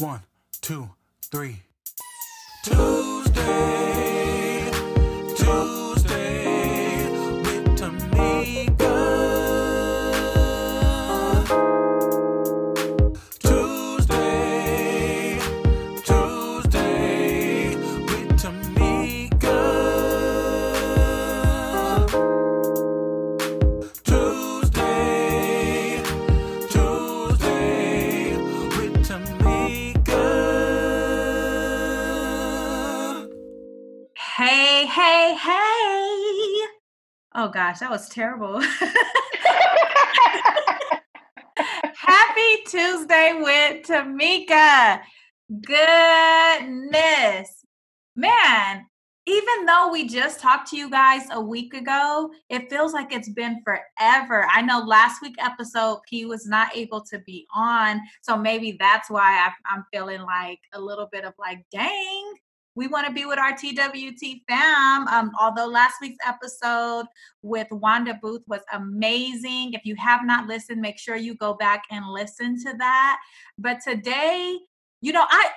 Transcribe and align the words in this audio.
One, 0.00 0.20
two, 0.62 0.88
three. 1.20 1.60
Gosh, 37.60 37.80
that 37.80 37.90
was 37.90 38.08
terrible. 38.08 38.58
Happy 41.94 42.62
Tuesday 42.66 43.38
with 43.38 43.86
Tamika. 43.86 45.02
Goodness. 45.66 47.66
Man, 48.16 48.86
even 49.26 49.66
though 49.66 49.90
we 49.92 50.08
just 50.08 50.40
talked 50.40 50.70
to 50.70 50.78
you 50.78 50.88
guys 50.88 51.24
a 51.32 51.40
week 51.40 51.74
ago, 51.74 52.30
it 52.48 52.70
feels 52.70 52.94
like 52.94 53.12
it's 53.12 53.28
been 53.28 53.62
forever. 53.62 54.46
I 54.50 54.62
know 54.62 54.80
last 54.80 55.20
week 55.20 55.34
episode 55.38 55.98
P 56.08 56.24
was 56.24 56.46
not 56.46 56.74
able 56.74 57.02
to 57.02 57.18
be 57.20 57.46
on, 57.54 58.00
so 58.22 58.38
maybe 58.38 58.78
that's 58.80 59.10
why 59.10 59.46
I, 59.46 59.50
I'm 59.70 59.84
feeling 59.92 60.22
like 60.22 60.60
a 60.72 60.80
little 60.80 61.10
bit 61.12 61.26
of 61.26 61.34
like, 61.38 61.62
dang, 61.70 62.19
we 62.74 62.86
want 62.86 63.06
to 63.06 63.12
be 63.12 63.24
with 63.24 63.38
our 63.38 63.52
TWT 63.52 64.42
fam. 64.48 65.08
Um, 65.08 65.32
although 65.40 65.66
last 65.66 65.94
week's 66.00 66.24
episode 66.26 67.06
with 67.42 67.66
Wanda 67.70 68.18
Booth 68.22 68.42
was 68.46 68.60
amazing. 68.72 69.72
If 69.72 69.84
you 69.84 69.96
have 69.96 70.24
not 70.24 70.46
listened, 70.46 70.80
make 70.80 70.98
sure 70.98 71.16
you 71.16 71.34
go 71.34 71.54
back 71.54 71.82
and 71.90 72.06
listen 72.06 72.56
to 72.64 72.74
that. 72.78 73.18
But 73.58 73.78
today, 73.86 74.58
you 75.00 75.12
know, 75.12 75.26
I 75.28 75.48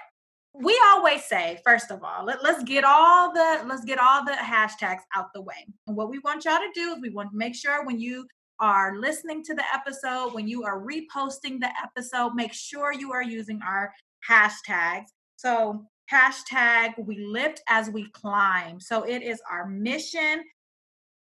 we 0.55 0.79
always 0.91 1.23
say, 1.25 1.59
first 1.65 1.89
of 1.89 2.03
all, 2.03 2.25
let, 2.25 2.43
let's 2.43 2.63
get 2.63 2.83
all 2.83 3.33
the 3.33 3.63
let's 3.65 3.83
get 3.85 3.99
all 3.99 4.23
the 4.23 4.33
hashtags 4.33 5.01
out 5.15 5.33
the 5.33 5.41
way. 5.41 5.65
And 5.87 5.95
what 5.95 6.09
we 6.09 6.19
want 6.19 6.45
y'all 6.45 6.57
to 6.57 6.71
do 6.75 6.93
is 6.93 7.01
we 7.01 7.09
want 7.09 7.31
to 7.31 7.37
make 7.37 7.55
sure 7.55 7.85
when 7.85 7.99
you 7.99 8.27
are 8.59 8.97
listening 8.97 9.43
to 9.43 9.55
the 9.55 9.63
episode, 9.73 10.33
when 10.33 10.47
you 10.47 10.63
are 10.63 10.81
reposting 10.81 11.59
the 11.59 11.69
episode, 11.83 12.33
make 12.35 12.53
sure 12.53 12.93
you 12.93 13.11
are 13.11 13.23
using 13.23 13.59
our 13.67 13.91
hashtags. 14.29 15.07
So 15.37 15.85
hashtag 16.11 16.93
we 17.05 17.19
lift 17.25 17.61
as 17.67 17.89
we 17.89 18.09
climb. 18.11 18.79
So 18.79 19.03
it 19.03 19.21
is 19.23 19.41
our 19.49 19.67
mission 19.67 20.43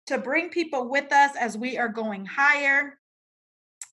to 0.07 0.17
bring 0.17 0.49
people 0.49 0.89
with 0.89 1.11
us 1.11 1.35
as 1.39 1.57
we 1.57 1.77
are 1.77 1.89
going 1.89 2.25
higher. 2.25 2.97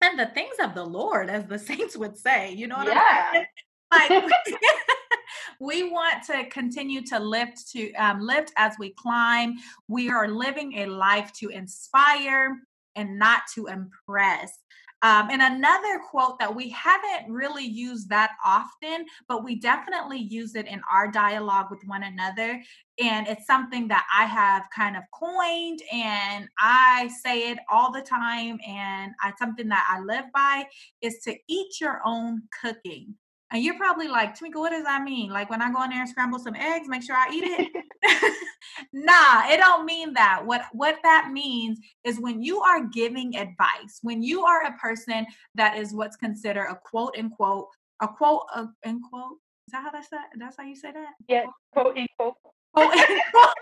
And 0.03 0.19
the 0.19 0.27
things 0.27 0.57
of 0.63 0.75
the 0.75 0.85
Lord, 0.85 1.29
as 1.31 1.47
the 1.47 1.59
saints 1.71 1.97
would 1.97 2.17
say, 2.17 2.53
you 2.53 2.67
know 2.67 2.77
what 2.77 2.89
Yeah. 2.89 3.31
I'm 3.33 3.35
saying? 3.35 3.47
Like 3.93 4.33
we 5.61 5.91
want 5.91 6.23
to 6.25 6.47
continue 6.49 7.03
to 7.07 7.19
lift 7.19 7.71
to 7.73 7.93
um, 7.95 8.21
lift 8.21 8.53
as 8.57 8.75
we 8.79 8.91
climb. 8.91 9.55
We 9.89 10.11
are 10.11 10.29
living 10.29 10.79
a 10.79 10.87
life 10.87 11.33
to 11.41 11.49
inspire 11.49 12.57
and 12.97 13.19
not 13.19 13.43
to 13.55 13.67
impress. 13.67 14.59
Um, 15.03 15.29
and 15.31 15.43
another 15.43 16.01
quote 16.11 16.39
that 16.39 16.55
we 16.55 16.71
haven't 16.71 17.31
really 17.31 17.65
used 17.65 18.09
that 18.09 18.31
often, 18.45 19.05
but 19.29 19.45
we 19.45 19.57
definitely 19.57 20.19
use 20.19 20.55
it 20.55 20.67
in 20.67 20.81
our 20.93 21.11
dialogue 21.11 21.67
with 21.71 21.81
one 21.87 22.03
another. 22.03 22.63
And 23.03 23.29
it's 23.29 23.47
something 23.47 23.89
that 23.89 24.07
I 24.15 24.25
have 24.25 24.65
kind 24.75 24.97
of 24.97 25.03
coined 25.13 25.81
and 25.93 26.49
I 26.59 27.11
say 27.23 27.51
it 27.51 27.59
all 27.71 27.93
the 27.93 28.01
time. 28.01 28.59
And 28.67 29.13
it's 29.25 29.39
something 29.39 29.69
that 29.69 29.87
I 29.91 30.01
live 30.01 30.25
by 30.33 30.65
is 31.03 31.19
to 31.25 31.37
eat 31.47 31.81
your 31.81 32.01
own 32.05 32.43
cooking. 32.63 33.15
And 33.53 33.63
you're 33.63 33.77
probably 33.77 34.09
like, 34.09 34.37
Tamika, 34.37 34.57
what 34.57 34.71
does 34.71 34.85
that 34.85 35.03
mean? 35.05 35.31
Like 35.31 35.51
when 35.51 35.63
I 35.63 35.73
go 35.73 35.83
in 35.85 35.91
there 35.91 36.01
and 36.01 36.09
scramble 36.09 36.39
some 36.39 36.57
eggs, 36.57 36.89
make 36.89 37.03
sure 37.03 37.15
I 37.15 37.31
eat 37.33 37.45
it? 37.45 37.85
nah, 38.93 39.49
it 39.49 39.59
don't 39.59 39.85
mean 39.85 40.13
that. 40.15 40.45
What 40.45 40.63
what 40.73 40.97
that 41.03 41.31
means 41.33 41.79
is 42.05 42.21
when 42.21 42.43
you 42.43 42.61
are 42.61 42.85
giving 42.87 43.37
advice, 43.37 44.01
when 44.03 44.23
you 44.23 44.45
are 44.45 44.65
a 44.65 44.77
person 44.79 45.27
that 45.55 45.77
is 45.77 45.95
what's 45.95 46.17
considered 46.17 46.67
a 46.71 46.79
quote 46.85 47.15
unquote, 47.19 47.69
a 48.03 48.09
quote 48.09 48.43
uh, 48.55 48.67
unquote. 48.85 49.39
Is 49.69 49.73
that 49.73 49.83
how 49.83 49.91
that's 49.91 50.09
that? 50.11 50.27
That's 50.37 50.57
how 50.57 50.65
you 50.65 50.77
say 50.77 50.93
that? 50.93 51.13
yeah, 51.29 51.47
quote 51.73 51.97
unquote. 51.97 52.35
quote 52.75 52.93
unquote 52.97 53.55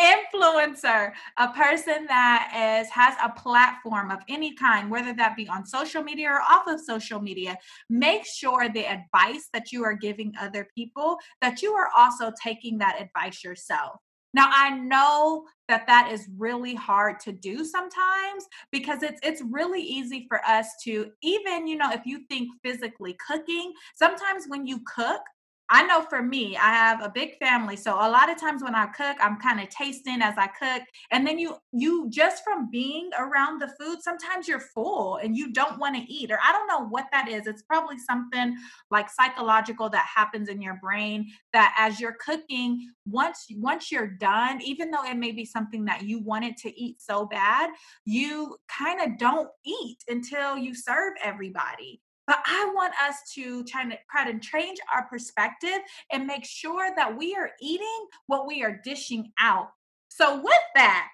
influencer, 0.00 1.12
a 1.38 1.48
person 1.48 2.06
that 2.08 2.80
is 2.82 2.90
has 2.90 3.14
a 3.22 3.30
platform 3.30 4.10
of 4.10 4.20
any 4.28 4.54
kind, 4.54 4.90
whether 4.90 5.12
that 5.14 5.36
be 5.36 5.48
on 5.48 5.66
social 5.66 6.02
media 6.02 6.28
or 6.28 6.40
off 6.40 6.66
of 6.66 6.80
social 6.80 7.20
media, 7.20 7.56
make 7.90 8.24
sure 8.26 8.68
the 8.68 8.86
advice 8.86 9.48
that 9.52 9.72
you 9.72 9.84
are 9.84 9.94
giving 9.94 10.32
other 10.40 10.68
people 10.74 11.18
that 11.40 11.62
you 11.62 11.72
are 11.72 11.88
also 11.96 12.32
taking 12.42 12.78
that 12.78 13.00
advice 13.00 13.42
yourself. 13.42 14.00
Now 14.34 14.50
I 14.52 14.70
know 14.70 15.46
that 15.68 15.86
that 15.86 16.10
is 16.12 16.28
really 16.36 16.74
hard 16.74 17.18
to 17.20 17.32
do 17.32 17.64
sometimes 17.64 18.44
because 18.70 19.02
it's 19.02 19.18
it's 19.22 19.42
really 19.50 19.80
easy 19.80 20.26
for 20.28 20.44
us 20.46 20.68
to 20.84 21.10
even 21.22 21.66
you 21.66 21.76
know 21.76 21.90
if 21.90 22.04
you 22.04 22.20
think 22.28 22.50
physically 22.62 23.16
cooking 23.26 23.72
sometimes 23.94 24.44
when 24.48 24.66
you 24.66 24.80
cook 24.94 25.22
I 25.68 25.84
know 25.84 26.02
for 26.02 26.22
me, 26.22 26.56
I 26.56 26.70
have 26.70 27.02
a 27.02 27.08
big 27.08 27.36
family, 27.38 27.76
so 27.76 27.94
a 27.94 28.08
lot 28.08 28.30
of 28.30 28.38
times 28.38 28.62
when 28.62 28.74
I 28.74 28.86
cook, 28.86 29.16
I'm 29.20 29.36
kind 29.40 29.60
of 29.60 29.68
tasting 29.68 30.22
as 30.22 30.34
I 30.38 30.46
cook, 30.46 30.82
and 31.10 31.26
then 31.26 31.38
you 31.38 31.56
you 31.72 32.08
just 32.08 32.44
from 32.44 32.70
being 32.70 33.10
around 33.18 33.60
the 33.60 33.68
food, 33.80 33.98
sometimes 34.00 34.46
you're 34.46 34.60
full 34.60 35.16
and 35.16 35.36
you 35.36 35.52
don't 35.52 35.78
want 35.78 35.96
to 35.96 36.02
eat, 36.12 36.30
or 36.30 36.38
I 36.42 36.52
don't 36.52 36.68
know 36.68 36.86
what 36.88 37.06
that 37.12 37.28
is. 37.28 37.46
It's 37.46 37.62
probably 37.62 37.98
something 37.98 38.56
like 38.90 39.10
psychological 39.10 39.88
that 39.90 40.06
happens 40.14 40.48
in 40.48 40.62
your 40.62 40.78
brain 40.80 41.26
that 41.52 41.74
as 41.78 42.00
you're 42.00 42.16
cooking, 42.24 42.88
once 43.06 43.46
once 43.56 43.90
you're 43.90 44.06
done, 44.06 44.60
even 44.62 44.90
though 44.90 45.04
it 45.04 45.16
may 45.16 45.32
be 45.32 45.44
something 45.44 45.84
that 45.86 46.02
you 46.02 46.20
wanted 46.20 46.56
to 46.58 46.80
eat 46.80 47.00
so 47.00 47.26
bad, 47.26 47.70
you 48.04 48.56
kind 48.68 49.00
of 49.00 49.18
don't 49.18 49.48
eat 49.64 49.98
until 50.08 50.56
you 50.56 50.74
serve 50.74 51.14
everybody. 51.22 52.00
But 52.26 52.38
I 52.44 52.70
want 52.74 52.92
us 53.08 53.16
to 53.34 53.62
try 53.64 53.84
to 53.88 53.96
try 54.10 54.30
to 54.30 54.38
change 54.40 54.78
our 54.92 55.06
perspective 55.06 55.78
and 56.12 56.26
make 56.26 56.44
sure 56.44 56.90
that 56.96 57.16
we 57.16 57.34
are 57.36 57.50
eating 57.60 58.06
what 58.26 58.46
we 58.46 58.64
are 58.64 58.80
dishing 58.84 59.30
out. 59.38 59.68
So 60.08 60.40
with 60.42 60.54
that, 60.74 61.08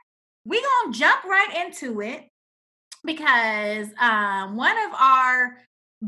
we're 0.44 0.62
gonna 0.82 0.94
jump 0.96 1.24
right 1.24 1.66
into 1.66 2.00
it 2.00 2.28
because 3.04 3.88
um, 4.00 4.56
one 4.56 4.76
of 4.86 4.92
our 4.94 5.58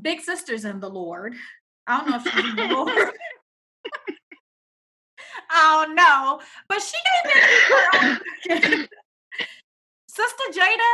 big 0.00 0.20
sisters 0.20 0.64
in 0.64 0.80
the 0.80 0.88
Lord, 0.88 1.34
I 1.86 1.98
don't 1.98 2.10
know 2.10 2.16
if 2.16 2.22
she's 2.22 2.50
in 2.50 2.56
the 2.56 2.74
Lord. 2.74 3.10
I 5.50 5.84
don't 5.84 5.94
know, 5.94 6.40
but 6.68 6.80
she 6.80 6.96
didn't. 7.24 7.42
her 7.68 8.70
own- 8.72 8.88
Sister 10.08 10.44
Jada 10.52 10.92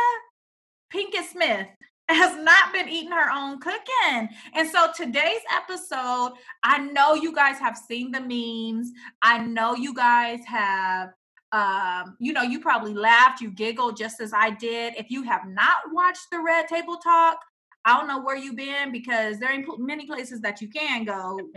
Pinkett 0.93 1.31
Smith 1.31 1.67
has 2.15 2.35
not 2.43 2.73
been 2.73 2.89
eating 2.89 3.11
her 3.11 3.31
own 3.31 3.59
cooking. 3.59 4.29
And 4.53 4.69
so 4.69 4.89
today's 4.95 5.41
episode, 5.55 6.33
I 6.63 6.79
know 6.79 7.13
you 7.13 7.33
guys 7.33 7.57
have 7.59 7.77
seen 7.77 8.11
the 8.11 8.19
memes. 8.21 8.91
I 9.21 9.39
know 9.39 9.75
you 9.75 9.93
guys 9.93 10.39
have 10.47 11.09
um, 11.53 12.15
you 12.19 12.31
know, 12.31 12.43
you 12.43 12.61
probably 12.61 12.93
laughed, 12.93 13.41
you 13.41 13.51
giggled 13.51 13.97
just 13.97 14.21
as 14.21 14.31
I 14.33 14.51
did. 14.51 14.93
If 14.97 15.11
you 15.11 15.23
have 15.23 15.41
not 15.45 15.81
watched 15.91 16.27
the 16.31 16.39
Red 16.39 16.67
Table 16.69 16.95
Talk, 16.97 17.39
I 17.83 17.97
don't 17.97 18.07
know 18.07 18.21
where 18.21 18.37
you've 18.37 18.55
been 18.55 18.91
because 18.91 19.39
there 19.39 19.51
are 19.51 19.63
many 19.77 20.05
places 20.05 20.39
that 20.41 20.61
you 20.61 20.69
can 20.69 21.03
go. 21.03 21.39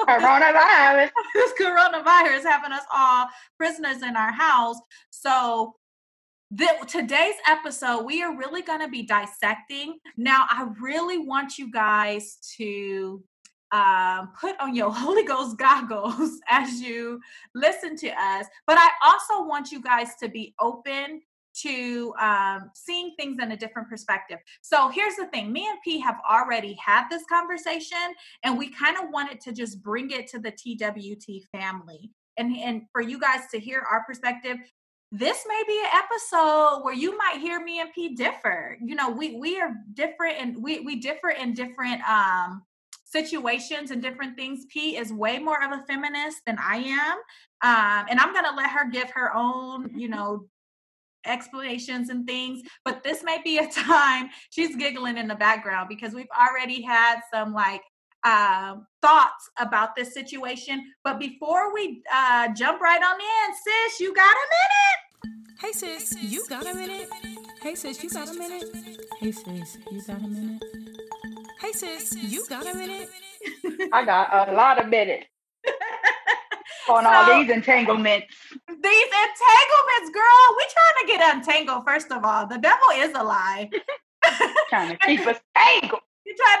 Coronavirus. 0.00 1.10
this 1.34 1.52
coronavirus 1.60 2.42
having 2.42 2.72
us 2.72 2.84
all 2.92 3.28
prisoners 3.56 4.02
in 4.02 4.16
our 4.16 4.32
house. 4.32 4.78
So 5.10 5.76
the, 6.50 6.68
today's 6.88 7.36
episode, 7.48 8.04
we 8.04 8.22
are 8.22 8.36
really 8.36 8.62
going 8.62 8.80
to 8.80 8.88
be 8.88 9.02
dissecting. 9.02 9.98
Now, 10.16 10.46
I 10.50 10.68
really 10.80 11.18
want 11.18 11.58
you 11.58 11.70
guys 11.70 12.38
to 12.56 13.22
um, 13.70 14.32
put 14.38 14.58
on 14.60 14.74
your 14.74 14.90
Holy 14.92 15.24
Ghost 15.24 15.58
goggles 15.58 16.40
as 16.48 16.80
you 16.80 17.20
listen 17.54 17.96
to 17.96 18.08
us, 18.08 18.46
but 18.66 18.78
I 18.78 18.90
also 19.04 19.46
want 19.46 19.70
you 19.70 19.80
guys 19.80 20.16
to 20.22 20.28
be 20.28 20.54
open 20.60 21.20
to 21.52 22.14
um, 22.20 22.70
seeing 22.74 23.12
things 23.18 23.36
in 23.42 23.52
a 23.52 23.56
different 23.56 23.88
perspective. 23.88 24.38
So 24.62 24.88
here's 24.88 25.16
the 25.16 25.26
thing 25.26 25.52
me 25.52 25.68
and 25.68 25.78
P 25.84 25.98
have 26.00 26.18
already 26.28 26.76
had 26.84 27.08
this 27.08 27.22
conversation, 27.28 27.98
and 28.44 28.58
we 28.58 28.70
kind 28.70 28.96
of 28.96 29.10
wanted 29.12 29.40
to 29.42 29.52
just 29.52 29.82
bring 29.82 30.10
it 30.10 30.26
to 30.28 30.38
the 30.38 30.50
TWT 30.50 31.44
family. 31.52 32.10
And, 32.38 32.56
and 32.56 32.82
for 32.92 33.02
you 33.02 33.20
guys 33.20 33.40
to 33.52 33.60
hear 33.60 33.82
our 33.90 34.04
perspective, 34.04 34.56
this 35.12 35.44
may 35.48 35.62
be 35.66 35.80
an 35.80 36.02
episode 36.04 36.80
where 36.82 36.94
you 36.94 37.16
might 37.18 37.40
hear 37.40 37.62
me 37.62 37.80
and 37.80 37.92
P 37.92 38.14
differ. 38.14 38.78
You 38.80 38.94
know, 38.94 39.10
we 39.10 39.36
we 39.36 39.60
are 39.60 39.72
different 39.94 40.36
and 40.38 40.62
we 40.62 40.80
we 40.80 41.00
differ 41.00 41.30
in 41.30 41.52
different 41.52 42.00
um 42.08 42.62
situations 43.04 43.90
and 43.90 44.00
different 44.00 44.36
things. 44.36 44.66
P 44.70 44.96
is 44.96 45.12
way 45.12 45.38
more 45.38 45.62
of 45.64 45.72
a 45.72 45.82
feminist 45.86 46.38
than 46.46 46.58
I 46.60 46.76
am. 46.76 47.16
Um, 47.62 48.06
and 48.08 48.20
I'm 48.20 48.32
gonna 48.32 48.56
let 48.56 48.70
her 48.70 48.88
give 48.88 49.10
her 49.10 49.34
own, 49.34 49.90
you 49.98 50.08
know, 50.14 50.46
explanations 51.26 52.08
and 52.08 52.26
things. 52.26 52.62
But 52.84 53.02
this 53.02 53.24
may 53.24 53.40
be 53.42 53.58
a 53.58 53.68
time 53.70 54.30
she's 54.50 54.76
giggling 54.76 55.18
in 55.18 55.26
the 55.26 55.34
background 55.34 55.88
because 55.88 56.14
we've 56.14 56.26
already 56.38 56.82
had 56.82 57.20
some 57.32 57.52
like 57.52 57.82
um, 58.24 58.86
thoughts 59.02 59.50
about 59.58 59.96
this 59.96 60.14
situation. 60.14 60.92
But 61.04 61.18
before 61.18 61.72
we 61.72 62.02
uh, 62.12 62.48
jump 62.54 62.80
right 62.80 63.02
on 63.02 63.20
in, 63.20 63.54
sis, 63.54 64.00
you 64.00 64.14
got 64.14 64.32
a 64.32 64.46
minute? 64.50 65.00
Hey 65.60 65.72
sis, 65.72 66.22
you 66.22 66.46
got 66.48 66.66
a 66.66 66.74
minute? 66.74 67.08
Hey 67.62 67.74
sis, 67.74 68.02
you 68.02 68.08
got 68.08 68.28
a 68.28 68.32
minute? 68.32 68.64
Hey 69.18 69.32
sis, 69.32 69.76
you 69.90 70.02
got 70.06 70.18
a 70.18 70.28
minute? 70.28 70.62
Hey 71.60 71.72
sis, 71.72 72.16
you 72.16 72.46
got 72.48 72.66
a 72.66 72.74
minute? 72.74 73.10
I 73.92 74.04
got 74.04 74.48
a 74.48 74.52
lot 74.52 74.82
of 74.82 74.88
minutes 74.88 75.26
on 76.90 77.04
all 77.06 77.26
these 77.26 77.50
entanglements. 77.50 78.26
These 78.50 78.68
entanglements, 78.78 80.10
girl. 80.14 80.56
We 80.56 80.64
trying 80.72 81.00
to 81.00 81.06
get 81.06 81.36
untangled. 81.36 81.84
First 81.86 82.10
of 82.10 82.24
all, 82.24 82.46
the 82.46 82.58
devil 82.58 82.88
is 82.94 83.10
a 83.14 83.22
lie. 83.22 83.68
Trying 84.68 84.90
to 84.90 84.96
keep 85.06 85.26
us 85.26 85.38
tangled. 85.56 86.02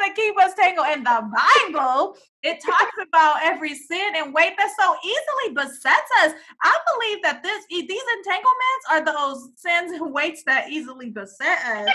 To 0.00 0.12
keep 0.14 0.38
us 0.38 0.54
tangled. 0.54 0.86
In 0.92 1.04
the 1.04 1.30
Bible, 1.68 2.16
it 2.42 2.58
talks 2.64 2.96
about 3.06 3.42
every 3.42 3.74
sin 3.74 4.14
and 4.16 4.32
weight 4.32 4.54
that 4.56 4.70
so 4.78 4.96
easily 5.04 5.54
besets 5.54 6.10
us. 6.22 6.32
I 6.62 6.78
believe 6.92 7.22
that 7.22 7.42
this 7.42 7.66
these 7.68 8.02
entanglements 8.18 8.84
are 8.90 9.04
those 9.04 9.50
sins 9.56 9.92
and 9.92 10.12
weights 10.12 10.42
that 10.44 10.70
easily 10.70 11.10
beset 11.10 11.58
us. 11.66 11.88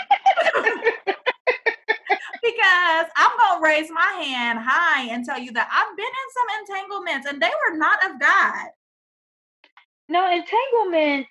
because 2.42 3.06
I'm 3.16 3.36
gonna 3.38 3.60
raise 3.62 3.90
my 3.90 4.22
hand 4.22 4.60
high 4.62 5.08
and 5.10 5.24
tell 5.24 5.38
you 5.38 5.52
that 5.52 5.68
I've 5.72 5.96
been 5.96 6.06
in 6.06 6.28
some 6.32 6.48
entanglements 6.60 7.26
and 7.28 7.42
they 7.42 7.50
were 7.66 7.76
not 7.76 8.04
of 8.08 8.20
God. 8.20 8.68
No, 10.08 10.30
entanglement. 10.30 11.26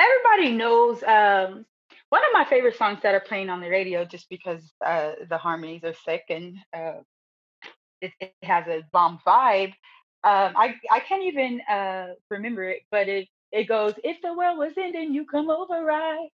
Everybody 0.00 0.56
knows. 0.56 1.02
Um, 1.04 1.64
one 2.10 2.22
of 2.22 2.32
my 2.32 2.44
favorite 2.44 2.76
songs 2.76 3.00
that 3.02 3.14
are 3.14 3.20
playing 3.20 3.50
on 3.50 3.60
the 3.60 3.68
radio, 3.68 4.04
just 4.04 4.28
because 4.28 4.72
uh, 4.84 5.12
the 5.28 5.38
harmonies 5.38 5.84
are 5.84 5.94
sick 6.04 6.24
and 6.30 6.56
uh, 6.76 7.00
it, 8.00 8.12
it 8.20 8.34
has 8.42 8.66
a 8.68 8.82
bomb 8.92 9.18
vibe. 9.26 9.72
Um, 10.24 10.54
I 10.56 10.74
I 10.90 11.00
can't 11.00 11.24
even 11.24 11.60
uh, 11.70 12.08
remember 12.30 12.64
it, 12.64 12.82
but 12.90 13.08
it 13.08 13.28
it 13.52 13.64
goes, 13.64 13.94
"If 14.04 14.18
the 14.22 14.34
world 14.34 14.58
was 14.58 14.72
ending, 14.78 15.14
you 15.14 15.26
come 15.26 15.50
over, 15.50 15.84
right?" 15.84 16.28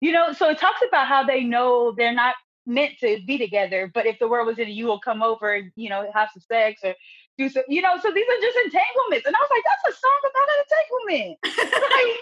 You 0.00 0.12
know, 0.12 0.32
so 0.32 0.50
it 0.50 0.58
talks 0.58 0.80
about 0.86 1.06
how 1.08 1.24
they 1.24 1.42
know 1.44 1.92
they're 1.96 2.14
not 2.14 2.34
meant 2.66 2.98
to 3.00 3.18
be 3.26 3.38
together, 3.38 3.90
but 3.94 4.06
if 4.06 4.18
the 4.18 4.28
world 4.28 4.46
was 4.46 4.58
ending, 4.58 4.76
you 4.76 4.86
will 4.86 5.00
come 5.00 5.22
over 5.22 5.54
and 5.54 5.70
you 5.76 5.88
know 5.88 6.10
have 6.14 6.28
some 6.34 6.42
sex 6.50 6.80
or 6.84 6.94
do 7.38 7.48
some, 7.48 7.64
You 7.68 7.82
know, 7.82 7.96
so 8.00 8.10
these 8.12 8.26
are 8.26 8.40
just 8.42 8.58
entanglements, 8.64 9.26
and 9.26 9.36
I 9.36 9.40
was 9.40 9.50
like, 9.50 9.64
that's 9.66 9.96
a 9.96 10.00
song 10.00 10.20
about 10.30 10.48
an 10.52 10.60
entanglement. 10.64 11.38
like, 11.92 12.20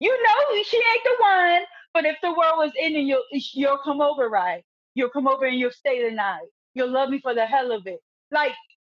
you 0.00 0.10
know, 0.22 0.62
she 0.64 0.76
ain't 0.76 1.04
the 1.04 1.16
one, 1.20 1.62
but 1.94 2.04
if 2.04 2.16
the 2.22 2.30
world 2.30 2.56
was 2.58 2.72
ending, 2.78 3.06
you'll 3.06 3.24
you'll 3.32 3.78
come 3.78 4.00
over, 4.00 4.28
right? 4.28 4.64
You'll 4.94 5.10
come 5.10 5.28
over 5.28 5.44
and 5.46 5.58
you'll 5.58 5.70
stay 5.72 6.08
the 6.08 6.14
night. 6.14 6.48
You'll 6.74 6.90
love 6.90 7.10
me 7.10 7.20
for 7.20 7.34
the 7.34 7.46
hell 7.46 7.72
of 7.72 7.86
it, 7.86 8.00
like. 8.30 8.54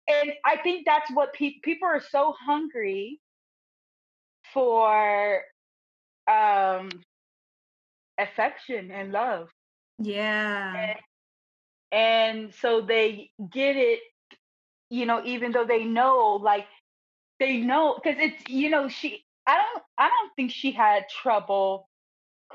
And 0.07 0.34
I 0.45 0.57
think 0.57 0.86
that's 0.86 1.10
what 1.12 1.34
pe- 1.34 1.60
people 1.63 1.88
are 1.88 2.01
so 2.01 2.34
hungry 2.45 3.19
for 4.54 5.42
um 6.28 6.90
affection 8.18 8.92
and 8.92 9.12
love 9.12 9.50
Yeah. 10.00 10.88
and 11.92 12.54
so 12.56 12.81
they 12.81 13.30
get 13.51 13.75
it 13.75 14.00
you 14.90 15.06
know 15.06 15.22
even 15.25 15.51
though 15.51 15.66
they 15.66 15.84
know 15.86 16.40
like 16.42 16.66
they 17.40 17.57
know 17.57 18.00
because 18.01 18.19
it's 18.19 18.50
you 18.50 18.69
know 18.69 18.88
she 18.88 19.24
i 19.48 19.56
don't 19.56 19.84
i 19.98 20.07
don't 20.07 20.31
think 20.36 20.51
she 20.51 20.72
had 20.72 21.04
trouble 21.10 21.88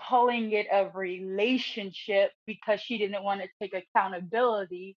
calling 0.09 0.53
it 0.53 0.67
a 0.73 0.91
relationship 0.95 2.33
because 2.47 2.81
she 2.81 2.99
didn't 2.99 3.25
want 3.25 3.41
to 3.43 3.49
take 3.61 3.75
accountability. 3.75 4.97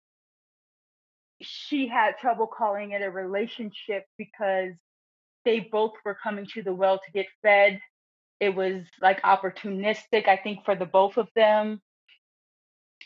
She 1.40 1.88
had 1.88 2.18
trouble 2.18 2.46
calling 2.46 2.92
it 2.92 3.02
a 3.02 3.10
relationship 3.10 4.04
because 4.18 4.72
they 5.44 5.60
both 5.60 5.92
were 6.04 6.16
coming 6.22 6.46
to 6.54 6.62
the 6.62 6.74
well 6.74 6.98
to 6.98 7.12
get 7.12 7.26
fed. 7.42 7.80
It 8.40 8.54
was 8.54 8.84
like 9.02 9.22
opportunistic 9.22 10.26
i 10.26 10.36
think 10.36 10.64
for 10.64 10.74
the 10.74 10.86
both 10.86 11.18
of 11.18 11.28
them 11.36 11.80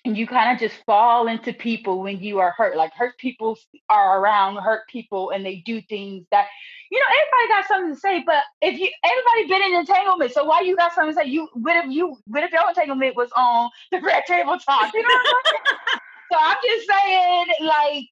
you 0.04 0.26
kind 0.26 0.52
of 0.52 0.60
just 0.60 0.84
fall 0.84 1.28
into 1.28 1.52
people 1.52 2.02
when 2.02 2.20
you 2.20 2.38
are 2.38 2.54
hurt 2.56 2.76
like 2.76 2.92
hurt 2.94 3.16
people 3.18 3.56
are 3.88 4.20
around 4.20 4.56
hurt 4.56 4.82
people 4.88 5.30
and 5.30 5.44
they 5.44 5.62
do 5.64 5.80
things 5.82 6.26
that 6.30 6.46
you 6.90 6.98
know 6.98 7.06
everybody 7.06 7.48
got 7.48 7.68
something 7.68 7.94
to 7.94 8.00
say 8.00 8.22
but 8.26 8.42
if 8.60 8.78
you 8.78 8.88
everybody 9.02 9.48
been 9.48 9.72
in 9.72 9.80
entanglement 9.80 10.30
so 10.32 10.44
why 10.44 10.60
you 10.60 10.76
got 10.76 10.94
something 10.94 11.14
to 11.14 11.20
say? 11.20 11.28
You 11.28 11.48
what 11.54 11.76
if 11.84 11.90
you 11.90 12.16
what 12.26 12.42
if 12.42 12.52
your 12.52 12.68
entanglement 12.68 13.16
was 13.16 13.30
on 13.34 13.70
the 13.90 14.00
red 14.00 14.24
table 14.26 14.58
talk 14.58 14.92
you 14.92 15.02
know 15.02 15.08
what? 15.08 15.46
I'm 15.46 15.52
saying 15.66 16.00
so 16.32 16.38
i'm 16.40 16.56
just 16.64 16.88
saying 16.88 17.46
like 17.62 18.04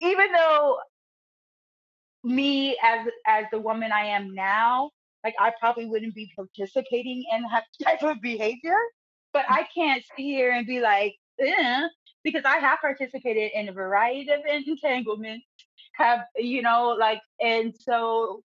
even 0.00 0.32
though 0.32 0.78
me 2.24 2.76
as 2.82 3.06
as 3.26 3.44
the 3.52 3.58
woman 3.58 3.92
i 3.92 4.04
am 4.04 4.34
now 4.34 4.90
like 5.24 5.34
i 5.38 5.52
probably 5.60 5.86
wouldn't 5.86 6.14
be 6.14 6.30
participating 6.34 7.24
in 7.32 7.42
that 7.42 7.64
type 7.82 8.02
of 8.02 8.20
behavior 8.20 8.76
but 9.32 9.44
mm. 9.46 9.52
I 9.52 9.66
can't 9.74 10.02
sit 10.02 10.22
here 10.22 10.52
and 10.52 10.66
be 10.66 10.80
like, 10.80 11.14
eh, 11.40 11.88
because 12.24 12.44
I 12.44 12.58
have 12.58 12.80
participated 12.80 13.52
in 13.54 13.68
a 13.68 13.72
variety 13.72 14.30
of 14.30 14.40
entanglements, 14.46 15.46
have, 15.94 16.20
you 16.36 16.62
know, 16.62 16.96
like, 16.98 17.20
and 17.40 17.74
so 17.78 18.42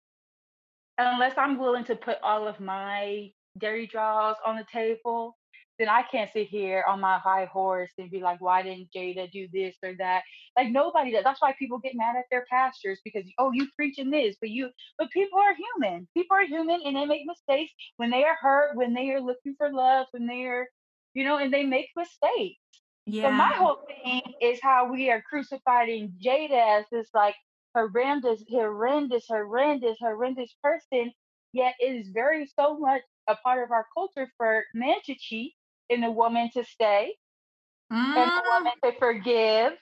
unless 0.97 1.38
I'm 1.38 1.57
willing 1.57 1.85
to 1.85 1.95
put 1.95 2.17
all 2.23 2.47
of 2.47 2.59
my 2.59 3.31
dairy 3.57 3.88
draws 3.88 4.35
on 4.45 4.55
the 4.55 4.65
table, 4.71 5.38
then 5.81 5.89
I 5.89 6.03
can't 6.03 6.31
sit 6.31 6.47
here 6.47 6.83
on 6.88 6.99
my 6.99 7.17
high 7.17 7.45
horse 7.45 7.89
and 7.97 8.11
be 8.11 8.19
like, 8.21 8.39
why 8.39 8.61
didn't 8.61 8.89
Jada 8.95 9.31
do 9.31 9.47
this 9.51 9.75
or 9.83 9.93
that? 9.97 10.21
Like 10.55 10.69
nobody 10.69 11.11
does. 11.11 11.23
That's 11.23 11.41
why 11.41 11.55
people 11.57 11.79
get 11.79 11.95
mad 11.95 12.15
at 12.15 12.25
their 12.29 12.45
pastors 12.51 12.99
because 13.03 13.23
oh, 13.39 13.51
you 13.51 13.67
preaching 13.75 14.11
this, 14.11 14.35
but 14.39 14.51
you 14.51 14.69
but 14.99 15.09
people 15.09 15.39
are 15.39 15.55
human. 15.55 16.07
People 16.15 16.38
are 16.38 16.45
human 16.45 16.81
and 16.85 16.95
they 16.95 17.05
make 17.05 17.23
mistakes 17.25 17.71
when 17.97 18.11
they 18.11 18.23
are 18.23 18.38
hurt, 18.39 18.75
when 18.75 18.93
they 18.93 19.09
are 19.09 19.21
looking 19.21 19.55
for 19.57 19.73
love, 19.73 20.05
when 20.11 20.27
they 20.27 20.43
are, 20.43 20.67
you 21.15 21.23
know, 21.23 21.39
and 21.39 21.51
they 21.51 21.63
make 21.63 21.89
mistakes. 21.97 22.61
Yeah. 23.12 23.28
So 23.28 23.31
my 23.31 23.50
whole 23.58 23.78
thing 23.88 24.22
is 24.42 24.60
how 24.62 24.92
we 24.92 25.10
are 25.12 25.22
crucifying 25.22 26.13
Jada 26.24 26.80
as 26.80 26.86
this 26.91 27.10
like 27.13 27.36
horrendous, 27.75 28.44
horrendous, 28.50 29.25
horrendous, 29.27 29.98
horrendous 30.00 30.56
person. 30.63 31.12
Yet 31.53 31.75
it 31.80 31.96
is 31.96 32.10
very 32.10 32.48
so 32.48 32.77
much 32.77 33.01
a 33.27 33.36
part 33.38 33.63
of 33.63 33.72
our 33.72 33.86
culture 33.94 34.32
for 34.38 34.65
men 34.74 34.98
to 35.06 35.15
cheat 35.15 35.56
and 35.89 36.03
the 36.03 36.12
woman 36.12 36.50
to 36.53 36.63
stay 36.63 37.15
and 38.15 38.32
the 38.36 38.41
Mm, 38.41 38.53
woman 38.53 38.74
to 38.84 38.91
forgive 39.00 39.74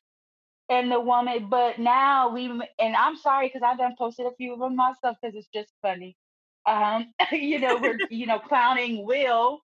and 0.70 0.92
the 0.92 1.00
woman. 1.00 1.50
But 1.50 1.80
now 1.80 2.30
we 2.30 2.46
and 2.80 2.96
I'm 2.96 3.18
sorry 3.18 3.48
because 3.48 3.64
I 3.64 3.76
done 3.76 3.96
posted 3.98 4.26
a 4.28 4.36
few 4.38 4.54
of 4.54 4.60
them 4.60 4.76
myself 4.76 5.18
because 5.22 5.36
it's 5.36 5.50
just 5.54 5.74
funny. 5.82 6.18
Um, 6.66 7.14
you 7.32 7.60
know, 7.60 7.78
we're 7.80 8.02
you 8.10 8.28
know 8.28 8.40
clowning 8.40 9.06
Will 9.06 9.62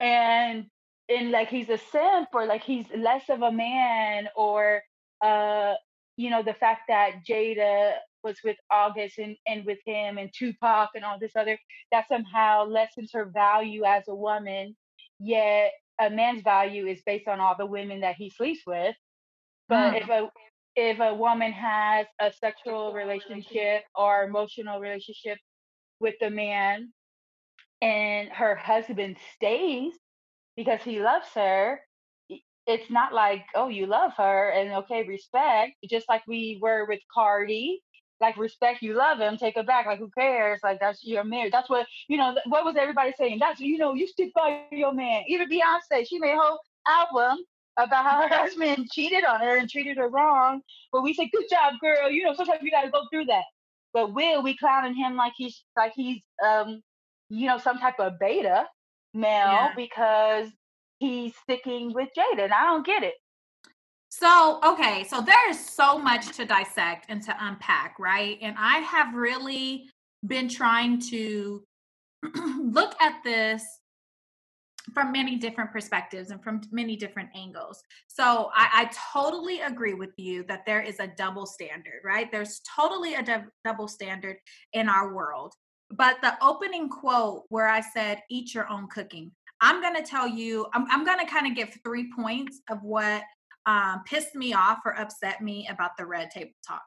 and 0.00 0.66
and 1.08 1.30
like 1.30 1.48
he's 1.48 1.68
a 1.68 1.78
simp 1.78 2.28
or 2.34 2.46
like 2.46 2.64
he's 2.64 2.86
less 2.96 3.24
of 3.28 3.42
a 3.42 3.52
man 3.52 4.28
or 4.36 4.82
uh 5.24 5.74
you 6.16 6.30
know 6.30 6.42
the 6.42 6.54
fact 6.54 6.82
that 6.88 7.24
Jada 7.28 7.94
was 8.24 8.38
with 8.44 8.56
August 8.70 9.18
and, 9.18 9.36
and 9.46 9.64
with 9.64 9.78
him 9.86 10.18
and 10.18 10.30
Tupac 10.36 10.90
and 10.94 11.04
all 11.04 11.18
this 11.20 11.36
other 11.36 11.58
that 11.92 12.08
somehow 12.08 12.64
lessens 12.66 13.10
her 13.14 13.26
value 13.26 13.84
as 13.84 14.04
a 14.08 14.14
woman 14.14 14.76
yet 15.20 15.72
a 16.00 16.10
man's 16.10 16.42
value 16.42 16.86
is 16.86 17.00
based 17.06 17.28
on 17.28 17.40
all 17.40 17.56
the 17.58 17.66
women 17.66 18.00
that 18.00 18.16
he 18.16 18.30
sleeps 18.30 18.62
with 18.66 18.96
but 19.68 19.94
Mm. 19.94 20.02
if 20.02 20.08
a 20.10 20.30
if 20.76 21.00
a 21.00 21.14
woman 21.14 21.52
has 21.52 22.06
a 22.20 22.32
sexual 22.32 22.92
relationship 22.92 23.82
or 23.96 24.24
emotional 24.24 24.80
relationship 24.80 25.38
with 26.00 26.14
a 26.22 26.30
man 26.30 26.92
and 27.82 28.28
her 28.30 28.54
husband 28.54 29.16
stays 29.34 29.94
because 30.58 30.82
he 30.82 31.00
loves 31.00 31.28
her 31.34 31.80
it's 32.66 32.90
not 32.90 33.14
like 33.14 33.44
oh 33.54 33.68
you 33.68 33.86
love 33.86 34.12
her 34.16 34.50
and 34.50 34.72
okay 34.72 35.06
respect 35.06 35.72
just 35.88 36.08
like 36.08 36.22
we 36.26 36.58
were 36.60 36.84
with 36.86 37.00
cardi 37.14 37.80
like 38.20 38.36
respect 38.36 38.82
you 38.82 38.94
love 38.94 39.18
him 39.18 39.36
take 39.36 39.56
it 39.56 39.66
back 39.66 39.86
like 39.86 40.00
who 40.00 40.10
cares? 40.10 40.58
Like 40.64 40.80
that's 40.80 41.04
your 41.04 41.22
marriage 41.24 41.52
that's 41.52 41.70
what 41.70 41.86
you 42.08 42.16
know 42.16 42.36
what 42.46 42.64
was 42.64 42.76
everybody 42.76 43.12
saying? 43.16 43.38
That's 43.38 43.60
you 43.60 43.78
know 43.78 43.94
you 43.94 44.08
stick 44.08 44.32
by 44.34 44.64
your 44.72 44.92
man. 44.92 45.22
Even 45.28 45.48
beyonce 45.48 46.06
she 46.06 46.18
made 46.18 46.34
a 46.34 46.36
whole 46.36 46.58
album 46.88 47.38
about 47.78 48.04
how 48.04 48.22
her 48.22 48.28
husband 48.36 48.88
cheated 48.90 49.24
on 49.24 49.40
her 49.40 49.56
and 49.58 49.70
treated 49.70 49.98
her 49.98 50.08
wrong 50.08 50.60
but 50.90 51.02
we 51.02 51.14
say 51.14 51.30
good 51.32 51.44
job 51.48 51.74
girl 51.80 52.10
you 52.10 52.24
know 52.24 52.34
sometimes 52.34 52.60
you 52.62 52.70
got 52.70 52.82
to 52.82 52.90
go 52.90 53.02
through 53.10 53.26
that. 53.26 53.44
But 53.94 54.12
will 54.14 54.42
we 54.42 54.56
clowning 54.56 54.94
him 54.94 55.16
like 55.16 55.32
he's 55.36 55.62
like 55.76 55.92
he's 55.94 56.22
um 56.44 56.82
you 57.28 57.46
know 57.46 57.58
some 57.58 57.78
type 57.78 58.00
of 58.00 58.18
beta 58.18 58.66
male 59.14 59.52
Yeah. 59.52 59.72
because 59.76 60.48
he's 60.98 61.34
sticking 61.36 61.92
with 61.92 62.08
Jada, 62.16 62.44
and 62.44 62.52
I 62.52 62.64
don't 62.64 62.84
get 62.86 63.02
it. 63.02 63.14
So, 64.10 64.58
okay, 64.64 65.04
so 65.04 65.20
there 65.20 65.50
is 65.50 65.62
so 65.64 65.98
much 65.98 66.34
to 66.36 66.44
dissect 66.44 67.06
and 67.08 67.22
to 67.24 67.36
unpack, 67.40 67.96
right? 67.98 68.38
And 68.40 68.56
I 68.58 68.78
have 68.78 69.14
really 69.14 69.90
been 70.26 70.48
trying 70.48 71.00
to 71.10 71.62
look 72.34 72.94
at 73.00 73.22
this 73.22 73.62
from 74.94 75.12
many 75.12 75.36
different 75.36 75.70
perspectives 75.70 76.30
and 76.30 76.42
from 76.42 76.62
many 76.72 76.96
different 76.96 77.28
angles. 77.34 77.82
So 78.06 78.50
I, 78.54 78.68
I 78.88 78.90
totally 79.12 79.60
agree 79.60 79.92
with 79.92 80.10
you 80.16 80.44
that 80.44 80.64
there 80.64 80.80
is 80.80 80.98
a 80.98 81.08
double 81.08 81.44
standard, 81.44 82.00
right? 82.04 82.32
There's 82.32 82.60
totally 82.74 83.14
a 83.14 83.22
dou- 83.22 83.50
double 83.64 83.88
standard 83.88 84.38
in 84.72 84.88
our 84.88 85.14
world. 85.14 85.52
But 85.90 86.18
the 86.22 86.36
opening 86.42 86.88
quote 86.88 87.44
where 87.48 87.68
I 87.68 87.80
said, 87.80 88.22
eat 88.30 88.54
your 88.54 88.68
own 88.70 88.88
cooking, 88.88 89.32
I'm 89.60 89.80
going 89.80 89.96
to 89.96 90.02
tell 90.02 90.28
you, 90.28 90.66
I'm, 90.74 90.86
I'm 90.90 91.04
going 91.04 91.18
to 91.18 91.26
kind 91.26 91.46
of 91.46 91.56
give 91.56 91.76
three 91.82 92.10
points 92.14 92.60
of 92.70 92.82
what 92.82 93.22
um, 93.66 94.02
pissed 94.06 94.34
me 94.34 94.54
off 94.54 94.78
or 94.84 94.98
upset 94.98 95.42
me 95.42 95.66
about 95.70 95.96
the 95.98 96.06
red 96.06 96.30
table 96.30 96.52
talk. 96.66 96.82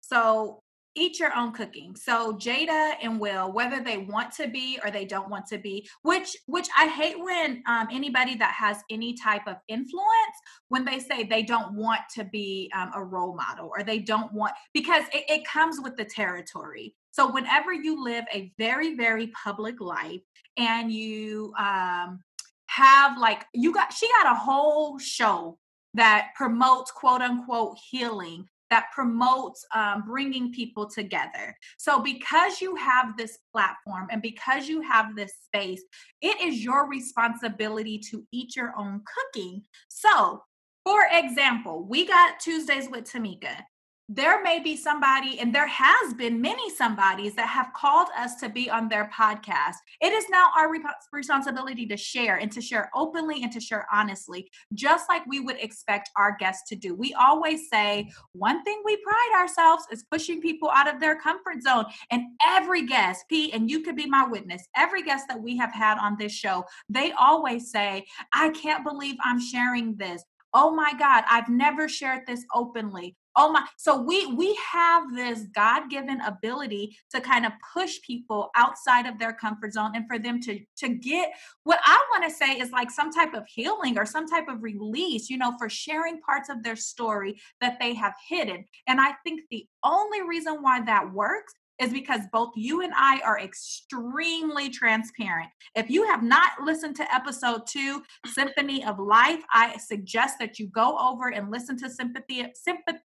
So 0.00 0.62
eat 0.98 1.18
your 1.18 1.34
own 1.36 1.52
cooking. 1.52 1.94
So 1.96 2.34
Jada 2.34 2.94
and 3.02 3.20
Will, 3.20 3.52
whether 3.52 3.80
they 3.80 3.98
want 3.98 4.32
to 4.34 4.48
be 4.48 4.78
or 4.84 4.90
they 4.90 5.04
don't 5.04 5.30
want 5.30 5.46
to 5.46 5.58
be, 5.58 5.88
which 6.02 6.36
which 6.46 6.68
I 6.76 6.88
hate 6.88 7.18
when 7.18 7.62
um, 7.66 7.88
anybody 7.90 8.34
that 8.36 8.52
has 8.54 8.78
any 8.90 9.14
type 9.14 9.46
of 9.46 9.56
influence 9.68 10.36
when 10.68 10.84
they 10.84 10.98
say 10.98 11.24
they 11.24 11.42
don't 11.42 11.74
want 11.74 12.00
to 12.16 12.24
be 12.24 12.70
um, 12.74 12.90
a 12.94 13.02
role 13.02 13.34
model 13.34 13.70
or 13.76 13.82
they 13.82 13.98
don't 13.98 14.32
want 14.32 14.52
because 14.74 15.04
it, 15.12 15.24
it 15.28 15.46
comes 15.46 15.80
with 15.80 15.96
the 15.96 16.04
territory. 16.04 16.94
So 17.10 17.30
whenever 17.30 17.72
you 17.72 18.02
live 18.02 18.24
a 18.32 18.52
very 18.58 18.96
very 18.96 19.28
public 19.28 19.80
life 19.80 20.20
and 20.56 20.92
you 20.92 21.52
um, 21.58 22.20
have 22.66 23.18
like 23.18 23.46
you 23.54 23.72
got 23.72 23.92
she 23.92 24.08
got 24.22 24.32
a 24.32 24.38
whole 24.38 24.98
show 24.98 25.58
that 25.94 26.28
promotes 26.36 26.90
quote 26.90 27.22
unquote 27.22 27.76
healing 27.90 28.46
that 28.70 28.86
promotes 28.94 29.64
um, 29.74 30.04
bringing 30.06 30.52
people 30.52 30.88
together. 30.88 31.56
So, 31.78 32.00
because 32.00 32.60
you 32.60 32.76
have 32.76 33.16
this 33.16 33.38
platform 33.52 34.08
and 34.10 34.22
because 34.22 34.68
you 34.68 34.82
have 34.82 35.16
this 35.16 35.32
space, 35.44 35.82
it 36.20 36.40
is 36.40 36.62
your 36.62 36.88
responsibility 36.88 37.98
to 38.10 38.26
eat 38.32 38.56
your 38.56 38.74
own 38.78 39.02
cooking. 39.14 39.62
So, 39.88 40.42
for 40.84 41.06
example, 41.12 41.84
we 41.84 42.06
got 42.06 42.40
Tuesdays 42.40 42.88
with 42.90 43.04
Tamika 43.04 43.62
there 44.08 44.42
may 44.42 44.58
be 44.58 44.74
somebody, 44.74 45.38
and 45.38 45.54
there 45.54 45.66
has 45.66 46.14
been 46.14 46.40
many 46.40 46.70
somebodies 46.70 47.34
that 47.34 47.48
have 47.48 47.74
called 47.74 48.08
us 48.16 48.36
to 48.36 48.48
be 48.48 48.70
on 48.70 48.88
their 48.88 49.10
podcast. 49.14 49.74
It 50.00 50.14
is 50.14 50.24
now 50.30 50.50
our 50.56 50.70
responsibility 51.12 51.86
to 51.86 51.96
share 51.96 52.36
and 52.36 52.50
to 52.52 52.62
share 52.62 52.90
openly 52.94 53.42
and 53.42 53.52
to 53.52 53.60
share 53.60 53.86
honestly, 53.92 54.50
just 54.72 55.10
like 55.10 55.26
we 55.26 55.40
would 55.40 55.56
expect 55.60 56.08
our 56.16 56.34
guests 56.38 56.66
to 56.70 56.76
do. 56.76 56.94
We 56.94 57.12
always 57.14 57.68
say 57.68 58.10
one 58.32 58.64
thing 58.64 58.80
we 58.82 58.96
pride 58.96 59.32
ourselves 59.36 59.84
is 59.92 60.06
pushing 60.10 60.40
people 60.40 60.70
out 60.70 60.92
of 60.92 61.00
their 61.00 61.20
comfort 61.20 61.62
zone. 61.62 61.84
And 62.10 62.22
every 62.46 62.86
guest, 62.86 63.26
Pete, 63.28 63.54
and 63.54 63.70
you 63.70 63.82
could 63.82 63.96
be 63.96 64.06
my 64.06 64.26
witness, 64.26 64.66
every 64.74 65.02
guest 65.02 65.26
that 65.28 65.42
we 65.42 65.58
have 65.58 65.74
had 65.74 65.98
on 65.98 66.16
this 66.18 66.32
show, 66.32 66.64
they 66.88 67.12
always 67.12 67.70
say, 67.70 68.06
I 68.32 68.48
can't 68.50 68.84
believe 68.84 69.16
I'm 69.22 69.40
sharing 69.40 69.96
this 69.96 70.24
oh 70.54 70.74
my 70.74 70.94
god 70.98 71.24
i've 71.30 71.48
never 71.48 71.88
shared 71.88 72.22
this 72.26 72.44
openly 72.54 73.14
oh 73.38 73.50
my 73.50 73.64
so 73.76 73.98
we 73.98 74.26
we 74.34 74.58
have 74.72 75.14
this 75.14 75.44
god-given 75.54 76.20
ability 76.22 76.94
to 77.10 77.20
kind 77.20 77.46
of 77.46 77.52
push 77.72 77.98
people 78.02 78.50
outside 78.56 79.06
of 79.06 79.18
their 79.18 79.32
comfort 79.32 79.72
zone 79.72 79.92
and 79.94 80.06
for 80.06 80.18
them 80.18 80.40
to 80.40 80.60
to 80.76 80.88
get 80.88 81.30
what 81.64 81.78
i 81.84 81.98
want 82.10 82.24
to 82.24 82.30
say 82.30 82.58
is 82.58 82.70
like 82.72 82.90
some 82.90 83.10
type 83.10 83.32
of 83.32 83.44
healing 83.46 83.96
or 83.96 84.04
some 84.04 84.26
type 84.26 84.48
of 84.48 84.62
release 84.62 85.30
you 85.30 85.38
know 85.38 85.54
for 85.58 85.70
sharing 85.70 86.20
parts 86.20 86.50
of 86.50 86.62
their 86.62 86.76
story 86.76 87.40
that 87.60 87.78
they 87.80 87.94
have 87.94 88.14
hidden 88.28 88.64
and 88.88 89.00
i 89.00 89.12
think 89.24 89.40
the 89.50 89.66
only 89.84 90.20
reason 90.22 90.56
why 90.60 90.80
that 90.84 91.10
works 91.12 91.54
is 91.80 91.92
because 91.92 92.22
both 92.32 92.50
you 92.56 92.82
and 92.82 92.92
I 92.96 93.20
are 93.24 93.38
extremely 93.38 94.68
transparent. 94.68 95.48
If 95.76 95.88
you 95.88 96.04
have 96.06 96.22
not 96.24 96.50
listened 96.64 96.96
to 96.96 97.14
episode 97.14 97.68
two, 97.68 98.02
Symphony 98.26 98.84
of 98.84 98.98
Life, 98.98 99.44
I 99.52 99.76
suggest 99.76 100.40
that 100.40 100.58
you 100.58 100.66
go 100.66 100.98
over 100.98 101.28
and 101.28 101.52
listen 101.52 101.78
to 101.78 101.88
Sympathy, 101.88 102.44
Sympathy, 102.54 102.98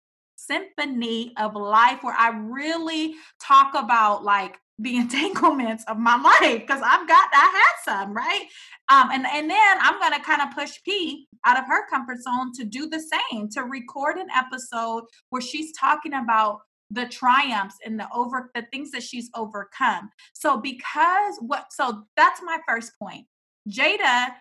symphony 0.45 1.33
of 1.37 1.55
life 1.55 1.99
where 2.01 2.15
I 2.17 2.29
really 2.29 3.15
talk 3.41 3.73
about 3.75 4.23
like 4.23 4.59
the 4.79 4.95
entanglements 4.97 5.83
of 5.87 5.97
my 5.97 6.17
life 6.17 6.61
because 6.61 6.81
I've 6.83 7.07
got 7.07 7.29
I 7.33 7.63
had 7.63 7.83
some 7.83 8.13
right? 8.13 8.45
Um 8.89 9.09
and 9.11 9.25
and 9.25 9.49
then 9.49 9.77
I'm 9.79 9.99
gonna 9.99 10.23
kind 10.23 10.41
of 10.41 10.55
push 10.55 10.79
P 10.83 11.27
out 11.45 11.57
of 11.57 11.65
her 11.67 11.87
comfort 11.89 12.21
zone 12.21 12.51
to 12.55 12.63
do 12.63 12.89
the 12.89 12.99
same 12.99 13.49
to 13.49 13.63
record 13.63 14.17
an 14.17 14.27
episode 14.35 15.03
where 15.29 15.41
she's 15.41 15.71
talking 15.77 16.13
about 16.13 16.59
the 16.91 17.05
triumphs 17.07 17.77
and 17.85 17.99
the 17.99 18.07
over 18.13 18.51
the 18.53 18.65
things 18.71 18.91
that 18.91 19.03
she's 19.03 19.29
overcome. 19.35 20.09
So 20.33 20.59
because 20.59 21.35
what 21.39 21.67
so 21.71 22.03
that's 22.15 22.41
my 22.43 22.59
first 22.67 22.93
point. 22.99 23.25
Jada 23.69 24.33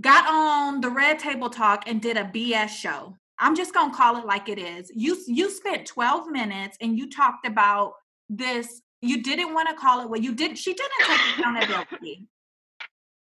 got 0.00 0.26
on 0.28 0.80
the 0.80 0.90
red 0.90 1.18
table 1.18 1.48
talk 1.48 1.84
and 1.86 2.02
did 2.02 2.16
a 2.16 2.24
BS 2.24 2.68
show 2.68 3.16
I'm 3.38 3.54
just 3.54 3.74
going 3.74 3.90
to 3.90 3.96
call 3.96 4.16
it 4.16 4.24
like 4.24 4.48
it 4.48 4.58
is. 4.58 4.90
You 4.94 5.16
you 5.26 5.50
spent 5.50 5.86
12 5.86 6.28
minutes 6.28 6.76
and 6.80 6.96
you 6.96 7.10
talked 7.10 7.46
about 7.46 7.92
this 8.28 8.82
you 9.02 9.22
didn't 9.22 9.54
want 9.54 9.68
to 9.68 9.74
call 9.74 10.00
it 10.00 10.08
what 10.08 10.22
you 10.22 10.34
did 10.34 10.58
she 10.58 10.74
didn't 10.74 11.06
take 11.06 11.20
accountability. 11.38 12.26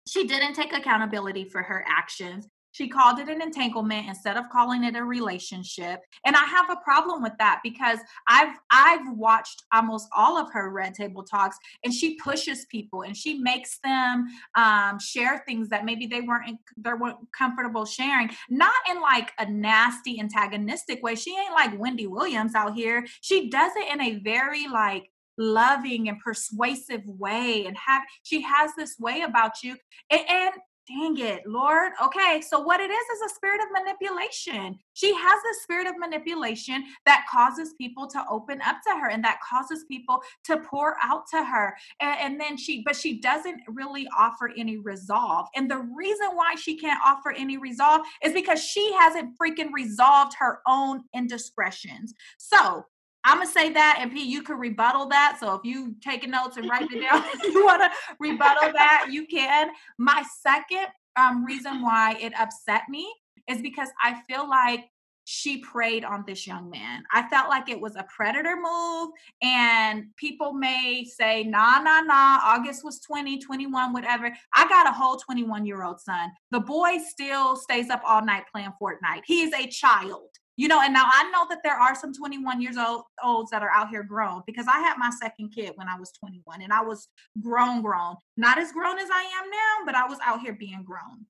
she 0.08 0.26
didn't 0.26 0.54
take 0.54 0.74
accountability 0.74 1.46
for 1.46 1.62
her 1.62 1.86
actions. 1.88 2.48
She 2.76 2.90
called 2.90 3.20
it 3.20 3.30
an 3.30 3.42
entanglement 3.42 4.10
instead 4.10 4.36
of 4.36 4.50
calling 4.50 4.84
it 4.84 4.98
a 4.98 5.04
relationship. 5.06 6.02
And 6.26 6.36
I 6.36 6.44
have 6.44 6.70
a 6.70 6.76
problem 6.84 7.24
with 7.24 7.32
that 7.40 7.62
because 7.64 8.00
I've 8.28 8.54
I've 8.70 9.18
watched 9.18 9.64
almost 9.72 10.10
all 10.14 10.38
of 10.38 10.52
her 10.52 10.70
red 10.72 10.94
table 10.94 11.24
talks 11.24 11.58
and 11.86 11.94
she 11.94 12.16
pushes 12.16 12.66
people 12.66 13.04
and 13.04 13.16
she 13.16 13.36
makes 13.36 13.80
them 13.82 14.28
um, 14.58 15.00
share 15.00 15.42
things 15.48 15.70
that 15.70 15.86
maybe 15.86 16.06
they 16.06 16.20
weren't 16.20 16.60
they 16.76 16.92
weren't 16.92 17.20
comfortable 17.32 17.86
sharing. 17.86 18.30
Not 18.50 18.74
in 18.92 19.00
like 19.00 19.32
a 19.40 19.50
nasty 19.50 20.20
antagonistic 20.20 21.02
way. 21.02 21.16
She 21.16 21.32
ain't 21.32 21.54
like 21.54 21.80
Wendy 21.80 22.08
Williams 22.08 22.56
out 22.56 22.76
here. 22.76 23.06
She 23.22 23.50
does 23.50 23.72
it 23.78 23.94
in 23.94 24.02
a 24.02 24.20
very 24.20 24.68
like 24.68 25.10
loving 25.38 26.10
and 26.10 26.20
persuasive 26.20 27.04
way 27.06 27.66
and 27.66 27.78
have 27.78 28.04
she 28.24 28.42
has 28.42 28.72
this 28.78 28.98
way 29.00 29.22
about 29.22 29.64
you 29.64 29.78
and, 30.10 30.22
and 30.30 30.52
dang 30.88 31.18
it, 31.18 31.48
Lord. 31.48 31.94
Okay, 32.04 32.42
so 32.42 32.60
what 32.60 32.80
it 32.80 32.92
is 32.92 33.06
is 33.16 33.32
a 33.32 33.36
spirit 33.36 33.62
of 33.62 33.68
manipulation. 33.72 34.78
She 34.94 35.14
has 35.14 35.40
this 35.44 35.64
spirit 35.64 35.88
of 35.88 35.98
manipulation 35.98 36.84
that 37.06 37.26
causes 37.30 37.74
people 37.78 38.08
to 38.08 38.24
open 38.30 38.62
up 38.62 38.78
to 38.88 39.00
her 39.00 39.10
and 39.10 39.24
that 39.24 39.40
causes 39.42 39.86
people 39.88 40.22
to 40.46 40.58
pour 40.58 40.96
out 41.04 41.24
to 41.32 41.44
her. 41.44 41.76
And, 42.00 42.20
and, 42.20 42.40
then 42.40 42.58
she, 42.58 42.84
but 42.84 42.96
she 42.96 43.20
doesn't 43.20 43.62
really 43.68 44.08
offer 44.18 44.52
any 44.56 44.78
resolve. 44.78 45.48
And 45.56 45.70
the 45.70 45.88
reason 45.96 46.28
why 46.34 46.56
she 46.56 46.78
can't 46.78 47.02
offer 47.04 47.32
any 47.32 47.58
resolve 47.58 48.02
is 48.24 48.34
because 48.34 48.64
she 48.64 48.94
hasn't 49.00 49.38
freaking 49.38 49.72
resolved 49.74 50.34
her 50.40 50.60
own 50.68 51.04
indiscretions. 51.14 52.14
So 52.38 52.86
I'm 53.26 53.40
gonna 53.40 53.50
say 53.50 53.74
that, 53.74 53.98
and 54.00 54.12
P, 54.12 54.24
you 54.24 54.44
can 54.44 54.58
rebuttal 54.58 55.08
that. 55.08 55.38
So 55.40 55.56
if 55.56 55.62
you 55.66 55.96
taking 56.00 56.32
notes 56.32 56.58
and 56.58 56.70
writing 56.70 56.90
it 56.92 57.02
down, 57.02 57.24
you 57.44 57.66
want 57.66 57.82
to 57.82 57.90
rebuttal 58.20 58.72
that, 58.74 59.08
you 59.10 59.26
can. 59.26 59.70
My 59.98 60.24
second 60.42 60.88
um, 61.16 61.44
reason 61.44 61.82
why 61.82 62.16
it 62.22 62.34
upset 62.40 62.84
me 62.88 63.12
is 63.50 63.62
because 63.62 63.90
I 64.02 64.22
feel 64.28 64.48
like 64.48 64.86
she 65.26 65.58
preyed 65.58 66.06
on 66.06 66.24
this 66.28 66.46
young 66.46 66.70
man. 66.70 67.04
I 67.12 67.28
felt 67.30 67.50
like 67.50 67.68
it 67.68 67.82
was 67.82 67.96
a 67.96 68.06
predator 68.16 68.56
move, 68.62 69.10
and 69.42 70.06
people 70.18 70.54
may 70.54 71.04
say, 71.04 71.44
nah, 71.44 71.80
nah, 71.80 72.02
nah, 72.02 72.40
August 72.44 72.84
was 72.84 73.00
20, 73.00 73.40
21, 73.40 73.92
whatever. 73.92 74.32
I 74.54 74.68
got 74.68 74.88
a 74.88 74.92
whole 74.92 75.18
21 75.18 75.66
year 75.66 75.84
old 75.84 76.00
son. 76.00 76.30
The 76.52 76.60
boy 76.60 77.00
still 77.00 77.56
stays 77.56 77.90
up 77.90 78.04
all 78.06 78.24
night 78.24 78.44
playing 78.54 78.74
Fortnite. 78.80 79.24
He 79.26 79.42
is 79.42 79.54
a 79.54 79.68
child 79.68 80.30
you 80.58 80.68
know 80.68 80.82
and 80.82 80.94
now 80.94 81.06
i 81.06 81.30
know 81.32 81.46
that 81.50 81.60
there 81.64 81.76
are 81.76 81.96
some 81.96 82.14
21 82.14 82.62
years 82.62 82.78
old 82.78 83.04
olds 83.24 83.52
that 83.52 83.62
are 83.62 83.72
out 83.72 83.90
here 83.90 84.04
grown 84.04 84.42
because 84.46 84.66
i 84.68 84.80
had 84.80 84.98
my 84.98 85.10
second 85.22 85.50
kid 85.50 85.72
when 85.76 85.88
i 85.88 85.98
was 85.98 86.12
21 86.12 86.62
and 86.62 86.74
i 86.74 86.82
was 86.82 87.08
grown 87.42 87.82
grown 87.82 88.16
not 88.38 88.58
as 88.58 88.72
grown 88.72 88.98
as 88.98 89.10
i 89.12 89.22
am 89.22 89.50
now 89.50 89.86
but 89.86 89.96
i 89.96 90.08
was 90.08 90.18
out 90.24 90.42
here 90.42 90.54
being 90.54 90.84
grown 90.84 91.26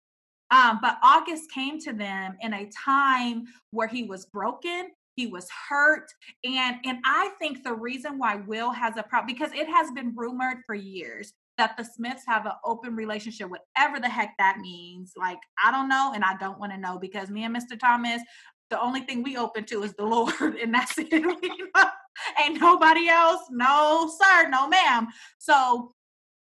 um, 0.51 0.79
but 0.81 0.97
august 1.03 1.51
came 1.53 1.79
to 1.79 1.93
them 1.93 2.35
in 2.41 2.53
a 2.53 2.69
time 2.85 3.43
where 3.71 3.87
he 3.87 4.03
was 4.03 4.25
broken 4.27 4.89
he 5.15 5.27
was 5.27 5.47
hurt 5.69 6.07
and 6.43 6.77
and 6.85 6.99
i 7.05 7.29
think 7.39 7.63
the 7.63 7.73
reason 7.73 8.17
why 8.17 8.35
will 8.35 8.71
has 8.71 8.95
a 8.97 9.03
problem 9.03 9.33
because 9.33 9.51
it 9.53 9.67
has 9.67 9.91
been 9.91 10.13
rumored 10.15 10.57
for 10.65 10.75
years 10.75 11.33
that 11.57 11.75
the 11.77 11.83
Smiths 11.83 12.23
have 12.27 12.45
an 12.45 12.53
open 12.63 12.95
relationship, 12.95 13.49
whatever 13.49 13.99
the 13.99 14.09
heck 14.09 14.33
that 14.37 14.57
means. 14.59 15.13
Like, 15.15 15.37
I 15.63 15.71
don't 15.71 15.87
know, 15.87 16.11
and 16.13 16.23
I 16.23 16.35
don't 16.37 16.59
want 16.59 16.73
to 16.73 16.77
know 16.77 16.97
because 16.99 17.29
me 17.29 17.43
and 17.43 17.55
Mr. 17.55 17.79
Thomas, 17.79 18.21
the 18.69 18.81
only 18.81 19.01
thing 19.01 19.23
we 19.23 19.37
open 19.37 19.65
to 19.65 19.83
is 19.83 19.93
the 19.93 20.05
Lord, 20.05 20.33
and 20.61 20.73
that's 20.73 20.97
it. 20.97 21.13
Ain't 22.41 22.61
nobody 22.61 23.09
else. 23.09 23.41
No, 23.51 24.11
sir, 24.21 24.49
no, 24.49 24.67
ma'am. 24.67 25.07
So, 25.37 25.93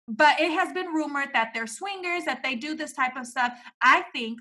but 0.06 0.38
it 0.38 0.52
has 0.52 0.72
been 0.72 0.88
rumored 0.88 1.30
that 1.32 1.50
they're 1.54 1.66
swingers, 1.66 2.24
that 2.24 2.42
they 2.42 2.54
do 2.54 2.76
this 2.76 2.92
type 2.92 3.16
of 3.16 3.26
stuff. 3.26 3.52
I 3.82 4.02
think 4.12 4.38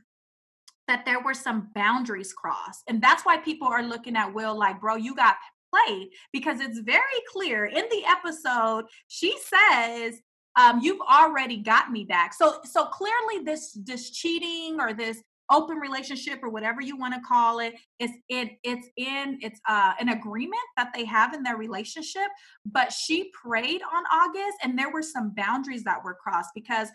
that 0.88 1.04
there 1.06 1.22
were 1.22 1.34
some 1.34 1.70
boundaries 1.74 2.34
crossed. 2.34 2.84
And 2.88 3.02
that's 3.02 3.26
why 3.26 3.38
people 3.38 3.68
are 3.68 3.82
looking 3.82 4.16
at 4.16 4.34
Will 4.34 4.58
like, 4.58 4.82
bro, 4.82 4.96
you 4.96 5.16
got 5.16 5.36
played 5.74 6.10
because 6.32 6.60
it's 6.60 6.80
very 6.80 7.02
clear 7.32 7.66
in 7.66 7.84
the 7.90 8.04
episode, 8.06 8.86
she 9.08 9.36
says, 9.40 10.22
um, 10.58 10.80
you've 10.82 11.02
already 11.02 11.58
got 11.58 11.92
me 11.92 12.06
back. 12.06 12.34
So 12.34 12.60
so 12.64 12.86
clearly 12.86 13.44
this 13.44 13.78
this 13.84 14.12
cheating 14.12 14.80
or 14.80 14.94
this 14.94 15.22
open 15.52 15.78
relationship 15.78 16.40
or 16.42 16.50
whatever 16.50 16.82
you 16.82 16.98
want 16.98 17.14
to 17.14 17.20
call 17.22 17.60
it 17.60 17.74
it's 18.00 18.14
it 18.30 18.52
it's 18.64 18.88
in 18.98 19.38
it's 19.42 19.60
uh 19.68 19.94
an 20.00 20.10
agreement 20.10 20.62
that 20.76 20.90
they 20.94 21.06
have 21.06 21.34
in 21.34 21.44
their 21.44 21.58
relationship 21.58 22.28
but 22.66 22.92
she 22.92 23.32
preyed 23.44 23.82
on 23.94 24.04
august 24.12 24.58
and 24.64 24.78
there 24.78 24.92
were 24.92 25.04
some 25.04 25.34
boundaries 25.36 25.84
that 25.84 26.04
were 26.04 26.16
crossed 26.16 26.50
because 26.56 26.90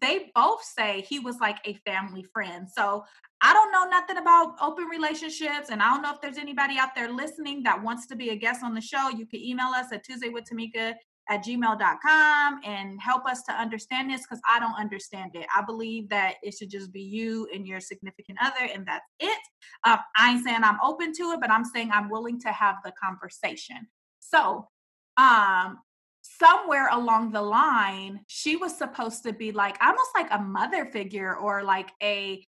they 0.00 0.30
both 0.34 0.64
say 0.64 1.02
he 1.02 1.18
was 1.18 1.36
like 1.40 1.58
a 1.66 1.74
family 1.86 2.24
friend. 2.32 2.68
So 2.68 3.04
I 3.42 3.52
don't 3.52 3.70
know 3.70 3.84
nothing 3.84 4.16
about 4.16 4.54
open 4.60 4.86
relationships, 4.86 5.68
and 5.70 5.82
I 5.82 5.90
don't 5.90 6.02
know 6.02 6.12
if 6.12 6.20
there's 6.22 6.38
anybody 6.38 6.78
out 6.78 6.94
there 6.94 7.12
listening 7.12 7.62
that 7.64 7.82
wants 7.82 8.06
to 8.06 8.16
be 8.16 8.30
a 8.30 8.36
guest 8.36 8.62
on 8.62 8.74
the 8.74 8.80
show. 8.80 9.10
You 9.10 9.26
can 9.26 9.40
email 9.40 9.68
us 9.68 9.92
at 9.92 10.02
Tuesday 10.02 10.30
with 10.30 10.44
Tamika 10.44 10.94
at 11.28 11.44
gmail.com 11.44 12.60
and 12.64 13.00
help 13.00 13.26
us 13.26 13.42
to 13.44 13.52
understand 13.52 14.10
this 14.10 14.22
because 14.22 14.40
I 14.48 14.58
don't 14.60 14.78
understand 14.78 15.32
it. 15.34 15.46
I 15.54 15.62
believe 15.62 16.08
that 16.10 16.34
it 16.42 16.54
should 16.54 16.70
just 16.70 16.92
be 16.92 17.02
you 17.02 17.48
and 17.54 17.66
your 17.66 17.80
significant 17.80 18.38
other, 18.42 18.70
and 18.72 18.86
that's 18.86 19.06
it. 19.20 19.38
Uh, 19.84 19.98
I 20.16 20.32
ain't 20.32 20.44
saying 20.44 20.60
I'm 20.62 20.78
open 20.82 21.12
to 21.14 21.32
it, 21.32 21.40
but 21.40 21.50
I'm 21.50 21.64
saying 21.64 21.90
I'm 21.92 22.10
willing 22.10 22.40
to 22.40 22.48
have 22.48 22.76
the 22.84 22.92
conversation. 23.02 23.86
So, 24.20 24.68
um, 25.16 25.78
somewhere 26.22 26.88
along 26.90 27.32
the 27.32 27.42
line, 27.42 28.20
she 28.26 28.56
was 28.56 28.76
supposed 28.76 29.22
to 29.24 29.32
be 29.32 29.52
like 29.52 29.76
almost 29.82 30.10
like 30.14 30.28
a 30.30 30.38
mother 30.38 30.86
figure 30.86 31.36
or 31.36 31.62
like 31.62 31.90
a 32.02 32.44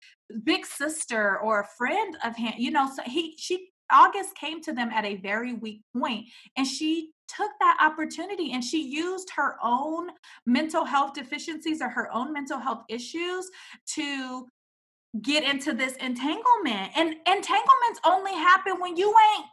big 0.45 0.65
sister 0.65 1.39
or 1.41 1.61
a 1.61 1.69
friend 1.77 2.17
of 2.25 2.37
him. 2.37 2.55
You 2.57 2.71
know, 2.71 2.89
so 2.95 3.03
he 3.05 3.37
she 3.37 3.69
August 3.93 4.35
came 4.37 4.63
to 4.63 4.73
them 4.73 4.91
at 4.91 5.05
a 5.05 5.17
very 5.17 5.55
weak 5.55 5.83
point 5.97 6.27
and 6.57 6.67
she 6.67 7.11
took 7.29 7.51
that 7.61 7.77
opportunity 7.81 8.53
and 8.53 8.63
she 8.63 8.83
used 8.83 9.31
her 9.37 9.57
own 9.63 10.09
mental 10.47 10.85
health 10.85 11.15
deficiencies 11.15 11.81
or 11.81 11.89
her 11.89 12.13
own 12.13 12.33
mental 12.33 12.59
health 12.59 12.83
issues 12.89 13.51
to 13.87 14.47
get 15.23 15.45
into 15.45 15.73
this 15.73 15.95
entanglement. 15.97 16.91
And 16.97 17.17
entanglements 17.27 18.01
only 18.05 18.33
happen 18.33 18.81
when 18.81 18.97
you 18.97 19.09
ain't 19.09 19.47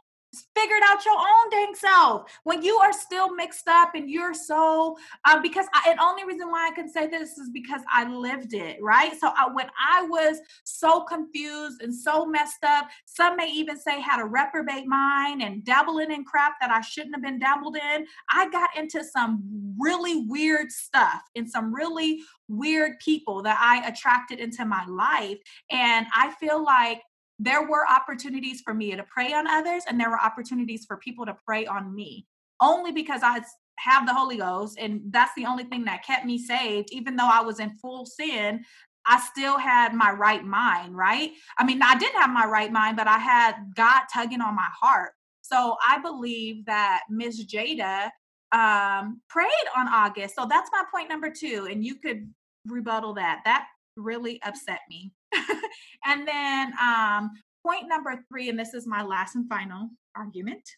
figured 0.54 0.82
out 0.84 1.04
your 1.04 1.14
own 1.14 1.50
dang 1.50 1.74
self 1.74 2.30
when 2.44 2.62
you 2.62 2.76
are 2.76 2.92
still 2.92 3.34
mixed 3.34 3.68
up 3.68 3.94
and 3.94 4.10
you're 4.10 4.32
so 4.32 4.96
um 5.28 5.42
because 5.42 5.66
I, 5.74 5.90
and 5.90 6.00
only 6.00 6.24
reason 6.24 6.50
why 6.50 6.68
i 6.70 6.74
can 6.74 6.88
say 6.88 7.06
this 7.06 7.36
is 7.36 7.50
because 7.50 7.82
i 7.92 8.08
lived 8.08 8.54
it 8.54 8.78
right? 8.80 9.12
So 9.18 9.32
I, 9.36 9.48
when 9.52 9.68
i 9.78 10.02
was 10.02 10.38
so 10.64 11.02
confused 11.02 11.82
and 11.82 11.94
so 11.94 12.24
messed 12.24 12.64
up 12.64 12.88
some 13.04 13.36
may 13.36 13.50
even 13.50 13.78
say 13.78 14.00
had 14.00 14.22
a 14.22 14.24
reprobate 14.24 14.86
mind 14.86 15.42
and 15.42 15.64
dabbling 15.64 16.10
in 16.10 16.24
crap 16.24 16.54
that 16.60 16.70
i 16.70 16.80
shouldn't 16.80 17.14
have 17.14 17.22
been 17.22 17.38
dabbled 17.38 17.76
in 17.76 18.06
i 18.30 18.48
got 18.48 18.70
into 18.76 19.04
some 19.04 19.42
really 19.78 20.24
weird 20.26 20.70
stuff 20.70 21.22
and 21.36 21.48
some 21.48 21.74
really 21.74 22.20
weird 22.48 22.98
people 23.00 23.42
that 23.42 23.58
i 23.60 23.86
attracted 23.86 24.38
into 24.38 24.64
my 24.64 24.84
life. 24.86 25.38
And 25.70 26.06
i 26.14 26.32
feel 26.40 26.62
like 26.64 27.02
there 27.42 27.66
were 27.66 27.84
opportunities 27.90 28.60
for 28.60 28.72
me 28.72 28.94
to 28.94 29.02
prey 29.02 29.32
on 29.32 29.48
others 29.48 29.82
and 29.88 29.98
there 29.98 30.10
were 30.10 30.20
opportunities 30.20 30.84
for 30.86 30.96
people 30.98 31.26
to 31.26 31.36
prey 31.44 31.66
on 31.66 31.92
me 31.92 32.24
only 32.60 32.92
because 32.92 33.22
I 33.24 33.40
have 33.78 34.06
the 34.06 34.14
Holy 34.14 34.36
Ghost 34.36 34.78
and 34.78 35.00
that's 35.10 35.32
the 35.36 35.46
only 35.46 35.64
thing 35.64 35.84
that 35.86 36.04
kept 36.04 36.24
me 36.24 36.38
saved. 36.38 36.90
Even 36.92 37.16
though 37.16 37.28
I 37.30 37.40
was 37.40 37.58
in 37.58 37.70
full 37.78 38.06
sin 38.06 38.64
I 39.04 39.18
still 39.18 39.58
had 39.58 39.92
my 39.92 40.12
right 40.12 40.44
mind 40.44 40.96
right? 40.96 41.32
I 41.58 41.64
mean 41.64 41.82
I 41.82 41.98
didn't 41.98 42.20
have 42.20 42.30
my 42.30 42.46
right 42.46 42.70
mind 42.70 42.96
but 42.96 43.08
I 43.08 43.18
had 43.18 43.56
God 43.74 44.02
tugging 44.14 44.40
on 44.40 44.54
my 44.54 44.68
heart. 44.80 45.10
So 45.40 45.76
I 45.86 45.98
believe 45.98 46.64
that 46.66 47.02
Miss 47.10 47.44
Jada 47.44 48.10
um 48.52 49.20
preyed 49.28 49.50
on 49.76 49.88
August. 49.88 50.36
So 50.36 50.46
that's 50.48 50.70
my 50.72 50.84
point 50.94 51.08
number 51.08 51.30
2 51.30 51.66
and 51.68 51.84
you 51.84 51.96
could 51.96 52.32
rebuttal 52.68 53.14
that. 53.14 53.40
That 53.44 53.66
really 53.96 54.40
upset 54.44 54.78
me 54.88 55.12
and 56.06 56.26
then 56.26 56.72
um, 56.80 57.30
point 57.66 57.88
number 57.88 58.24
three, 58.28 58.48
and 58.48 58.58
this 58.58 58.74
is 58.74 58.86
my 58.86 59.02
last 59.02 59.34
and 59.34 59.48
final 59.48 59.90
argument, 60.16 60.68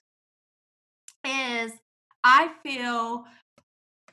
is 1.25 1.73
I 2.23 2.51
feel 2.63 3.25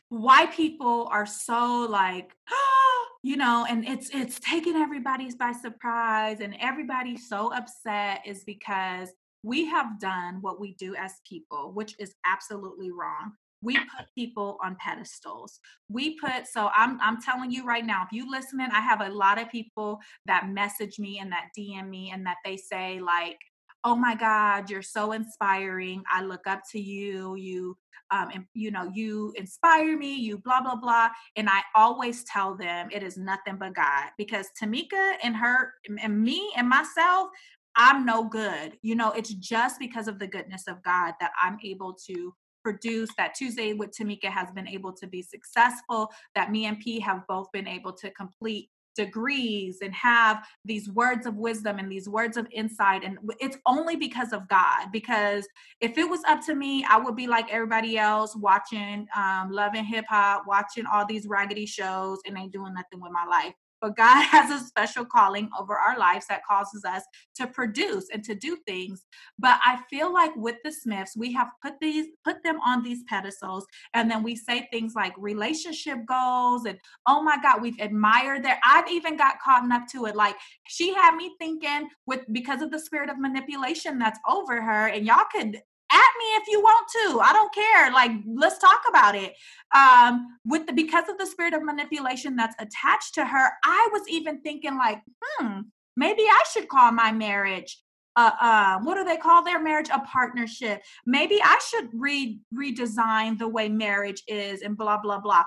why 0.09 0.47
people 0.47 1.07
are 1.11 1.25
so 1.25 1.87
like, 1.89 2.35
you 3.23 3.37
know, 3.37 3.65
and 3.69 3.87
it's 3.87 4.09
it's 4.13 4.39
taking 4.39 4.75
everybody's 4.75 5.35
by 5.35 5.51
surprise, 5.51 6.39
and 6.39 6.55
everybody's 6.59 7.27
so 7.27 7.53
upset 7.53 8.21
is 8.25 8.43
because 8.43 9.09
we 9.43 9.65
have 9.65 9.99
done 9.99 10.37
what 10.41 10.59
we 10.59 10.73
do 10.73 10.95
as 10.95 11.13
people, 11.27 11.71
which 11.73 11.95
is 11.99 12.13
absolutely 12.25 12.91
wrong 12.91 13.33
we 13.61 13.77
put 13.77 14.05
people 14.15 14.57
on 14.63 14.75
pedestals. 14.79 15.59
We 15.89 16.17
put 16.19 16.47
so 16.47 16.69
i'm 16.75 16.99
i'm 17.01 17.21
telling 17.21 17.51
you 17.51 17.65
right 17.65 17.85
now 17.85 18.03
if 18.03 18.11
you 18.11 18.29
listening 18.29 18.67
i 18.71 18.79
have 18.79 19.01
a 19.01 19.09
lot 19.09 19.41
of 19.41 19.49
people 19.49 19.99
that 20.25 20.49
message 20.49 20.99
me 20.99 21.19
and 21.19 21.31
that 21.31 21.49
dm 21.57 21.89
me 21.89 22.11
and 22.11 22.25
that 22.25 22.37
they 22.45 22.57
say 22.57 22.99
like 22.99 23.37
oh 23.83 23.95
my 23.95 24.15
god 24.15 24.69
you're 24.69 24.81
so 24.81 25.11
inspiring. 25.11 26.03
I 26.11 26.23
look 26.23 26.47
up 26.47 26.61
to 26.71 26.79
you. 26.79 27.35
You 27.35 27.77
um 28.11 28.29
and 28.33 28.45
you 28.53 28.71
know 28.71 28.89
you 28.93 29.33
inspire 29.35 29.97
me. 29.97 30.15
You 30.15 30.37
blah 30.37 30.61
blah 30.61 30.75
blah. 30.75 31.09
And 31.35 31.49
i 31.49 31.61
always 31.75 32.23
tell 32.25 32.55
them 32.55 32.89
it 32.91 33.03
is 33.03 33.17
nothing 33.17 33.57
but 33.57 33.73
god 33.73 34.09
because 34.17 34.47
tamika 34.61 35.13
and 35.23 35.35
her 35.35 35.73
and 36.01 36.21
me 36.21 36.51
and 36.57 36.67
myself 36.67 37.29
I'm 37.75 38.05
no 38.05 38.25
good. 38.25 38.77
You 38.81 38.95
know, 38.95 39.11
it's 39.11 39.33
just 39.33 39.79
because 39.79 40.07
of 40.07 40.19
the 40.19 40.27
goodness 40.27 40.67
of 40.67 40.83
God 40.83 41.13
that 41.21 41.31
I'm 41.41 41.57
able 41.63 41.95
to 42.07 42.33
produce 42.63 43.09
that 43.17 43.33
Tuesday 43.35 43.73
with 43.73 43.91
Tamika 43.91 44.25
has 44.25 44.51
been 44.51 44.67
able 44.67 44.93
to 44.93 45.07
be 45.07 45.21
successful, 45.21 46.09
that 46.35 46.51
me 46.51 46.65
and 46.65 46.79
P 46.79 46.99
have 46.99 47.25
both 47.27 47.51
been 47.51 47.67
able 47.67 47.93
to 47.93 48.09
complete 48.11 48.69
degrees 48.95 49.77
and 49.81 49.93
have 49.93 50.45
these 50.65 50.89
words 50.89 51.25
of 51.25 51.35
wisdom 51.35 51.79
and 51.79 51.91
these 51.91 52.09
words 52.09 52.37
of 52.37 52.47
insight. 52.51 53.03
And 53.03 53.17
it's 53.39 53.57
only 53.65 53.95
because 53.95 54.33
of 54.33 54.47
god 54.49 54.91
because 54.91 55.47
if 55.79 55.97
it 55.97 56.09
was 56.09 56.21
up 56.27 56.45
to 56.45 56.55
me 56.55 56.85
i 56.89 56.97
would 56.97 57.15
be 57.15 57.27
like 57.27 57.51
everybody 57.51 57.97
else 57.97 58.35
watching 58.35 59.07
um 59.15 59.49
love 59.51 59.73
and 59.75 59.85
hip 59.85 60.05
hop 60.09 60.43
watching 60.47 60.85
all 60.85 61.05
these 61.05 61.27
raggedy 61.27 61.65
shows 61.65 62.19
and 62.25 62.37
ain't 62.37 62.51
doing 62.51 62.73
nothing 62.73 63.01
with 63.01 63.11
my 63.11 63.25
life 63.25 63.53
but 63.81 63.95
God 63.95 64.23
has 64.31 64.49
a 64.51 64.65
special 64.65 65.05
calling 65.05 65.49
over 65.59 65.77
our 65.77 65.97
lives 65.97 66.27
that 66.27 66.45
causes 66.45 66.85
us 66.85 67.03
to 67.35 67.47
produce 67.47 68.07
and 68.13 68.23
to 68.23 68.35
do 68.35 68.57
things. 68.67 69.05
But 69.39 69.59
I 69.65 69.79
feel 69.89 70.13
like 70.13 70.35
with 70.35 70.57
the 70.63 70.71
Smiths, 70.71 71.17
we 71.17 71.33
have 71.33 71.49
put 71.61 71.73
these 71.81 72.07
put 72.23 72.43
them 72.43 72.59
on 72.65 72.83
these 72.83 73.03
pedestals, 73.09 73.65
and 73.93 74.09
then 74.09 74.23
we 74.23 74.35
say 74.35 74.67
things 74.71 74.93
like 74.95 75.13
relationship 75.17 75.99
goals 76.07 76.65
and 76.65 76.77
oh 77.07 77.21
my 77.21 77.37
God, 77.41 77.61
we've 77.61 77.79
admired 77.79 78.43
their. 78.43 78.59
I've 78.63 78.89
even 78.89 79.17
got 79.17 79.39
caught 79.39 79.61
up 79.71 79.87
to 79.91 80.05
it. 80.05 80.15
Like 80.15 80.35
she 80.67 80.93
had 80.93 81.15
me 81.15 81.35
thinking 81.39 81.89
with 82.05 82.21
because 82.31 82.61
of 82.61 82.71
the 82.71 82.79
spirit 82.79 83.09
of 83.09 83.19
manipulation 83.19 83.99
that's 83.99 84.19
over 84.27 84.61
her, 84.61 84.87
and 84.87 85.05
y'all 85.05 85.25
could 85.31 85.61
at 85.91 86.11
me 86.19 86.25
if 86.35 86.43
you 86.47 86.61
want 86.61 86.87
to. 86.89 87.19
I 87.19 87.33
don't 87.33 87.53
care. 87.53 87.91
Like, 87.91 88.11
let's 88.27 88.57
talk 88.57 88.81
about 88.89 89.15
it. 89.15 89.33
Um, 89.75 90.37
with 90.45 90.67
the 90.67 90.73
because 90.73 91.09
of 91.09 91.17
the 91.17 91.25
spirit 91.25 91.53
of 91.53 91.63
manipulation 91.63 92.35
that's 92.35 92.55
attached 92.59 93.15
to 93.15 93.25
her, 93.25 93.51
I 93.63 93.89
was 93.91 94.03
even 94.09 94.41
thinking 94.41 94.77
like, 94.77 95.01
hmm, 95.23 95.61
maybe 95.95 96.23
I 96.23 96.43
should 96.51 96.67
call 96.67 96.91
my 96.91 97.11
marriage 97.11 97.77
uh, 98.15 98.31
uh, 98.41 98.79
what 98.79 98.95
do 98.95 99.03
they 99.03 99.17
call 99.17 99.43
their 99.43 99.61
marriage? 99.61 99.89
A 99.93 99.99
partnership. 99.99 100.81
Maybe 101.05 101.39
I 101.41 101.59
should 101.69 101.89
re 101.93 102.39
redesign 102.53 103.37
the 103.37 103.47
way 103.47 103.69
marriage 103.69 104.23
is 104.27 104.61
and 104.61 104.77
blah 104.77 104.97
blah 105.01 105.19
blah. 105.19 105.45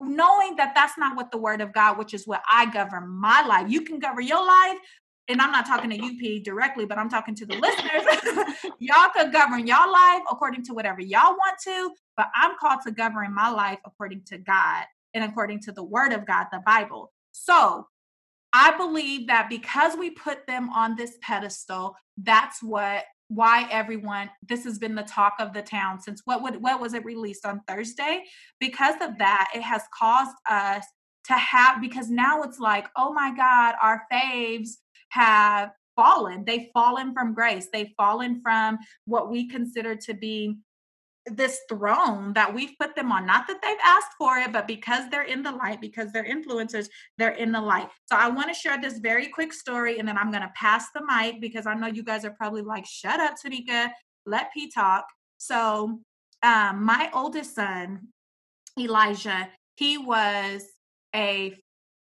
Knowing 0.00 0.56
that 0.56 0.74
that's 0.74 0.96
not 0.96 1.16
what 1.16 1.30
the 1.30 1.38
word 1.38 1.60
of 1.60 1.72
God, 1.72 1.98
which 1.98 2.14
is 2.14 2.26
what 2.26 2.42
I 2.50 2.66
govern 2.66 3.08
my 3.08 3.42
life. 3.42 3.70
You 3.70 3.82
can 3.82 3.98
govern 3.98 4.26
your 4.26 4.44
life, 4.44 4.78
and 5.28 5.42
I'm 5.42 5.52
not 5.52 5.66
talking 5.66 5.90
to 5.90 5.98
UP 5.98 6.42
directly, 6.42 6.86
but 6.86 6.98
I'm 6.98 7.08
talking 7.08 7.34
to 7.36 7.46
the 7.46 7.56
listeners. 7.56 8.72
y'all 8.78 9.10
could 9.14 9.32
govern 9.32 9.66
your 9.66 9.90
life 9.90 10.22
according 10.30 10.64
to 10.64 10.74
whatever 10.74 11.00
y'all 11.00 11.34
want 11.34 11.58
to, 11.64 11.92
but 12.16 12.28
I'm 12.34 12.52
called 12.58 12.80
to 12.86 12.92
govern 12.92 13.34
my 13.34 13.50
life 13.50 13.78
according 13.84 14.22
to 14.28 14.38
God 14.38 14.84
and 15.14 15.24
according 15.24 15.60
to 15.60 15.72
the 15.72 15.84
word 15.84 16.12
of 16.12 16.26
God, 16.26 16.46
the 16.50 16.62
Bible. 16.64 17.12
So 17.32 17.86
I 18.52 18.76
believe 18.76 19.26
that 19.26 19.48
because 19.50 19.96
we 19.96 20.10
put 20.10 20.46
them 20.46 20.70
on 20.70 20.96
this 20.96 21.18
pedestal, 21.20 21.94
that's 22.16 22.62
what 22.62 23.04
why 23.28 23.68
everyone 23.70 24.30
this 24.48 24.64
has 24.64 24.78
been 24.78 24.94
the 24.94 25.02
talk 25.02 25.34
of 25.38 25.52
the 25.52 25.60
town 25.60 26.00
since 26.00 26.22
what 26.24 26.42
would 26.42 26.62
what 26.62 26.80
was 26.80 26.94
it 26.94 27.04
released 27.04 27.44
on 27.44 27.60
Thursday 27.68 28.24
because 28.58 28.94
of 29.02 29.18
that 29.18 29.50
it 29.54 29.60
has 29.60 29.82
caused 29.94 30.34
us 30.48 30.82
to 31.24 31.34
have 31.34 31.78
because 31.82 32.08
now 32.08 32.42
it's 32.42 32.58
like 32.58 32.88
oh 32.96 33.12
my 33.12 33.30
god 33.36 33.74
our 33.82 34.02
faves 34.10 34.78
have 35.10 35.70
fallen. 35.96 36.44
They've 36.44 36.68
fallen 36.72 37.12
from 37.12 37.34
grace. 37.34 37.68
They've 37.72 37.92
fallen 37.96 38.40
from 38.40 38.78
what 39.04 39.30
we 39.30 39.48
consider 39.48 39.96
to 39.96 40.14
be 40.14 40.58
this 41.26 41.60
throne 41.68 42.32
that 42.32 42.52
we've 42.52 42.72
put 42.80 42.94
them 42.94 43.12
on. 43.12 43.26
Not 43.26 43.46
that 43.48 43.60
they've 43.62 43.76
asked 43.84 44.12
for 44.18 44.38
it, 44.38 44.52
but 44.52 44.66
because 44.66 45.10
they're 45.10 45.24
in 45.24 45.42
the 45.42 45.52
light, 45.52 45.80
because 45.80 46.12
they're 46.12 46.24
influencers, 46.24 46.88
they're 47.18 47.32
in 47.32 47.52
the 47.52 47.60
light. 47.60 47.88
So 48.06 48.16
I 48.16 48.28
want 48.28 48.48
to 48.48 48.54
share 48.54 48.80
this 48.80 48.98
very 48.98 49.28
quick 49.28 49.52
story 49.52 49.98
and 49.98 50.08
then 50.08 50.16
I'm 50.16 50.30
going 50.30 50.42
to 50.42 50.52
pass 50.54 50.86
the 50.94 51.02
mic 51.06 51.40
because 51.40 51.66
I 51.66 51.74
know 51.74 51.86
you 51.86 52.02
guys 52.02 52.24
are 52.24 52.30
probably 52.30 52.62
like, 52.62 52.86
shut 52.86 53.20
up, 53.20 53.34
Tamika, 53.44 53.90
let 54.26 54.52
P 54.54 54.70
talk. 54.70 55.06
So 55.36 56.00
um, 56.42 56.84
my 56.84 57.10
oldest 57.12 57.54
son, 57.54 58.08
Elijah, 58.78 59.48
he 59.76 59.98
was 59.98 60.64
a 61.14 61.54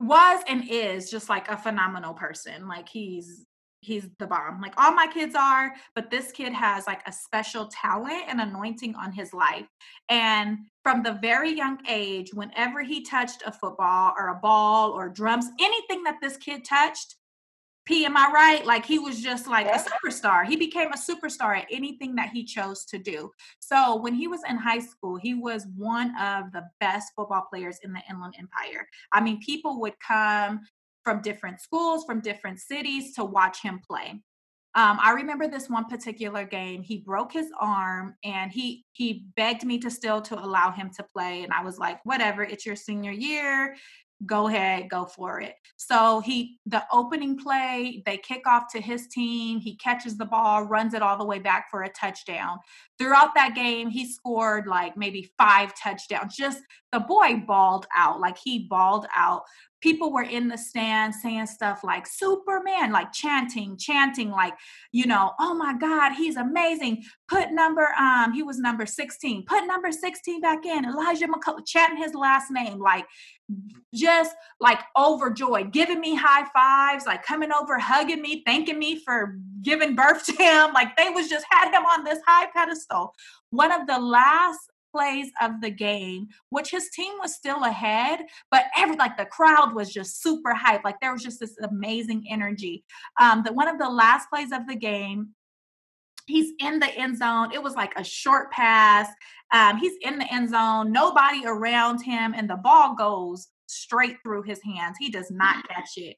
was 0.05 0.43
and 0.47 0.63
is 0.69 1.09
just 1.09 1.29
like 1.29 1.49
a 1.49 1.57
phenomenal 1.57 2.13
person. 2.13 2.67
Like 2.67 2.89
he's 2.89 3.45
he's 3.83 4.07
the 4.17 4.25
bomb. 4.25 4.61
Like 4.61 4.73
all 4.77 4.93
my 4.93 5.07
kids 5.07 5.35
are, 5.35 5.73
but 5.93 6.09
this 6.09 6.31
kid 6.31 6.53
has 6.53 6.87
like 6.87 7.01
a 7.05 7.11
special 7.11 7.67
talent 7.67 8.23
and 8.27 8.39
anointing 8.39 8.95
on 8.95 9.11
his 9.11 9.33
life. 9.33 9.67
And 10.09 10.59
from 10.83 11.03
the 11.03 11.19
very 11.21 11.51
young 11.51 11.79
age, 11.87 12.33
whenever 12.33 12.81
he 12.81 13.03
touched 13.03 13.43
a 13.45 13.51
football 13.51 14.13
or 14.17 14.29
a 14.29 14.39
ball 14.39 14.91
or 14.91 15.09
drums, 15.09 15.45
anything 15.59 16.03
that 16.03 16.15
this 16.21 16.37
kid 16.37 16.63
touched, 16.63 17.15
P, 17.85 18.05
am 18.05 18.15
I 18.15 18.31
right? 18.33 18.65
Like 18.65 18.85
he 18.85 18.97
was 18.97 19.21
just 19.21 19.47
like 19.47 19.67
a 19.67 19.77
superstar. 19.77 20.45
He 20.45 20.55
became 20.55 20.91
a 20.91 20.97
superstar 20.97 21.57
at 21.57 21.67
anything 21.69 22.15
that 22.15 22.29
he 22.29 22.45
chose 22.45 22.85
to 22.85 22.97
do. 22.97 23.31
So 23.59 23.97
when 23.97 24.13
he 24.13 24.27
was 24.27 24.41
in 24.49 24.57
high 24.57 24.79
school, 24.79 25.17
he 25.17 25.33
was 25.33 25.67
one 25.75 26.13
of 26.19 26.51
the 26.53 26.63
best 26.79 27.11
football 27.15 27.45
players 27.51 27.79
in 27.83 27.91
the 27.91 28.01
Inland 28.09 28.35
Empire. 28.39 28.87
I 29.11 29.21
mean, 29.21 29.39
people 29.39 29.81
would 29.81 29.95
come 29.99 30.61
from 31.03 31.21
different 31.21 31.59
schools, 31.59 32.05
from 32.05 32.21
different 32.21 32.59
cities 32.59 33.13
to 33.15 33.25
watch 33.25 33.61
him 33.61 33.81
play. 33.85 34.21
Um, 34.75 34.97
I 34.99 35.11
remember 35.11 35.47
this 35.47 35.69
one 35.69 35.85
particular 35.85 36.45
game. 36.45 36.81
He 36.81 36.97
broke 36.97 37.31
his 37.31 37.51
arm, 37.59 38.15
and 38.23 38.51
he 38.51 38.85
he 38.93 39.27
begged 39.35 39.63
me 39.63 39.77
to 39.77 39.91
still 39.91 40.19
to 40.23 40.43
allow 40.43 40.71
him 40.71 40.89
to 40.97 41.03
play, 41.03 41.43
and 41.43 41.53
I 41.53 41.63
was 41.63 41.77
like, 41.77 42.03
"Whatever, 42.05 42.41
it's 42.41 42.65
your 42.65 42.75
senior 42.75 43.11
year 43.11 43.75
go 44.25 44.47
ahead, 44.47 44.89
go 44.89 45.05
for 45.05 45.41
it. 45.41 45.55
So 45.77 46.21
he, 46.21 46.59
the 46.65 46.83
opening 46.91 47.37
play, 47.37 48.03
they 48.05 48.17
kick 48.17 48.47
off 48.47 48.71
to 48.71 48.81
his 48.81 49.07
team. 49.07 49.59
He 49.59 49.75
catches 49.75 50.17
the 50.17 50.25
ball, 50.25 50.63
runs 50.63 50.93
it 50.93 51.01
all 51.01 51.17
the 51.17 51.25
way 51.25 51.39
back 51.39 51.67
for 51.69 51.83
a 51.83 51.89
touchdown. 51.89 52.59
Throughout 52.97 53.35
that 53.35 53.55
game, 53.55 53.89
he 53.89 54.11
scored 54.11 54.67
like 54.67 54.95
maybe 54.95 55.31
five 55.37 55.73
touchdowns. 55.81 56.35
Just 56.35 56.59
the 56.91 56.99
boy 56.99 57.43
balled 57.45 57.85
out, 57.95 58.21
like 58.21 58.37
he 58.37 58.67
balled 58.69 59.07
out. 59.15 59.43
People 59.81 60.13
were 60.13 60.23
in 60.23 60.47
the 60.47 60.57
stands 60.57 61.17
saying 61.21 61.47
stuff 61.47 61.83
like 61.83 62.07
Superman, 62.07 62.93
like 62.93 63.11
chanting, 63.11 63.75
chanting, 63.77 64.31
like, 64.31 64.53
you 64.93 65.05
know, 65.05 65.33
oh 65.41 65.53
my 65.53 65.73
God, 65.77 66.13
he's 66.13 66.37
amazing. 66.37 67.03
Put 67.27 67.51
number, 67.51 67.89
um, 67.99 68.31
he 68.31 68.43
was 68.43 68.59
number 68.59 68.85
16. 68.85 69.43
Put 69.45 69.65
number 69.65 69.91
16 69.91 70.39
back 70.39 70.65
in. 70.65 70.85
Elijah 70.85 71.27
McCullough, 71.27 71.65
chanting 71.67 72.01
his 72.01 72.13
last 72.13 72.49
name. 72.49 72.79
Like 72.79 73.05
just 73.93 74.35
like 74.59 74.79
overjoyed, 74.97 75.71
giving 75.71 75.99
me 75.99 76.15
high 76.15 76.47
fives, 76.53 77.05
like 77.05 77.23
coming 77.23 77.51
over, 77.51 77.77
hugging 77.77 78.21
me, 78.21 78.43
thanking 78.45 78.79
me 78.79 78.99
for 78.99 79.37
giving 79.61 79.95
birth 79.95 80.25
to 80.25 80.31
him. 80.33 80.73
Like 80.73 80.95
they 80.97 81.09
was 81.09 81.29
just 81.29 81.45
had 81.49 81.71
him 81.71 81.85
on 81.85 82.03
this 82.03 82.19
high 82.25 82.47
pedestal. 82.53 83.13
One 83.51 83.71
of 83.71 83.87
the 83.87 83.99
last 83.99 84.59
plays 84.93 85.29
of 85.41 85.59
the 85.61 85.69
game, 85.69 86.27
which 86.49 86.71
his 86.71 86.89
team 86.91 87.13
was 87.19 87.35
still 87.35 87.63
ahead, 87.63 88.21
but 88.51 88.65
every 88.77 88.95
like 88.95 89.17
the 89.17 89.25
crowd 89.25 89.73
was 89.73 89.91
just 89.91 90.21
super 90.21 90.53
hyped. 90.53 90.83
Like 90.83 90.99
there 91.01 91.13
was 91.13 91.23
just 91.23 91.39
this 91.39 91.57
amazing 91.61 92.25
energy. 92.29 92.83
Um, 93.19 93.43
that 93.43 93.55
one 93.55 93.67
of 93.67 93.79
the 93.79 93.89
last 93.89 94.29
plays 94.29 94.51
of 94.51 94.67
the 94.67 94.75
game, 94.75 95.29
he's 96.27 96.53
in 96.59 96.79
the 96.79 96.87
end 96.95 97.17
zone. 97.17 97.51
It 97.53 97.61
was 97.61 97.75
like 97.75 97.93
a 97.97 98.03
short 98.03 98.51
pass. 98.51 99.09
Um, 99.53 99.77
he's 99.77 99.93
in 100.01 100.17
the 100.17 100.33
end 100.33 100.49
zone, 100.49 100.91
nobody 100.91 101.45
around 101.45 102.01
him, 102.01 102.33
and 102.35 102.49
the 102.49 102.57
ball 102.57 102.95
goes 102.95 103.47
straight 103.67 104.17
through 104.23 104.43
his 104.43 104.61
hands. 104.63 104.97
He 104.99 105.09
does 105.09 105.29
not 105.31 105.67
catch 105.69 105.91
it. 105.97 106.17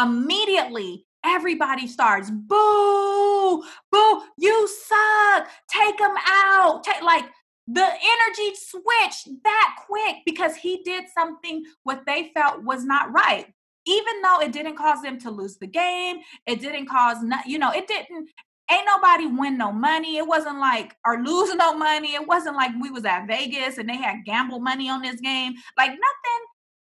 Immediately, 0.00 1.04
everybody 1.24 1.88
starts 1.88 2.30
boo, 2.30 3.62
boo, 3.90 4.22
you 4.38 4.68
suck, 4.68 5.48
take 5.68 5.98
him 5.98 6.14
out. 6.26 6.84
Take 6.84 7.02
like 7.02 7.24
the 7.66 7.82
energy 7.82 8.54
switched 8.54 9.28
that 9.44 9.76
quick 9.86 10.16
because 10.24 10.56
he 10.56 10.82
did 10.84 11.04
something 11.12 11.64
what 11.82 12.02
they 12.06 12.30
felt 12.34 12.62
was 12.64 12.84
not 12.84 13.12
right 13.12 13.46
even 13.86 14.22
though 14.22 14.40
it 14.40 14.52
didn't 14.52 14.76
cause 14.76 15.02
them 15.02 15.18
to 15.20 15.30
lose 15.30 15.58
the 15.58 15.66
game 15.66 16.16
it 16.46 16.60
didn't 16.60 16.86
cause 16.86 17.18
you 17.46 17.58
know 17.58 17.70
it 17.70 17.86
didn't 17.86 18.30
ain't 18.70 18.86
nobody 18.86 19.26
win 19.26 19.58
no 19.58 19.72
money. 19.72 20.16
It 20.16 20.26
wasn't 20.26 20.58
like 20.58 20.94
or 21.06 21.22
lose 21.22 21.54
no 21.54 21.74
money. 21.74 22.14
It 22.14 22.26
wasn't 22.26 22.56
like 22.56 22.72
we 22.80 22.90
was 22.90 23.04
at 23.04 23.26
Vegas 23.26 23.78
and 23.78 23.88
they 23.88 23.96
had 23.96 24.24
gamble 24.24 24.60
money 24.60 24.88
on 24.88 25.02
this 25.02 25.20
game. 25.20 25.54
Like 25.76 25.90
nothing 25.90 26.46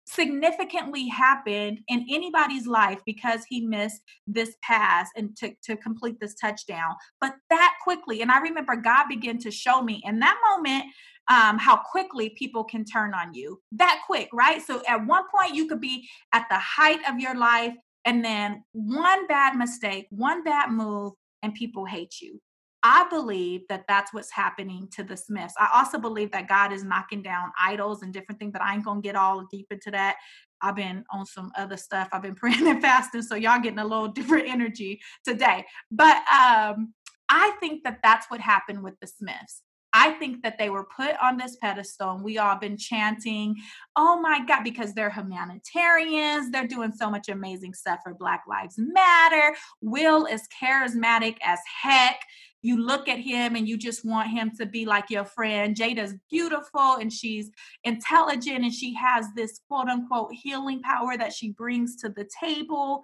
significantly 0.05 1.07
happened 1.07 1.79
in 1.87 2.05
anybody's 2.09 2.65
life 2.65 2.99
because 3.05 3.41
he 3.47 3.61
missed 3.61 4.01
this 4.25 4.55
pass 4.63 5.09
and 5.15 5.35
to, 5.37 5.53
to 5.63 5.77
complete 5.77 6.19
this 6.19 6.33
touchdown. 6.33 6.95
But 7.21 7.35
that 7.49 7.75
quickly, 7.83 8.21
and 8.21 8.31
I 8.31 8.39
remember 8.39 8.75
God 8.75 9.07
began 9.07 9.37
to 9.39 9.51
show 9.51 9.81
me 9.81 10.01
in 10.03 10.19
that 10.19 10.37
moment 10.49 10.85
um, 11.29 11.59
how 11.59 11.77
quickly 11.77 12.31
people 12.31 12.63
can 12.63 12.83
turn 12.83 13.13
on 13.13 13.35
you. 13.35 13.61
That 13.73 14.01
quick, 14.07 14.29
right? 14.33 14.61
So 14.65 14.81
at 14.87 15.05
one 15.05 15.25
point, 15.33 15.53
you 15.53 15.67
could 15.67 15.79
be 15.79 16.07
at 16.33 16.47
the 16.49 16.57
height 16.57 16.99
of 17.07 17.19
your 17.19 17.35
life, 17.35 17.73
and 18.03 18.25
then 18.25 18.63
one 18.71 19.27
bad 19.27 19.55
mistake, 19.55 20.07
one 20.09 20.43
bad 20.43 20.71
move, 20.71 21.13
and 21.43 21.53
people 21.53 21.85
hate 21.85 22.21
you. 22.21 22.39
I 22.81 23.07
believe 23.09 23.61
that 23.67 23.83
that's 23.87 24.13
what's 24.13 24.31
happening 24.31 24.87
to 24.93 25.03
the 25.03 25.17
Smiths. 25.17 25.53
I 25.59 25.69
also 25.73 25.99
believe 25.99 26.31
that 26.31 26.47
God 26.47 26.71
is 26.71 26.83
knocking 26.83 27.21
down 27.21 27.51
idols 27.61 28.03
and 28.03 28.13
different 28.13 28.39
things, 28.39 28.53
but 28.53 28.61
I 28.61 28.73
ain't 28.73 28.85
gonna 28.85 29.01
get 29.01 29.15
all 29.15 29.45
deep 29.51 29.67
into 29.69 29.91
that. 29.91 30.15
I've 30.61 30.75
been 30.75 31.03
on 31.11 31.25
some 31.25 31.51
other 31.57 31.77
stuff. 31.77 32.07
I've 32.11 32.21
been 32.21 32.35
praying 32.35 32.67
and 32.67 32.81
fasting, 32.81 33.21
so 33.21 33.35
y'all 33.35 33.59
getting 33.59 33.79
a 33.79 33.85
little 33.85 34.07
different 34.07 34.47
energy 34.47 35.01
today. 35.25 35.65
But 35.91 36.17
um, 36.31 36.93
I 37.27 37.51
think 37.59 37.83
that 37.83 37.99
that's 38.01 38.27
what 38.29 38.39
happened 38.39 38.81
with 38.81 38.95
the 39.01 39.07
Smiths. 39.07 39.61
I 39.93 40.11
think 40.11 40.43
that 40.43 40.57
they 40.57 40.69
were 40.69 40.85
put 40.85 41.15
on 41.21 41.37
this 41.37 41.55
pedestal 41.55 42.11
and 42.11 42.23
we 42.23 42.37
all 42.37 42.57
been 42.57 42.77
chanting, 42.77 43.55
oh 43.95 44.19
my 44.21 44.45
God, 44.45 44.63
because 44.63 44.93
they're 44.93 45.09
humanitarians. 45.09 46.51
They're 46.51 46.67
doing 46.67 46.91
so 46.91 47.09
much 47.09 47.29
amazing 47.29 47.73
stuff 47.73 47.99
for 48.03 48.13
Black 48.13 48.43
Lives 48.47 48.75
Matter. 48.77 49.55
Will 49.81 50.25
is 50.25 50.47
charismatic 50.61 51.37
as 51.43 51.59
heck. 51.81 52.21
You 52.61 52.77
look 52.77 53.07
at 53.07 53.19
him 53.19 53.55
and 53.55 53.67
you 53.67 53.77
just 53.77 54.05
want 54.05 54.29
him 54.29 54.51
to 54.59 54.65
be 54.65 54.85
like 54.85 55.09
your 55.09 55.25
friend. 55.25 55.75
Jada's 55.75 56.13
beautiful 56.29 56.97
and 56.99 57.11
she's 57.11 57.49
intelligent 57.83 58.63
and 58.63 58.73
she 58.73 58.93
has 58.95 59.27
this 59.35 59.61
quote 59.67 59.87
unquote 59.87 60.33
healing 60.33 60.81
power 60.81 61.17
that 61.17 61.33
she 61.33 61.51
brings 61.51 61.95
to 61.97 62.09
the 62.09 62.29
table. 62.41 63.03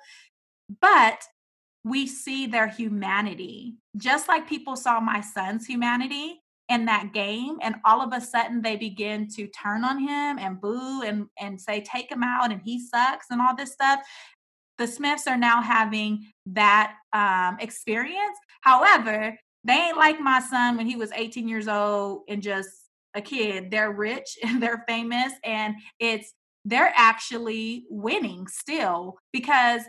But 0.82 1.24
we 1.86 2.08
see 2.08 2.48
their 2.48 2.68
humanity. 2.68 3.76
Just 3.96 4.28
like 4.28 4.50
people 4.50 4.76
saw 4.76 5.00
my 5.00 5.22
son's 5.22 5.66
humanity, 5.66 6.42
in 6.70 6.86
that 6.86 7.14
game 7.14 7.58
and 7.62 7.76
all 7.86 8.02
of 8.02 8.12
a 8.12 8.20
sudden 8.20 8.62
they 8.62 8.76
begin 8.76 9.28
to 9.28 9.48
turn 9.48 9.84
on 9.84 10.00
him 10.00 10.40
and 10.40 10.60
boo 10.60 11.04
and 11.04 11.28
and 11.40 11.62
say 11.62 11.82
take 11.82 12.12
him 12.12 12.24
out 12.24 12.52
and 12.52 12.62
he 12.64 12.80
sucks 12.80 13.28
and 13.30 13.42
all 13.42 13.56
this 13.56 13.74
stuff. 13.74 14.00
The 14.78 14.88
smiths 14.88 15.28
are 15.28 15.38
now 15.38 15.62
having 15.62 16.26
that 16.48 16.96
um, 17.14 17.58
experience. 17.60 18.38
However 18.62 19.38
they 19.64 19.74
ain't 19.74 19.98
like 19.98 20.20
my 20.20 20.40
son 20.40 20.78
when 20.78 20.86
he 20.86 20.96
was 20.96 21.12
18 21.14 21.48
years 21.48 21.68
old 21.68 22.22
and 22.30 22.42
just 22.42 22.70
a 23.16 23.22
kid. 23.22 23.72
They're 23.72 23.92
rich 23.92 24.38
and 24.44 24.62
they're 24.62 24.84
famous 24.88 25.34
and 25.44 25.76
it's 26.00 26.34
they're 26.68 26.94
actually 26.96 27.86
winning 27.90 28.48
still 28.48 29.18
because 29.32 29.84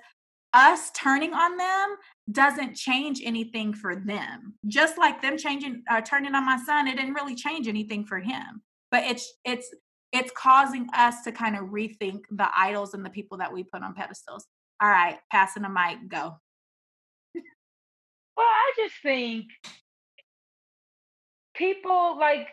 us 0.57 0.91
turning 0.93 1.35
on 1.35 1.57
them 1.59 1.97
doesn't 2.33 2.75
change 2.75 3.21
anything 3.23 3.75
for 3.75 3.95
them. 3.95 4.55
Just 4.67 4.97
like 4.97 5.21
them 5.21 5.37
changing 5.37 5.83
uh, 5.89 6.01
turning 6.01 6.35
on 6.35 6.47
my 6.47 6.59
son, 6.65 6.89
it 6.89 6.97
didn't 6.97 7.15
really 7.15 7.35
change 7.35 7.69
anything 7.69 8.05
for 8.05 8.19
him. 8.19 8.63
But 8.91 9.05
it's 9.05 9.35
it's 9.45 9.73
it's 10.13 10.33
causing 10.37 10.89
us 10.95 11.23
to 11.25 11.33
kind 11.33 11.57
of 11.57 11.67
rethink 11.67 12.23
the 12.31 12.49
idols 12.57 12.95
and 12.95 13.05
the 13.05 13.11
people 13.11 13.39
that 13.39 13.53
we 13.53 13.65
put 13.65 13.83
on 13.83 13.95
pedestals. 13.95 14.47
All 14.81 14.89
right, 14.89 15.19
passing 15.31 15.63
the 15.63 15.69
mic, 15.69 16.09
go. 16.09 16.41
Well, 18.37 18.47
I 18.47 18.73
just 18.77 18.95
think 19.03 19.47
people 21.55 22.19
like 22.19 22.49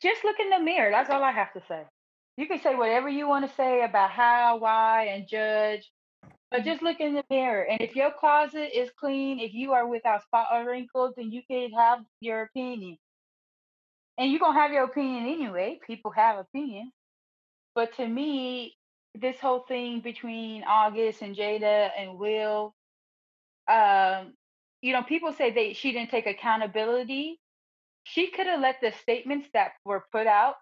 just 0.00 0.24
look 0.24 0.40
in 0.40 0.50
the 0.50 0.60
mirror. 0.60 0.90
That's 0.90 1.10
all 1.10 1.22
I 1.22 1.32
have 1.32 1.52
to 1.54 1.62
say. 1.68 1.82
You 2.36 2.46
can 2.46 2.60
say 2.60 2.74
whatever 2.74 3.08
you 3.08 3.28
want 3.28 3.48
to 3.48 3.54
say 3.54 3.82
about 3.84 4.10
how, 4.10 4.58
why, 4.58 5.06
and 5.12 5.28
judge. 5.28 5.90
But 6.50 6.64
just 6.64 6.82
look 6.82 7.00
in 7.00 7.14
the 7.14 7.24
mirror, 7.30 7.64
and 7.64 7.80
if 7.80 7.96
your 7.96 8.12
closet 8.12 8.70
is 8.78 8.90
clean, 8.98 9.40
if 9.40 9.54
you 9.54 9.72
are 9.72 9.86
without 9.88 10.22
spot 10.24 10.48
or 10.52 10.66
wrinkles, 10.66 11.14
then 11.16 11.32
you 11.32 11.42
can 11.50 11.72
have 11.72 12.00
your 12.20 12.42
opinion. 12.44 12.98
And 14.18 14.30
you're 14.30 14.40
gonna 14.40 14.58
have 14.60 14.72
your 14.72 14.84
opinion 14.84 15.24
anyway. 15.26 15.80
People 15.86 16.12
have 16.12 16.38
opinions. 16.38 16.92
But 17.74 17.94
to 17.96 18.08
me, 18.08 18.76
this 19.14 19.38
whole 19.40 19.60
thing 19.68 20.00
between 20.00 20.64
August 20.64 21.22
and 21.22 21.36
Jada 21.36 21.90
and 21.98 22.18
Will, 22.18 22.74
um, 23.68 24.34
you 24.82 24.92
know, 24.94 25.02
people 25.04 25.32
say 25.34 25.50
they 25.52 25.74
she 25.74 25.92
didn't 25.92 26.10
take 26.10 26.26
accountability 26.26 27.38
she 28.04 28.28
could 28.30 28.46
have 28.46 28.60
let 28.60 28.80
the 28.80 28.92
statements 28.92 29.48
that 29.54 29.72
were 29.84 30.04
put 30.12 30.26
out 30.26 30.56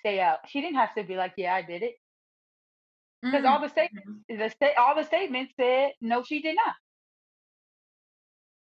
stay 0.00 0.20
out. 0.20 0.40
She 0.48 0.60
didn't 0.60 0.76
have 0.76 0.94
to 0.96 1.04
be 1.04 1.16
like, 1.16 1.34
"Yeah, 1.36 1.54
I 1.54 1.62
did 1.62 1.82
it," 1.82 1.96
because 3.30 3.44
all 3.44 3.60
the 3.60 3.68
statements, 3.68 4.08
the 4.28 4.48
sta- 4.50 4.74
all 4.78 4.94
the 4.94 5.04
statements 5.04 5.54
said, 5.56 5.92
"No, 6.00 6.22
she 6.22 6.40
did 6.42 6.56
not." 6.56 6.74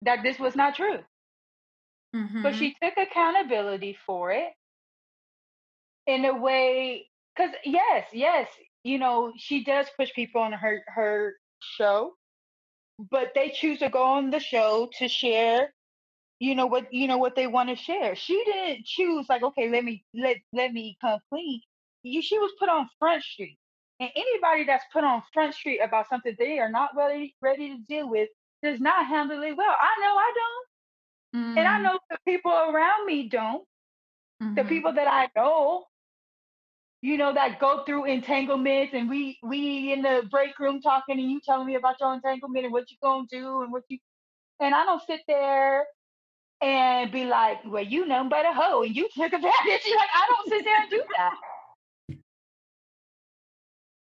That 0.02 0.24
this 0.24 0.40
was 0.40 0.56
not 0.56 0.76
true. 0.76 1.06
Mhm. 2.16 2.44
But 2.44 2.56
she 2.56 2.76
took 2.82 2.98
accountability 2.98 3.94
for 3.94 4.32
it 4.32 4.54
in 6.08 6.26
a 6.26 6.34
way, 6.36 7.10
because 7.36 7.56
yes, 7.66 8.10
yes, 8.14 8.50
you 8.84 8.98
know, 9.00 9.34
she 9.38 9.64
does 9.64 9.90
push 9.98 10.14
people 10.14 10.42
on 10.42 10.54
her 10.54 10.84
her 10.88 11.36
show, 11.62 12.16
but 13.00 13.34
they 13.36 13.50
choose 13.50 13.80
to 13.80 13.90
go 13.90 14.04
on 14.04 14.32
the 14.32 14.40
show 14.40 14.90
to 15.00 15.08
share 15.08 15.74
you 16.40 16.56
know 16.56 16.68
what 16.68 16.94
you 16.94 17.08
know 17.08 17.18
what 17.18 17.36
they 17.36 17.48
want 17.48 17.70
to 17.70 17.76
share 17.76 18.16
she 18.16 18.44
didn't 18.46 18.86
choose 18.86 19.28
like 19.30 19.44
okay 19.44 19.70
let 19.70 19.84
me 19.86 20.04
let 20.16 20.38
let 20.54 20.74
me 20.74 20.98
come 21.02 21.20
clean 21.30 21.62
you 22.04 22.22
she 22.22 22.38
was 22.40 22.52
put 22.60 22.70
on 22.70 22.90
front 23.00 23.24
street 23.24 23.60
and 24.02 24.12
anybody 24.16 24.66
that's 24.66 24.86
put 24.94 25.06
on 25.06 25.24
front 25.34 25.56
street 25.56 25.80
about 25.82 26.10
something 26.10 26.36
they 26.40 26.60
are 26.60 26.72
not 26.72 26.92
ready 26.98 27.36
ready 27.42 27.70
to 27.78 27.80
deal 27.90 28.10
with 28.10 28.30
does 28.64 28.82
not 28.82 29.08
handle 29.08 29.42
it 29.44 29.58
well 29.58 29.76
i 29.82 30.02
know 30.02 30.16
i 30.18 30.34
don't 30.36 30.68
and 31.58 31.68
i 31.68 31.80
Mm, 31.80 31.92
know 31.92 32.00
the 32.10 32.18
people 32.28 32.52
around 32.52 33.06
me 33.06 33.30
don't 33.30 33.66
the 34.56 34.64
mhm. 34.64 34.66
people 34.66 34.94
that 34.94 35.08
i 35.08 35.30
know 35.36 35.86
you 37.02 37.18
know 37.18 37.34
that 37.34 37.60
go 37.60 37.84
through 37.86 38.06
entanglements 38.06 38.94
and 38.94 39.10
we 39.10 39.38
we 39.44 39.94
in 39.94 40.02
the 40.02 40.28
break 40.32 40.58
room 40.60 40.82
talking 40.82 41.20
and 41.20 41.32
you 41.32 41.40
telling 41.46 41.68
me 41.68 41.76
about 41.76 41.96
your 42.00 42.14
entanglement 42.14 42.66
and 42.66 42.74
what 42.74 42.86
you're 42.90 43.00
gonna 43.12 43.28
do 43.30 43.62
and 43.64 43.72
what 43.72 43.84
you 43.90 44.00
and 44.60 44.74
i 44.76 44.84
don't 44.86 45.02
sit 45.06 45.22
there 45.28 45.86
and 46.62 47.12
be 47.12 47.26
like, 47.26 47.60
well, 47.66 47.84
you 47.84 48.06
know 48.08 48.28
but 48.30 48.46
a 48.46 48.54
hoe 48.54 48.84
and 48.84 48.96
you 48.96 49.10
took 49.16 49.34
advantage. 49.34 49.86
Like, 49.96 50.10
I 50.16 50.26
don't 50.30 50.48
sit 50.50 50.64
there 50.66 50.82
and 50.82 50.90
do 50.90 51.04
that. 51.18 51.34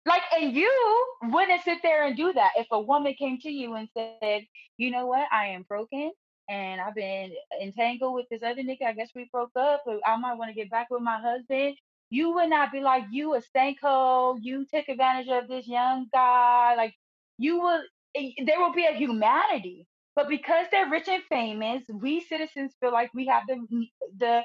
Like, 0.10 0.24
and 0.36 0.56
you 0.56 1.06
wouldn't 1.22 1.64
sit 1.64 1.80
there 1.84 2.06
and 2.06 2.18
do 2.18 2.34
that 2.34 2.54
if 2.58 2.66
a 2.72 2.82
woman 2.82 3.14
came 3.14 3.38
to 3.42 3.50
you 3.52 3.76
and 3.76 3.88
said, 3.96 4.42
you 4.78 4.90
know 4.90 5.06
what, 5.06 5.28
I 5.32 5.48
am 5.50 5.66
broken 5.70 6.12
and 6.50 6.82
I've 6.82 6.96
been 6.96 7.32
entangled 7.62 8.16
with 8.16 8.26
this 8.32 8.42
other 8.42 8.64
nigga. 8.64 8.88
I 8.88 8.94
guess 8.94 9.12
we 9.16 9.30
broke 9.32 9.52
up, 9.56 9.84
but 9.86 10.00
I 10.08 10.18
might 10.18 10.34
want 10.34 10.50
to 10.50 10.56
get 10.56 10.72
back 10.72 10.88
with 10.90 11.04
my 11.04 11.20
husband. 11.22 11.76
You 12.10 12.34
would 12.34 12.50
not 12.50 12.72
be 12.72 12.80
like, 12.80 13.04
you 13.12 13.36
a 13.36 13.42
stanko, 13.42 14.40
you 14.42 14.66
took 14.74 14.90
advantage 14.90 15.28
of 15.30 15.48
this 15.48 15.68
young 15.68 16.08
guy. 16.12 16.74
Like, 16.76 16.96
you 17.38 17.62
would, 17.62 17.82
eh, 18.16 18.32
there 18.48 18.60
will 18.60 18.74
be 18.74 18.88
a 18.88 18.94
humanity. 18.96 19.86
But 20.16 20.28
because 20.28 20.66
they're 20.72 20.90
rich 20.90 21.08
and 21.08 21.22
famous, 21.30 21.84
we 21.94 22.20
citizens 22.22 22.74
feel 22.80 22.92
like 22.92 23.14
we 23.14 23.28
have 23.28 23.44
the 23.48 23.88
the 24.18 24.42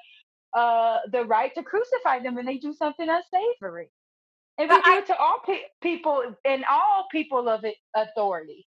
uh 0.53 0.99
the 1.11 1.25
right 1.25 1.53
to 1.55 1.63
crucify 1.63 2.21
them 2.21 2.35
when 2.35 2.45
they 2.45 2.59
do 2.59 2.75
something 2.75 3.09
unsavory. 3.09 3.89
And 4.59 4.71
we 4.71 4.77
But 4.77 4.83
do 4.83 4.95
I 4.95 4.99
it 4.99 5.07
to 5.07 5.17
all 5.17 5.41
pe- 5.47 5.69
people 5.83 6.23
and 6.45 6.65
all 6.71 7.07
people 7.13 7.49
of 7.49 7.65
it, 7.65 7.77
authority. 7.97 8.67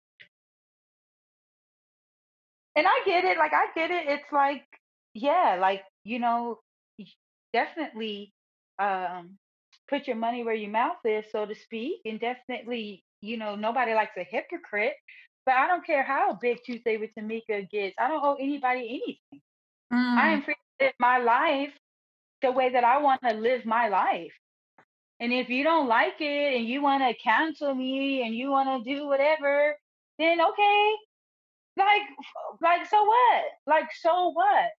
And 2.76 2.88
I 2.88 3.02
get 3.06 3.26
it. 3.26 3.38
Like 3.38 3.54
I 3.54 3.68
get 3.76 3.92
it. 3.92 4.08
It's 4.08 4.32
like, 4.32 4.66
yeah, 5.14 5.58
like 5.60 5.84
you 6.04 6.20
know, 6.20 6.60
definitely 7.54 8.34
um 8.80 9.38
put 9.90 10.08
your 10.08 10.16
money 10.18 10.44
where 10.44 10.56
your 10.56 10.72
mouth 10.72 10.98
is, 11.06 11.26
so 11.32 11.46
to 11.46 11.56
speak. 11.56 12.02
And 12.06 12.20
definitely, 12.20 13.04
you 13.22 13.38
know, 13.38 13.56
nobody 13.56 13.94
likes 13.94 14.18
a 14.18 14.24
hypocrite. 14.24 14.96
But 15.46 15.56
I 15.56 15.68
don't 15.68 15.86
care 15.86 16.04
how 16.04 16.38
big 16.42 16.60
Tuesday 16.66 16.98
with 16.98 17.12
Tamika 17.18 17.70
gets. 17.70 17.96
I 18.00 18.08
don't 18.10 18.24
owe 18.24 18.36
anybody 18.36 18.82
anything. 19.04 19.42
I 20.16 20.30
mm, 20.30 20.34
am 20.34 20.44
free 20.44 20.56
to 20.80 20.86
live 20.86 20.94
my 21.00 21.18
life 21.20 21.74
the 22.42 22.52
way 22.52 22.72
that 22.72 22.84
I 22.84 23.00
want 23.00 23.22
to 23.28 23.34
live 23.36 23.66
my 23.66 23.90
life. 23.90 24.34
And 25.20 25.34
if 25.34 25.50
you 25.50 25.64
don't 25.64 25.88
like 25.88 26.22
it 26.22 26.56
and 26.58 26.66
you 26.66 26.82
want 26.82 27.04
to 27.04 27.14
cancel 27.22 27.76
me 27.76 28.24
and 28.26 28.34
you 28.34 28.52
want 28.52 28.84
to 28.86 28.96
do 28.96 29.06
whatever, 29.06 29.76
then 30.18 30.40
okay. 30.40 30.94
Like, 31.78 32.02
like, 32.62 32.88
so 32.90 33.04
what? 33.04 33.46
Like, 33.68 33.90
so 34.02 34.30
what? 34.30 34.70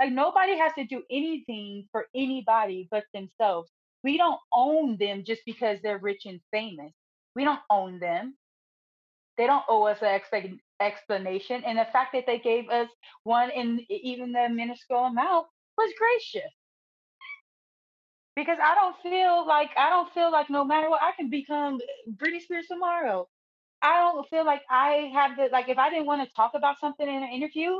Like, 0.00 0.12
nobody 0.12 0.56
has 0.56 0.72
to 0.78 0.84
do 0.84 1.02
anything 1.10 1.88
for 1.90 2.06
anybody 2.14 2.88
but 2.90 3.04
themselves. 3.12 3.70
We 4.04 4.16
don't 4.16 4.38
own 4.54 4.96
them 4.98 5.24
just 5.26 5.42
because 5.44 5.78
they're 5.82 5.98
rich 5.98 6.26
and 6.26 6.40
famous. 6.52 6.92
We 7.34 7.44
don't 7.44 7.60
own 7.70 7.98
them. 7.98 8.36
They 9.36 9.46
don't 9.46 9.64
owe 9.68 9.84
us 9.84 9.98
an 10.02 10.60
explanation. 10.80 11.64
And 11.64 11.78
the 11.78 11.86
fact 11.92 12.12
that 12.14 12.24
they 12.26 12.38
gave 12.38 12.68
us 12.70 12.88
one 13.24 13.50
in 13.50 13.84
even 13.88 14.32
the 14.32 14.48
minuscule 14.48 15.06
amount 15.06 15.46
was 15.76 15.92
gracious 15.98 16.52
because 18.38 18.58
I 18.62 18.74
don't 18.76 18.96
feel 19.02 19.46
like 19.46 19.70
I 19.76 19.90
don't 19.90 20.12
feel 20.14 20.30
like 20.30 20.48
no 20.48 20.64
matter 20.64 20.88
what 20.88 21.02
I 21.02 21.12
can 21.12 21.28
become 21.28 21.80
Britney 22.16 22.40
Spears 22.40 22.66
tomorrow. 22.68 23.28
I 23.82 23.98
don't 23.98 24.28
feel 24.28 24.44
like 24.46 24.62
I 24.70 25.10
have 25.12 25.36
the 25.36 25.48
like 25.52 25.68
if 25.68 25.78
I 25.78 25.90
didn't 25.90 26.06
want 26.06 26.26
to 26.26 26.34
talk 26.34 26.52
about 26.54 26.78
something 26.80 27.06
in 27.08 27.22
an 27.22 27.30
interview, 27.30 27.78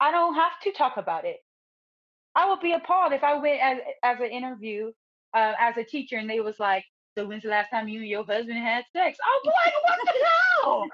I 0.00 0.12
don't 0.12 0.34
have 0.34 0.52
to 0.64 0.72
talk 0.72 0.96
about 0.96 1.24
it. 1.24 1.38
I 2.34 2.48
would 2.48 2.60
be 2.60 2.72
appalled 2.72 3.12
if 3.12 3.24
I 3.24 3.38
went 3.38 3.60
as 3.60 3.78
as 4.04 4.20
an 4.20 4.30
interview 4.30 4.92
uh, 5.34 5.54
as 5.60 5.76
a 5.76 5.84
teacher 5.84 6.16
and 6.16 6.30
they 6.30 6.40
was 6.40 6.60
like, 6.60 6.84
"So 7.18 7.26
when's 7.26 7.42
the 7.42 7.50
last 7.50 7.70
time 7.70 7.88
you 7.88 8.00
and 8.00 8.08
your 8.08 8.24
husband 8.24 8.58
had 8.58 8.84
sex?" 8.92 9.18
Be 9.44 9.50
like, 9.64 9.74
"What 9.84 9.98
the 10.04 10.12
hell?" 10.62 10.84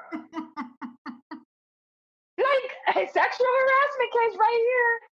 Like 2.39 2.97
a 2.97 3.13
sexual 3.13 3.47
harassment 3.47 4.13
case 4.13 4.39
right 4.39 4.63
here. 4.71 5.09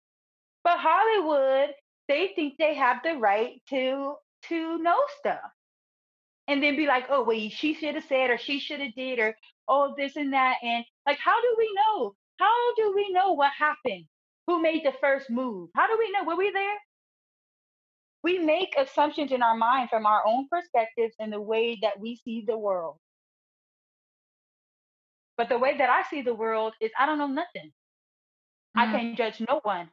But 0.64 0.78
Hollywood, 0.78 1.74
they 2.08 2.32
think 2.36 2.54
they 2.58 2.74
have 2.74 2.98
the 3.04 3.14
right 3.16 3.62
to 3.70 4.14
to 4.48 4.78
know 4.78 4.98
stuff. 5.20 5.40
and 6.48 6.62
then 6.62 6.76
be 6.76 6.86
like, 6.86 7.06
oh, 7.10 7.24
well, 7.24 7.48
she 7.50 7.74
should 7.74 7.94
have 7.94 8.04
said, 8.04 8.30
or 8.30 8.38
she 8.38 8.60
should 8.60 8.80
have 8.80 8.94
did, 8.94 9.18
or 9.18 9.34
oh, 9.68 9.94
this 9.96 10.16
and 10.16 10.32
that. 10.34 10.56
And 10.62 10.84
like, 11.06 11.18
how 11.18 11.40
do 11.40 11.54
we 11.58 11.70
know? 11.76 12.14
How 12.38 12.74
do 12.76 12.92
we 12.94 13.12
know 13.12 13.32
what 13.32 13.52
happened? 13.58 14.06
Who 14.46 14.60
made 14.60 14.84
the 14.84 14.92
first 15.00 15.30
move? 15.30 15.70
How 15.74 15.86
do 15.86 15.96
we 15.98 16.10
know? 16.12 16.24
Were 16.24 16.36
we 16.36 16.50
there? 16.52 16.76
We 18.24 18.38
make 18.40 18.74
assumptions 18.78 19.32
in 19.32 19.42
our 19.42 19.56
mind 19.56 19.90
from 19.90 20.06
our 20.06 20.22
own 20.26 20.48
perspectives 20.50 21.14
and 21.20 21.32
the 21.32 21.40
way 21.40 21.78
that 21.82 22.00
we 22.00 22.16
see 22.24 22.44
the 22.46 22.58
world. 22.58 22.96
But 25.38 25.48
the 25.50 25.58
way 25.58 25.78
that 25.78 25.90
I 25.90 26.02
see 26.10 26.22
the 26.22 26.34
world 26.34 26.74
is 26.80 26.90
I 26.98 27.06
don't 27.06 27.18
know 27.18 27.28
nothing. 27.28 27.72
I 28.76 28.86
mm, 28.86 28.92
can't 28.92 29.18
judge 29.18 29.42
no 29.48 29.60
one 29.64 29.90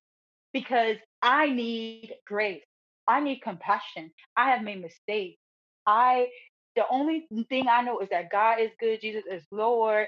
because 0.54 0.98
I 1.22 1.50
need 1.50 2.14
grace. 2.28 2.64
I 3.08 3.22
need 3.22 3.42
compassion. 3.42 4.12
I 4.38 4.52
have 4.52 4.64
made 4.64 4.82
mistakes. 4.82 5.40
I 5.88 6.28
the 6.76 6.84
only 6.92 7.28
thing 7.50 7.68
I 7.70 7.82
know 7.84 8.00
is 8.00 8.10
that 8.12 8.32
God 8.32 8.60
is 8.62 8.72
good, 8.80 9.02
Jesus 9.02 9.24
is 9.30 9.44
Lord. 9.52 10.08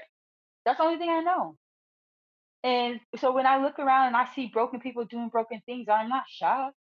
That's 0.66 0.78
the 0.78 0.84
only 0.84 0.98
thing 0.98 1.10
I 1.10 1.20
know. 1.20 1.56
And 2.64 3.00
so 3.18 3.32
when 3.32 3.46
I 3.46 3.62
look 3.62 3.78
around 3.78 4.08
and 4.08 4.16
I 4.16 4.26
see 4.34 4.48
broken 4.52 4.80
people 4.80 5.04
doing 5.04 5.28
broken 5.30 5.60
things, 5.66 5.88
I'm 5.90 6.08
not 6.08 6.24
shocked. 6.28 6.76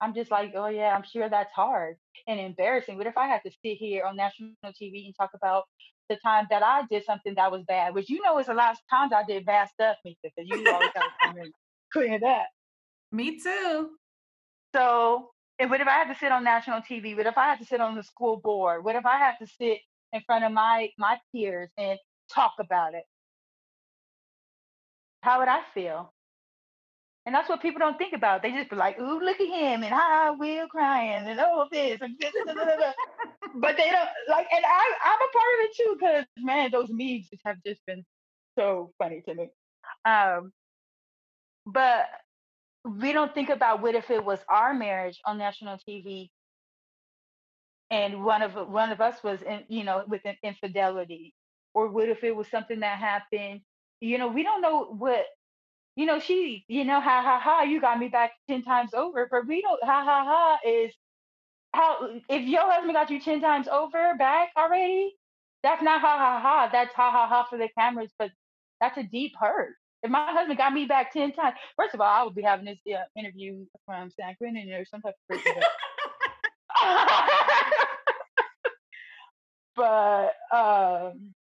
I'm 0.00 0.14
just 0.14 0.30
like, 0.30 0.52
oh 0.56 0.68
yeah, 0.68 0.94
I'm 0.96 1.04
sure 1.04 1.28
that's 1.28 1.52
hard 1.54 1.96
and 2.28 2.40
embarrassing. 2.40 2.98
What 2.98 3.08
if 3.08 3.18
I 3.18 3.28
had 3.28 3.42
to 3.46 3.52
sit 3.64 3.78
here 3.78 4.04
on 4.04 4.16
national 4.16 4.52
TV 4.64 5.06
and 5.06 5.14
talk 5.18 5.30
about 5.34 5.64
the 6.10 6.18
time 6.24 6.46
that 6.50 6.62
I 6.64 6.84
did 6.90 7.04
something 7.04 7.34
that 7.36 7.52
was 7.52 7.64
bad, 7.68 7.94
which 7.94 8.10
you 8.10 8.22
know 8.22 8.38
is 8.38 8.48
a 8.48 8.54
lot 8.54 8.72
of 8.72 8.78
times 8.90 9.12
I 9.14 9.24
did 9.24 9.46
bad 9.46 9.68
stuff, 9.70 9.98
Mika, 10.04 10.18
because 10.24 10.48
you 10.50 10.70
always 10.72 10.92
got 10.94 11.04
to 11.04 11.52
clear 11.92 12.20
that. 12.20 12.46
Me 13.12 13.40
too. 13.40 13.90
So, 14.74 15.30
what 15.58 15.80
if 15.80 15.88
I 15.88 15.92
had 15.92 16.12
to 16.12 16.18
sit 16.18 16.32
on 16.32 16.44
national 16.44 16.80
TV? 16.80 17.16
What 17.16 17.26
if 17.26 17.36
I 17.36 17.46
had 17.48 17.58
to 17.58 17.64
sit 17.66 17.80
on 17.80 17.96
the 17.96 18.02
school 18.02 18.38
board? 18.38 18.84
What 18.84 18.96
if 18.96 19.04
I 19.06 19.18
had 19.18 19.36
to 19.40 19.46
sit 19.46 19.78
in 20.12 20.22
front 20.26 20.44
of 20.44 20.52
my 20.52 20.90
my 20.98 21.18
peers 21.32 21.70
and 21.76 21.98
talk 22.32 22.54
about 22.58 22.94
it? 22.94 23.04
How 25.22 25.38
would 25.40 25.48
I 25.48 25.60
feel? 25.74 26.12
And 27.26 27.34
that's 27.34 27.48
what 27.48 27.60
people 27.60 27.80
don't 27.80 27.98
think 27.98 28.14
about. 28.14 28.42
They 28.42 28.50
just 28.52 28.70
be 28.70 28.76
like, 28.76 28.98
"Ooh, 28.98 29.20
look 29.20 29.40
at 29.40 29.46
him," 29.46 29.82
and 29.82 29.94
"Hi, 29.94 30.30
Will 30.30 30.66
crying," 30.68 31.26
and 31.28 31.38
"Oh, 31.40 31.68
this," 31.70 32.00
this, 32.00 32.32
but 33.56 33.76
they 33.76 33.90
don't 33.90 34.08
like. 34.28 34.46
And 34.50 34.64
I, 34.64 34.94
I'm 35.04 35.20
a 35.20 35.32
part 35.32 35.54
of 35.54 35.60
it 35.60 35.76
too, 35.76 35.96
because 36.00 36.24
man, 36.38 36.70
those 36.72 36.88
memes 36.90 37.28
have 37.44 37.58
just 37.64 37.84
been 37.86 38.04
so 38.58 38.92
funny 38.98 39.22
to 39.28 39.34
me. 39.34 39.48
Um, 40.06 40.52
but 41.66 42.06
we 42.84 43.12
don't 43.12 43.34
think 43.34 43.50
about 43.50 43.82
what 43.82 43.94
if 43.94 44.10
it 44.10 44.24
was 44.24 44.40
our 44.48 44.74
marriage 44.74 45.20
on 45.26 45.38
national 45.38 45.78
TV 45.88 46.30
and 47.90 48.24
one 48.24 48.42
of 48.42 48.54
one 48.68 48.90
of 48.90 49.00
us 49.00 49.22
was 49.22 49.42
in, 49.42 49.64
you 49.68 49.84
know 49.84 50.04
with 50.08 50.22
an 50.24 50.36
infidelity 50.42 51.34
or 51.74 51.88
what 51.88 52.08
if 52.08 52.24
it 52.24 52.34
was 52.34 52.48
something 52.48 52.80
that 52.80 52.98
happened. 52.98 53.60
You 54.00 54.18
know 54.18 54.28
we 54.28 54.42
don't 54.42 54.62
know 54.62 54.84
what 54.84 55.26
you 55.96 56.06
know 56.06 56.18
she 56.20 56.64
you 56.68 56.84
know 56.84 57.00
ha 57.00 57.22
ha 57.22 57.40
ha 57.40 57.62
you 57.62 57.80
got 57.80 57.98
me 57.98 58.08
back 58.08 58.32
10 58.48 58.62
times 58.62 58.94
over 58.94 59.28
but 59.30 59.46
we 59.46 59.60
don't 59.62 59.82
ha 59.84 60.04
ha 60.04 60.24
ha 60.24 60.58
is 60.68 60.94
how 61.74 62.08
if 62.28 62.48
your 62.48 62.70
husband 62.70 62.94
got 62.94 63.10
you 63.10 63.20
10 63.20 63.40
times 63.40 63.68
over 63.68 64.14
back 64.18 64.50
already 64.56 65.14
that's 65.62 65.82
not 65.82 66.00
ha 66.00 66.18
ha 66.18 66.40
ha 66.40 66.70
that's 66.72 66.94
ha 66.94 67.10
ha 67.10 67.26
ha 67.28 67.46
for 67.50 67.58
the 67.58 67.68
cameras 67.78 68.12
but 68.18 68.30
that's 68.80 68.98
a 68.98 69.02
deep 69.04 69.32
hurt 69.38 69.74
If 70.02 70.10
my 70.10 70.32
husband 70.32 70.58
got 70.58 70.72
me 70.72 70.86
back 70.86 71.12
10 71.12 71.32
times, 71.32 71.56
first 71.76 71.94
of 71.94 72.00
all, 72.00 72.08
I 72.08 72.22
would 72.22 72.34
be 72.34 72.42
having 72.42 72.64
this 72.64 72.80
uh, 72.88 73.04
interview 73.18 73.66
from 73.84 74.10
San 74.10 74.34
Quentin 74.36 74.72
or 74.72 74.84
some 74.84 75.02
type 75.02 75.14
of 75.30 75.36
crazy. 75.36 75.60
but 79.76 80.32
um 80.52 81.34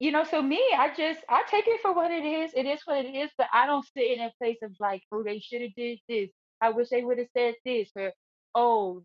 you 0.00 0.10
know, 0.12 0.24
so 0.24 0.40
me, 0.40 0.60
I 0.76 0.88
just 0.96 1.20
I 1.28 1.42
take 1.50 1.66
it 1.66 1.80
for 1.82 1.92
what 1.94 2.10
it 2.10 2.24
is. 2.24 2.52
It 2.56 2.64
is 2.64 2.80
what 2.86 3.04
it 3.04 3.14
is, 3.14 3.30
but 3.36 3.48
I 3.52 3.66
don't 3.66 3.86
sit 3.94 4.18
in 4.18 4.20
a 4.20 4.32
place 4.38 4.56
of 4.62 4.72
like, 4.80 5.02
oh, 5.12 5.22
they 5.22 5.40
should 5.40 5.60
have 5.60 5.74
did 5.76 5.98
this. 6.08 6.30
I 6.60 6.70
wish 6.70 6.88
they 6.88 7.04
would 7.04 7.18
have 7.18 7.28
said 7.36 7.54
this, 7.66 7.90
or 7.94 8.12
oh, 8.54 9.02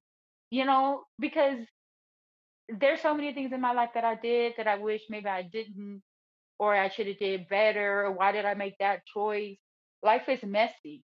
you 0.49 0.65
know, 0.65 1.03
because 1.19 1.59
there's 2.69 3.01
so 3.01 3.13
many 3.13 3.33
things 3.33 3.51
in 3.51 3.59
my 3.59 3.73
life 3.73 3.89
that 3.93 4.05
I 4.05 4.15
did 4.15 4.53
that 4.57 4.67
I 4.67 4.77
wish 4.77 5.01
maybe 5.09 5.27
I 5.27 5.43
didn't, 5.43 6.01
or 6.59 6.75
I 6.75 6.89
should 6.89 7.07
have 7.07 7.19
did 7.19 7.47
better, 7.49 8.05
or 8.05 8.11
why 8.11 8.31
did 8.31 8.45
I 8.45 8.53
make 8.55 8.77
that 8.79 9.05
choice? 9.05 9.57
Life 10.03 10.29
is 10.29 10.43
messy. 10.43 11.03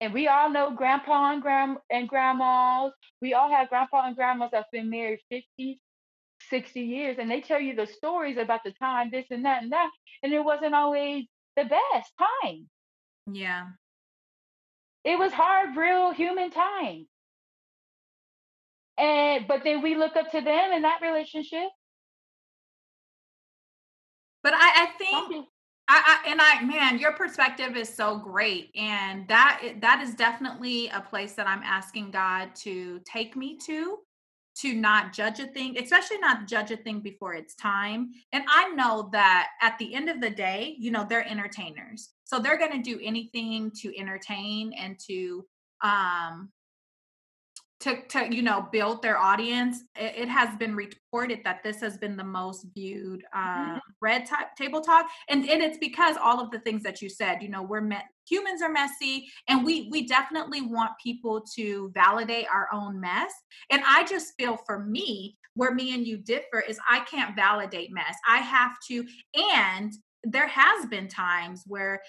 And 0.00 0.12
we 0.12 0.28
all 0.28 0.50
know 0.50 0.70
grandpa 0.70 1.32
and 1.32 1.42
grand 1.42 1.78
and 1.90 2.08
grandmas. 2.08 2.92
We 3.22 3.34
all 3.34 3.50
have 3.50 3.68
grandpa 3.68 4.06
and 4.06 4.16
grandmas 4.16 4.50
that's 4.52 4.68
been 4.70 4.90
married 4.90 5.20
50, 5.30 5.80
60 6.50 6.80
years 6.80 7.16
and 7.18 7.30
they 7.30 7.40
tell 7.40 7.60
you 7.60 7.74
the 7.74 7.86
stories 7.86 8.36
about 8.36 8.62
the 8.64 8.72
time 8.72 9.10
this 9.10 9.26
and 9.30 9.44
that 9.44 9.62
and 9.62 9.72
that 9.72 9.90
and 10.22 10.32
it 10.32 10.44
wasn't 10.44 10.74
always 10.74 11.24
the 11.56 11.64
best 11.64 12.12
time 12.18 12.68
Yeah. 13.32 13.68
it 15.04 15.18
was 15.18 15.32
hard 15.32 15.76
real 15.76 16.12
human 16.12 16.50
time 16.50 17.06
and 18.98 19.46
but 19.48 19.62
then 19.64 19.82
we 19.82 19.94
look 19.94 20.16
up 20.16 20.30
to 20.30 20.40
them 20.40 20.72
in 20.72 20.82
that 20.82 21.00
relationship 21.02 21.68
But 24.46 24.54
I, 24.54 24.84
I 24.84 24.86
think 24.96 25.48
I, 25.88 26.20
I 26.24 26.30
and 26.30 26.40
I 26.40 26.62
man, 26.62 27.00
your 27.00 27.14
perspective 27.14 27.76
is 27.76 27.92
so 27.92 28.16
great, 28.16 28.70
and 28.76 29.26
that 29.26 29.60
that 29.80 30.00
is 30.00 30.14
definitely 30.14 30.86
a 30.90 31.00
place 31.00 31.32
that 31.32 31.48
I'm 31.48 31.64
asking 31.64 32.12
God 32.12 32.54
to 32.62 33.00
take 33.04 33.34
me 33.34 33.58
to, 33.66 33.96
to 34.58 34.72
not 34.72 35.12
judge 35.12 35.40
a 35.40 35.48
thing, 35.48 35.76
especially 35.76 36.18
not 36.18 36.46
judge 36.46 36.70
a 36.70 36.76
thing 36.76 37.00
before 37.00 37.34
it's 37.34 37.56
time. 37.56 38.10
And 38.32 38.44
I 38.48 38.68
know 38.74 39.08
that 39.10 39.48
at 39.60 39.76
the 39.78 39.92
end 39.92 40.08
of 40.08 40.20
the 40.20 40.30
day, 40.30 40.76
you 40.78 40.92
know, 40.92 41.04
they're 41.08 41.28
entertainers, 41.28 42.10
so 42.22 42.38
they're 42.38 42.56
going 42.56 42.80
to 42.80 42.88
do 42.88 43.00
anything 43.02 43.72
to 43.82 43.98
entertain 43.98 44.72
and 44.74 44.96
to 45.08 45.44
um 45.82 46.52
to, 47.86 48.02
to 48.08 48.34
you 48.34 48.42
know 48.42 48.66
build 48.72 49.00
their 49.00 49.16
audience 49.16 49.84
it, 49.94 50.14
it 50.16 50.28
has 50.28 50.56
been 50.56 50.74
reported 50.74 51.40
that 51.44 51.62
this 51.62 51.80
has 51.80 51.96
been 51.96 52.16
the 52.16 52.24
most 52.24 52.66
viewed 52.74 53.22
uh, 53.32 53.78
red 54.00 54.26
ta- 54.26 54.48
table 54.58 54.80
talk. 54.80 55.06
And, 55.28 55.48
and 55.48 55.62
it's 55.62 55.78
because 55.78 56.16
all 56.22 56.40
of 56.40 56.50
the 56.50 56.58
things 56.60 56.82
that 56.82 57.00
you 57.00 57.08
said 57.08 57.42
you 57.42 57.48
know 57.48 57.62
we're 57.62 57.86
humans 58.28 58.60
are 58.60 58.72
messy 58.72 59.28
and 59.48 59.64
we 59.64 59.88
we 59.90 60.06
definitely 60.06 60.62
want 60.62 60.90
people 61.02 61.44
to 61.54 61.92
validate 61.94 62.46
our 62.52 62.68
own 62.72 63.00
mess. 63.00 63.32
And 63.70 63.82
i 63.86 64.04
just 64.04 64.34
feel 64.38 64.56
for 64.66 64.80
me 64.80 65.36
where 65.54 65.72
me 65.72 65.94
and 65.94 66.06
you 66.06 66.18
differ 66.18 66.60
is 66.68 66.78
i 66.90 67.00
can't 67.00 67.36
validate 67.36 67.92
mess. 67.92 68.16
I 68.28 68.38
have 68.38 68.72
to 68.88 69.04
and 69.34 69.92
there 70.24 70.48
has 70.48 70.86
been 70.86 71.06
times 71.06 71.62
where 71.66 72.02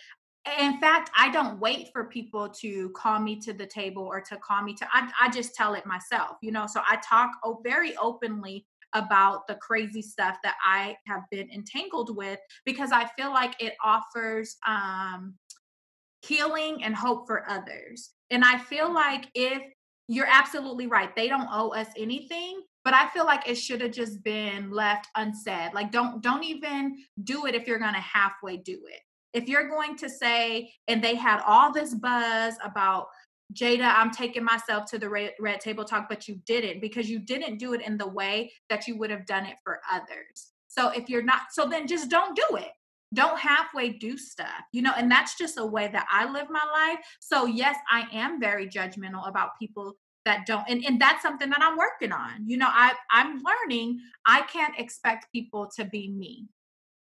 in 0.60 0.80
fact 0.80 1.10
i 1.18 1.32
don't 1.32 1.60
wait 1.60 1.90
for 1.94 2.06
people 2.06 2.50
to 2.50 2.90
call 2.90 3.20
me 3.20 3.40
to 3.40 3.54
the 3.54 3.66
table 3.66 4.04
or 4.04 4.22
to 4.22 4.38
call 4.38 4.64
me 4.64 4.74
to 4.74 4.88
i, 4.94 5.10
I 5.22 5.30
just 5.30 5.56
tell 5.56 5.74
it 5.74 5.86
myself 5.86 6.38
you 6.42 6.52
know? 6.52 6.68
So 6.68 6.82
i 6.88 6.98
talk 6.98 7.32
o- 7.44 7.62
very 7.64 7.96
openly 7.98 8.66
about 8.94 9.48
the 9.48 9.56
crazy 9.56 10.02
stuff 10.02 10.38
that 10.44 10.56
i 10.66 10.96
have 11.08 11.22
been 11.32 11.50
entangled 11.52 12.16
with 12.16 12.40
because 12.66 12.92
i 12.92 13.06
feel 13.18 13.32
like 13.32 13.62
it 13.62 13.74
offers 13.84 14.58
um 14.68 15.36
healing 16.24 16.84
and 16.84 16.96
hope 16.96 17.28
for 17.28 17.50
others. 17.50 18.12
And 18.32 18.44
i 18.44 18.58
feel 18.58 18.94
like 18.94 19.26
if 19.36 19.62
you're 20.08 20.28
absolutely 20.30 20.88
right 20.88 21.16
they 21.16 21.28
don't 21.28 21.50
owe 21.52 21.70
us 21.70 21.88
anything 21.98 22.62
but 22.86 22.94
i 22.94 23.08
feel 23.10 23.26
like 23.26 23.48
it 23.48 23.56
should 23.56 23.82
have 23.82 23.92
just 23.92 24.24
been 24.24 24.72
left 24.72 25.08
unsaid 25.16 25.74
like 25.74 25.92
don't 25.92 26.24
don't 26.24 26.44
even 26.44 26.98
do 27.24 27.46
it 27.46 27.56
if 27.56 27.68
you're 27.68 27.80
gonna 27.80 28.00
halfway 28.00 28.58
do 28.58 28.80
it 28.90 29.02
if 29.38 29.48
you're 29.48 29.70
going 29.70 29.96
to 29.98 30.10
say, 30.10 30.72
and 30.88 31.04
they 31.04 31.16
had 31.16 31.42
all 31.46 31.72
this 31.72 31.94
buzz 31.94 32.56
about 32.64 33.08
Jada, 33.54 33.94
I'm 33.96 34.12
taking 34.12 34.44
myself 34.44 34.90
to 34.92 35.00
the 35.00 35.10
red, 35.10 35.34
red 35.40 35.62
table 35.62 35.86
talk, 35.86 36.08
but 36.10 36.28
you 36.28 36.40
didn't 36.46 36.82
because 36.82 37.10
you 37.10 37.20
didn't 37.20 37.60
do 37.60 37.74
it 37.74 37.82
in 37.82 37.98
the 37.98 38.08
way 38.08 38.52
that 38.70 38.88
you 38.88 38.98
would 38.98 39.12
have 39.12 39.26
done 39.28 39.46
it 39.46 39.56
for 39.64 39.80
others. 39.92 40.54
So 40.68 40.90
if 40.90 41.08
you're 41.08 41.22
not, 41.22 41.42
so 41.52 41.68
then 41.70 41.88
just 41.88 42.10
don't 42.10 42.36
do 42.36 42.58
it. 42.58 42.72
Don't 43.14 43.40
halfway 43.40 43.90
do 43.90 44.18
stuff, 44.18 44.64
you 44.74 44.82
know, 44.82 44.92
and 44.98 45.10
that's 45.10 45.38
just 45.38 45.58
a 45.58 45.66
way 45.66 45.88
that 45.88 46.08
I 46.12 46.30
live 46.30 46.48
my 46.50 46.66
life. 46.74 47.00
So, 47.22 47.46
yes, 47.46 47.78
I 47.90 48.06
am 48.12 48.38
very 48.42 48.68
judgmental 48.68 49.30
about 49.30 49.52
people 49.58 49.94
that 50.26 50.46
don't 50.46 50.66
and, 50.68 50.84
and 50.84 51.00
that's 51.00 51.22
something 51.24 51.50
that 51.50 51.62
i'm 51.62 51.78
working 51.78 52.12
on 52.12 52.46
you 52.46 52.58
know 52.58 52.68
i 52.70 52.94
i'm 53.12 53.42
learning 53.42 53.98
i 54.26 54.42
can't 54.42 54.78
expect 54.78 55.32
people 55.32 55.70
to 55.74 55.86
be 55.86 56.10
me 56.10 56.46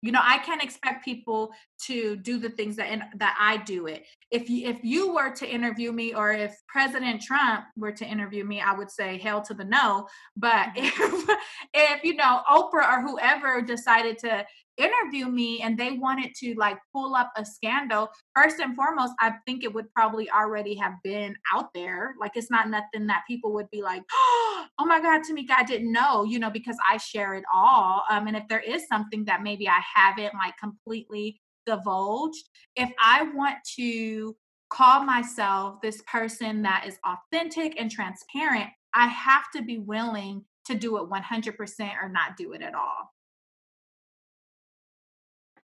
you 0.04 0.12
know 0.12 0.20
i 0.22 0.36
can't 0.38 0.62
expect 0.62 1.02
people 1.02 1.50
to 1.86 2.16
do 2.16 2.38
the 2.38 2.50
things 2.50 2.76
that 2.76 3.08
that 3.16 3.36
i 3.40 3.56
do 3.64 3.86
it. 3.86 4.04
If 4.30 4.50
you 4.50 4.68
if 4.68 4.84
you 4.84 5.14
were 5.14 5.30
to 5.34 5.46
interview 5.46 5.92
me 5.92 6.12
or 6.12 6.32
if 6.32 6.54
president 6.68 7.22
trump 7.22 7.64
were 7.76 7.92
to 7.92 8.04
interview 8.04 8.44
me 8.44 8.60
i 8.60 8.72
would 8.74 8.90
say 8.90 9.18
hell 9.18 9.40
to 9.42 9.54
the 9.54 9.64
no. 9.64 10.06
But 10.36 10.68
if 10.76 11.38
if 11.72 12.04
you 12.04 12.16
know 12.16 12.42
oprah 12.50 12.88
or 12.92 13.00
whoever 13.00 13.62
decided 13.62 14.18
to 14.18 14.44
interview 14.76 15.26
me 15.26 15.62
and 15.62 15.78
they 15.78 15.92
wanted 15.92 16.34
to 16.34 16.54
like 16.56 16.78
pull 16.92 17.14
up 17.14 17.30
a 17.36 17.44
scandal 17.44 18.08
first 18.34 18.58
and 18.58 18.74
foremost 18.74 19.12
i 19.20 19.32
think 19.46 19.62
it 19.62 19.72
would 19.72 19.92
probably 19.94 20.28
already 20.30 20.74
have 20.74 20.94
been 21.02 21.34
out 21.52 21.72
there 21.74 22.14
like 22.20 22.32
it's 22.34 22.50
not 22.50 22.68
nothing 22.68 23.06
that 23.06 23.22
people 23.28 23.52
would 23.52 23.70
be 23.70 23.82
like 23.82 24.02
oh 24.12 24.66
my 24.80 25.00
god 25.00 25.22
tamika 25.22 25.52
i 25.56 25.64
didn't 25.64 25.92
know 25.92 26.24
you 26.24 26.38
know 26.38 26.50
because 26.50 26.76
i 26.88 26.96
share 26.96 27.34
it 27.34 27.44
all 27.52 28.02
um 28.10 28.26
and 28.26 28.36
if 28.36 28.44
there 28.48 28.60
is 28.60 28.86
something 28.88 29.24
that 29.24 29.42
maybe 29.42 29.68
i 29.68 29.80
haven't 29.94 30.34
like 30.34 30.56
completely 30.58 31.40
divulged 31.66 32.48
if 32.76 32.90
i 33.02 33.22
want 33.34 33.56
to 33.64 34.36
call 34.70 35.04
myself 35.04 35.80
this 35.82 36.02
person 36.10 36.62
that 36.62 36.84
is 36.86 36.98
authentic 37.06 37.80
and 37.80 37.90
transparent 37.90 38.68
i 38.94 39.06
have 39.06 39.44
to 39.54 39.62
be 39.62 39.78
willing 39.78 40.44
to 40.66 40.74
do 40.74 40.96
it 40.96 41.10
100% 41.10 41.58
or 42.02 42.08
not 42.08 42.36
do 42.38 42.54
it 42.54 42.62
at 42.62 42.74
all 42.74 43.13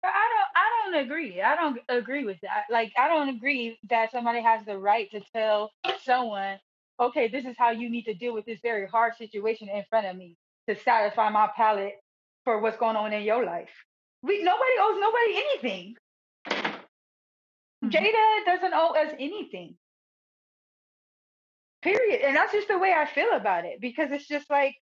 I 0.04 0.30
don't 0.34 0.50
I 0.56 0.92
don't 0.92 1.06
agree. 1.06 1.42
I 1.42 1.56
don't 1.56 1.80
agree 1.90 2.26
with 2.26 2.40
that. 2.42 2.66
Like 2.70 2.94
I 2.98 3.08
don't 3.08 3.30
agree 3.30 3.78
that 3.90 4.12
somebody 4.12 4.42
has 4.42 4.66
the 4.66 4.78
right 4.78 5.10
to 5.12 5.22
tell 5.34 5.72
someone, 6.04 6.60
okay, 7.00 7.28
this 7.28 7.46
is 7.46 7.56
how 7.58 7.72
you 7.72 7.90
need 7.90 8.04
to 8.06 8.14
deal 8.14 8.34
with 8.34 8.46
this 8.46 8.60
very 8.64 8.88
hard 8.88 9.16
situation 9.18 9.70
in 9.70 9.84
front 9.90 10.08
of 10.08 10.16
me 10.16 10.38
to 10.68 10.76
satisfy 10.76 11.30
my 11.30 11.50
palate 11.56 11.96
for 12.46 12.60
what's 12.60 12.78
going 12.78 12.96
on 12.96 13.14
in 13.14 13.24
your 13.24 13.46
life. 13.46 13.70
We 14.24 14.44
nobody 14.44 14.74
owes 14.80 15.00
nobody 15.00 15.38
anything. 15.38 15.96
Mhm. 17.84 17.92
Jada 17.92 18.46
doesn't 18.46 18.74
owe 18.74 18.94
us 18.96 19.14
anything. 19.20 19.78
Period. 21.82 22.22
And 22.22 22.36
that's 22.36 22.54
just 22.54 22.68
the 22.68 22.78
way 22.80 22.94
I 22.94 23.06
feel 23.06 23.32
about 23.34 23.66
it 23.66 23.82
because 23.82 24.12
it's 24.12 24.28
just 24.28 24.50
like 24.50 24.76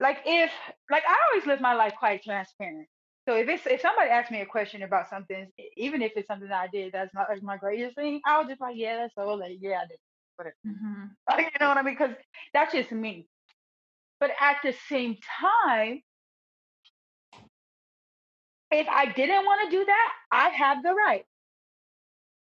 like 0.00 0.18
if 0.26 0.52
like 0.90 1.04
I 1.08 1.16
always 1.32 1.46
live 1.46 1.60
my 1.60 1.74
life 1.74 1.94
quite 1.98 2.22
transparent. 2.22 2.88
So 3.28 3.36
if 3.36 3.46
it's 3.46 3.66
if 3.66 3.82
somebody 3.82 4.08
asks 4.08 4.30
me 4.30 4.40
a 4.40 4.46
question 4.46 4.82
about 4.82 5.10
something, 5.10 5.48
even 5.76 6.00
if 6.00 6.12
it's 6.16 6.26
something 6.26 6.48
that 6.48 6.62
I 6.62 6.68
did 6.68 6.94
that's 6.94 7.12
not 7.12 7.28
like 7.28 7.42
my 7.42 7.58
greatest 7.58 7.94
thing, 7.94 8.22
I'll 8.24 8.48
just 8.48 8.58
like, 8.58 8.74
yeah, 8.74 8.96
that's 8.96 9.14
so 9.14 9.34
like, 9.34 9.58
yeah, 9.60 9.82
I 9.82 9.86
did. 9.86 9.98
Whatever. 10.36 10.56
Mhm. 10.66 11.10
Like, 11.28 11.52
you 11.52 11.60
know 11.60 11.68
what 11.68 11.76
I 11.76 11.82
mean? 11.82 11.92
Because 11.92 12.16
that's 12.54 12.72
just 12.72 12.90
me. 12.90 13.26
But 14.18 14.30
at 14.40 14.56
the 14.64 14.72
same 14.88 15.18
time, 15.42 16.00
if 18.70 18.88
I 18.88 19.12
didn't 19.12 19.44
want 19.44 19.70
to 19.70 19.76
do 19.76 19.84
that, 19.84 20.12
I 20.32 20.48
have 20.48 20.82
the 20.82 20.94
right. 20.94 21.26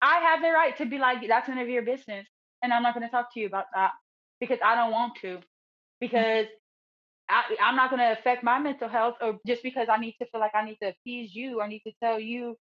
I 0.03 0.19
have 0.19 0.43
the 0.43 0.51
right 0.51 0.77
to 0.77 0.85
be 0.85 0.99
like, 0.99 1.27
that's 1.27 1.49
none 1.49 1.57
of 1.57 1.71
your 1.71 1.85
business. 1.85 2.27
And 2.63 2.71
I'm 2.71 2.83
not 2.83 2.93
going 2.93 3.07
to 3.07 3.11
talk 3.11 3.33
to 3.33 3.41
you 3.41 3.47
about 3.47 3.65
that 3.75 3.93
because 4.41 4.59
I 4.63 4.75
don't 4.75 4.93
want 4.93 5.15
to. 5.23 5.39
Because 6.01 6.49
I, 7.29 7.57
I'm 7.63 7.77
not 7.77 7.91
going 7.91 8.01
to 8.01 8.13
affect 8.13 8.45
my 8.45 8.59
mental 8.59 8.89
health 8.89 9.17
or 9.21 9.39
just 9.47 9.63
because 9.63 9.89
I 9.91 9.99
need 9.99 10.15
to 10.21 10.27
feel 10.27 10.41
like 10.41 10.55
I 10.55 10.65
need 10.65 10.79
to 10.83 10.91
appease 10.91 11.35
you 11.35 11.59
or 11.61 11.65
I 11.65 11.69
need 11.69 11.83
to 11.87 11.93
tell 12.03 12.21
you 12.21 12.57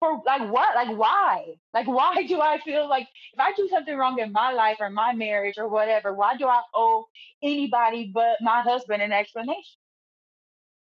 for 0.00 0.20
like 0.26 0.50
what? 0.52 0.74
Like 0.74 0.96
why? 0.96 1.54
Like 1.72 1.86
why 1.98 2.26
do 2.26 2.40
I 2.40 2.58
feel 2.60 2.88
like 2.88 3.08
if 3.32 3.40
I 3.40 3.52
do 3.52 3.68
something 3.68 3.96
wrong 3.96 4.18
in 4.18 4.32
my 4.32 4.52
life 4.52 4.78
or 4.80 4.90
my 4.90 5.14
marriage 5.14 5.56
or 5.58 5.68
whatever, 5.68 6.12
why 6.12 6.36
do 6.36 6.46
I 6.46 6.60
owe 6.74 7.06
anybody 7.42 8.10
but 8.12 8.36
my 8.40 8.62
husband 8.62 9.02
an 9.02 9.12
explanation? 9.12 9.78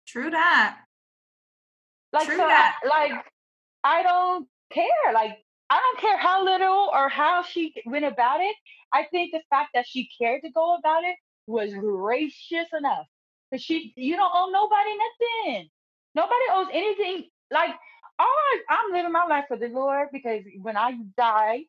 true 0.07 0.29
that 0.29 0.77
Like 2.11 2.27
True 2.27 2.37
so, 2.37 2.43
I, 2.43 2.47
that. 2.47 2.79
like 2.89 3.25
I 3.83 4.03
don't 4.03 4.47
care. 4.73 5.13
Like 5.13 5.37
I 5.69 5.79
don't 5.79 5.99
care 5.99 6.17
how 6.17 6.43
little 6.43 6.89
or 6.93 7.07
how 7.07 7.43
she 7.43 7.73
went 7.85 8.05
about 8.05 8.41
it. 8.41 8.55
I 8.93 9.05
think 9.09 9.31
the 9.31 9.41
fact 9.49 9.69
that 9.73 9.85
she 9.87 10.09
cared 10.19 10.41
to 10.43 10.51
go 10.51 10.75
about 10.75 11.03
it 11.03 11.15
was 11.47 11.73
gracious 11.73 12.67
enough. 12.77 13.07
Cause 13.51 13.61
she, 13.61 13.93
you 13.95 14.15
don't 14.15 14.31
owe 14.33 14.49
nobody 14.51 14.91
nothing. 14.97 15.69
Nobody 16.15 16.43
owes 16.53 16.67
anything. 16.73 17.29
Like 17.51 17.71
all 18.19 18.27
much. 18.27 18.63
I'm 18.69 18.91
living 18.93 19.11
my 19.11 19.25
life 19.25 19.45
for 19.47 19.57
the 19.57 19.67
Lord 19.67 20.09
because 20.13 20.43
when 20.61 20.77
I 20.77 20.93
die, 21.17 21.63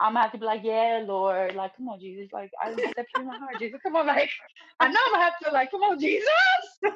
I'm 0.00 0.14
gonna 0.14 0.22
have 0.22 0.32
to 0.32 0.38
be 0.38 0.46
like, 0.46 0.62
yeah, 0.64 1.04
Lord, 1.06 1.54
like, 1.54 1.76
come 1.76 1.90
on, 1.90 2.00
Jesus, 2.00 2.28
like, 2.32 2.50
I 2.62 2.70
that 2.70 3.06
pure 3.12 3.22
in 3.22 3.26
my 3.26 3.38
heart, 3.38 3.58
Jesus, 3.58 3.80
come 3.82 3.96
on, 3.96 4.06
like, 4.06 4.30
I 4.80 4.88
know 4.88 4.98
I'm 5.06 5.12
gonna 5.12 5.24
have 5.24 5.38
to, 5.44 5.50
like, 5.52 5.70
come 5.70 5.82
on, 5.82 6.00
Jesus, 6.00 6.26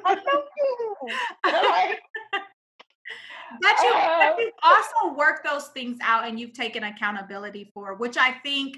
I 0.05 0.15
know 0.15 0.43
you, 0.57 0.95
like, 1.45 1.99
But 3.61 3.75
you, 3.83 3.91
Uh, 3.93 4.17
but 4.19 4.39
you've 4.39 4.53
also 4.63 5.15
work 5.15 5.43
those 5.43 5.67
things 5.67 5.97
out 6.01 6.27
and 6.27 6.39
you've 6.39 6.53
taken 6.53 6.83
accountability 6.83 7.71
for, 7.73 7.93
which 7.95 8.17
I 8.17 8.31
think 8.43 8.77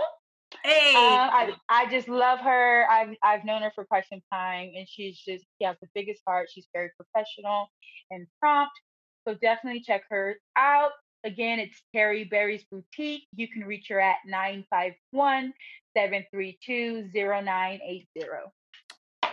Hey, 0.64 0.94
Uh, 0.96 1.30
I 1.32 1.54
I 1.70 1.90
just 1.90 2.08
love 2.08 2.40
her. 2.40 2.86
I've 2.90 3.16
I've 3.24 3.44
known 3.46 3.62
her 3.64 3.72
for 3.74 3.84
quite 3.86 4.06
some 4.08 4.22
time, 4.32 4.72
and 4.76 4.88
she's 4.88 5.18
just 5.18 5.44
she 5.58 5.66
has 5.66 5.76
the 5.82 5.88
biggest 5.96 6.22
heart. 6.28 6.50
She's 6.54 6.68
very 6.74 6.90
professional 6.98 7.68
and 8.12 8.28
prompt. 8.40 8.74
So 9.28 9.36
definitely 9.36 9.82
check 9.82 10.04
her 10.10 10.38
out. 10.56 10.92
Again, 11.24 11.60
it's 11.60 11.82
Terry 11.94 12.24
Berry's 12.24 12.64
Boutique. 12.72 13.28
You 13.36 13.48
can 13.48 13.64
reach 13.64 13.88
her 13.90 14.00
at 14.00 14.18
951 14.26 15.54
732 15.96 17.10
0980. 17.14 18.08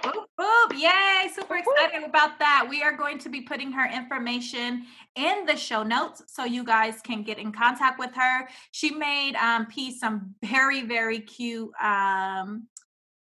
boop, 0.03 0.25
boop. 0.39 0.79
Yay, 0.79 1.29
super 1.35 1.57
excited 1.57 2.05
about 2.05 2.39
that. 2.39 2.67
We 2.69 2.83
are 2.83 2.97
going 2.97 3.19
to 3.19 3.29
be 3.29 3.43
putting 3.43 3.73
her 3.73 3.91
information 3.91 4.85
in 5.17 5.47
the 5.47 5.57
show 5.57 5.83
notes 5.83 6.23
so 6.27 6.45
you 6.45 6.65
guys 6.65 7.01
can 7.01 7.23
get 7.23 7.39
in 7.39 7.53
contact 7.53 7.99
with 7.99 8.15
her. 8.15 8.49
She 8.73 8.91
made 8.91 9.35
um 9.37 9.67
P 9.67 9.97
some 9.97 10.35
very, 10.45 10.83
very 10.83 11.21
cute 11.21 11.71
um 11.83 12.69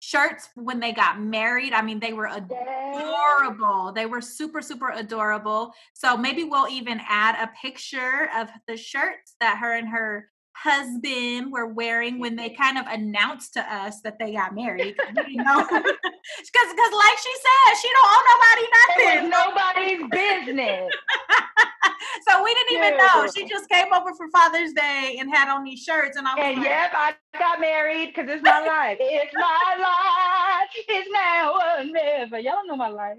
shirts 0.08 0.48
when 0.54 0.80
they 0.80 0.92
got 0.92 1.20
married. 1.20 1.72
I 1.72 1.82
mean, 1.82 2.00
they 2.00 2.12
were 2.12 2.26
adorable. 2.26 3.92
They 3.92 4.06
were 4.06 4.22
super, 4.22 4.62
super 4.62 4.90
adorable. 4.90 5.72
So 5.92 6.16
maybe 6.16 6.44
we'll 6.44 6.68
even 6.68 7.00
add 7.06 7.36
a 7.42 7.50
picture 7.60 8.30
of 8.36 8.48
the 8.66 8.76
shirts 8.76 9.34
that 9.40 9.58
her 9.58 9.74
and 9.74 9.88
her 9.88 10.30
husband 10.62 11.52
were 11.52 11.66
wearing 11.66 12.18
when 12.18 12.36
they 12.36 12.50
mm-hmm. 12.50 12.62
kind 12.62 12.78
of 12.78 12.86
announced 12.86 13.54
to 13.54 13.60
us 13.60 14.00
that 14.02 14.18
they 14.18 14.32
got 14.32 14.54
married. 14.54 14.96
didn't 15.14 15.36
know. 15.36 15.66
Because, 16.38 16.92
like 16.92 17.18
she 17.18 17.32
said, 17.40 17.74
she 17.80 17.88
don't 17.94 18.06
owe 18.06 18.24
nobody 18.34 18.64
nothing. 18.78 19.30
nobody's 19.30 20.02
business. 20.10 20.92
so 22.28 22.44
we 22.44 22.54
didn't 22.54 22.76
even 22.76 22.96
know. 22.98 23.26
She 23.34 23.48
just 23.48 23.68
came 23.70 23.92
over 23.94 24.14
for 24.14 24.28
Father's 24.30 24.72
Day 24.74 25.16
and 25.18 25.34
had 25.34 25.48
on 25.48 25.64
these 25.64 25.82
shirts, 25.82 26.18
and 26.18 26.28
I 26.28 26.34
was 26.34 26.44
And 26.44 26.58
like, 26.58 26.68
yep, 26.68 26.90
I 26.94 27.14
got 27.38 27.60
married 27.60 28.12
because 28.14 28.30
it's 28.30 28.42
my 28.42 28.60
life. 28.66 28.98
It's 29.00 29.32
my 29.34 29.76
life. 29.80 30.68
It's 30.86 31.08
now 31.12 31.54
or 31.54 31.84
never. 31.84 32.38
Y'all 32.38 32.66
know 32.66 32.76
my 32.76 32.88
life. 32.88 33.18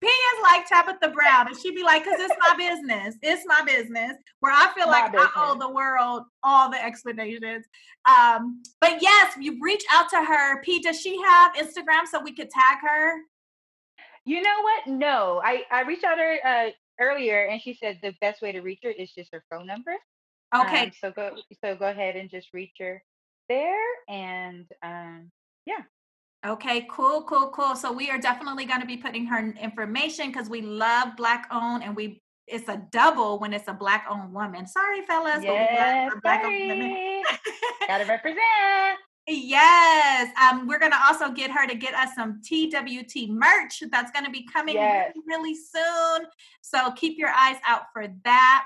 P 0.00 0.06
is 0.06 0.42
like 0.42 0.68
Tabitha 0.68 1.08
Brown, 1.08 1.48
and 1.48 1.56
she'd 1.56 1.74
be 1.74 1.82
like, 1.82 2.04
"Cause 2.04 2.16
it's 2.18 2.34
my 2.38 2.54
business. 2.56 3.16
It's 3.22 3.46
my 3.46 3.62
business." 3.64 4.12
Where 4.40 4.52
I 4.52 4.70
feel 4.74 4.86
My 4.86 5.08
like 5.08 5.14
I 5.14 5.28
owe 5.36 5.58
the 5.58 5.70
world 5.70 6.24
all 6.42 6.70
the 6.70 6.82
explanations. 6.82 7.66
Um, 8.06 8.62
but 8.80 9.00
yes, 9.00 9.36
you 9.40 9.58
reach 9.60 9.84
out 9.92 10.08
to 10.10 10.22
her. 10.22 10.62
P, 10.62 10.80
does 10.80 11.00
she 11.00 11.20
have 11.22 11.54
Instagram 11.54 12.06
so 12.10 12.20
we 12.22 12.34
could 12.34 12.50
tag 12.50 12.78
her? 12.82 13.20
You 14.26 14.42
know 14.42 14.62
what? 14.62 14.86
No, 14.86 15.40
I 15.42 15.64
I 15.70 15.82
reached 15.82 16.04
out 16.04 16.16
to 16.16 16.22
her 16.22 16.38
uh, 16.44 16.70
earlier, 17.00 17.46
and 17.46 17.60
she 17.60 17.72
said 17.72 17.98
the 18.02 18.14
best 18.20 18.42
way 18.42 18.52
to 18.52 18.60
reach 18.60 18.80
her 18.84 18.90
is 18.90 19.12
just 19.12 19.30
her 19.32 19.44
phone 19.50 19.66
number. 19.66 19.94
Okay, 20.54 20.84
Um, 20.84 20.92
so 21.00 21.10
go 21.10 21.36
so 21.64 21.74
go 21.74 21.88
ahead 21.88 22.16
and 22.16 22.28
just 22.30 22.48
reach 22.52 22.74
her 22.80 23.02
there, 23.48 23.84
and 24.08 24.66
um, 24.82 25.30
Okay, 26.46 26.86
cool, 26.90 27.22
cool, 27.24 27.48
cool. 27.50 27.74
So 27.74 27.90
we 27.92 28.08
are 28.10 28.18
definitely 28.18 28.66
going 28.66 28.80
to 28.80 28.86
be 28.86 28.96
putting 28.96 29.26
her 29.26 29.52
information 29.60 30.28
because 30.28 30.48
we 30.48 30.62
love 30.62 31.16
black 31.16 31.48
owned 31.50 31.82
and 31.82 31.96
we 31.96 32.22
it's 32.46 32.68
a 32.68 32.80
double 32.92 33.40
when 33.40 33.52
it's 33.52 33.66
a 33.66 33.72
black 33.72 34.06
owned 34.08 34.32
woman. 34.32 34.68
Sorry, 34.68 35.02
fellas, 35.02 35.38
but 35.38 35.46
we 35.46 35.50
yes, 35.50 36.12
black 36.22 36.44
women. 36.44 36.78
sorry. 36.78 37.22
gotta 37.88 38.04
represent. 38.04 38.38
yes. 39.26 40.30
Um, 40.40 40.68
we're 40.68 40.78
gonna 40.78 41.00
also 41.08 41.32
get 41.32 41.50
her 41.50 41.66
to 41.66 41.74
get 41.74 41.92
us 41.94 42.10
some 42.14 42.40
TWT 42.42 43.28
merch 43.30 43.82
that's 43.90 44.12
gonna 44.12 44.30
be 44.30 44.46
coming 44.52 44.76
Yes. 44.76 45.12
really, 45.26 45.54
really 45.54 45.54
soon. 45.56 46.28
So 46.60 46.92
keep 46.92 47.18
your 47.18 47.30
eyes 47.30 47.56
out 47.66 47.82
for 47.92 48.06
that. 48.24 48.64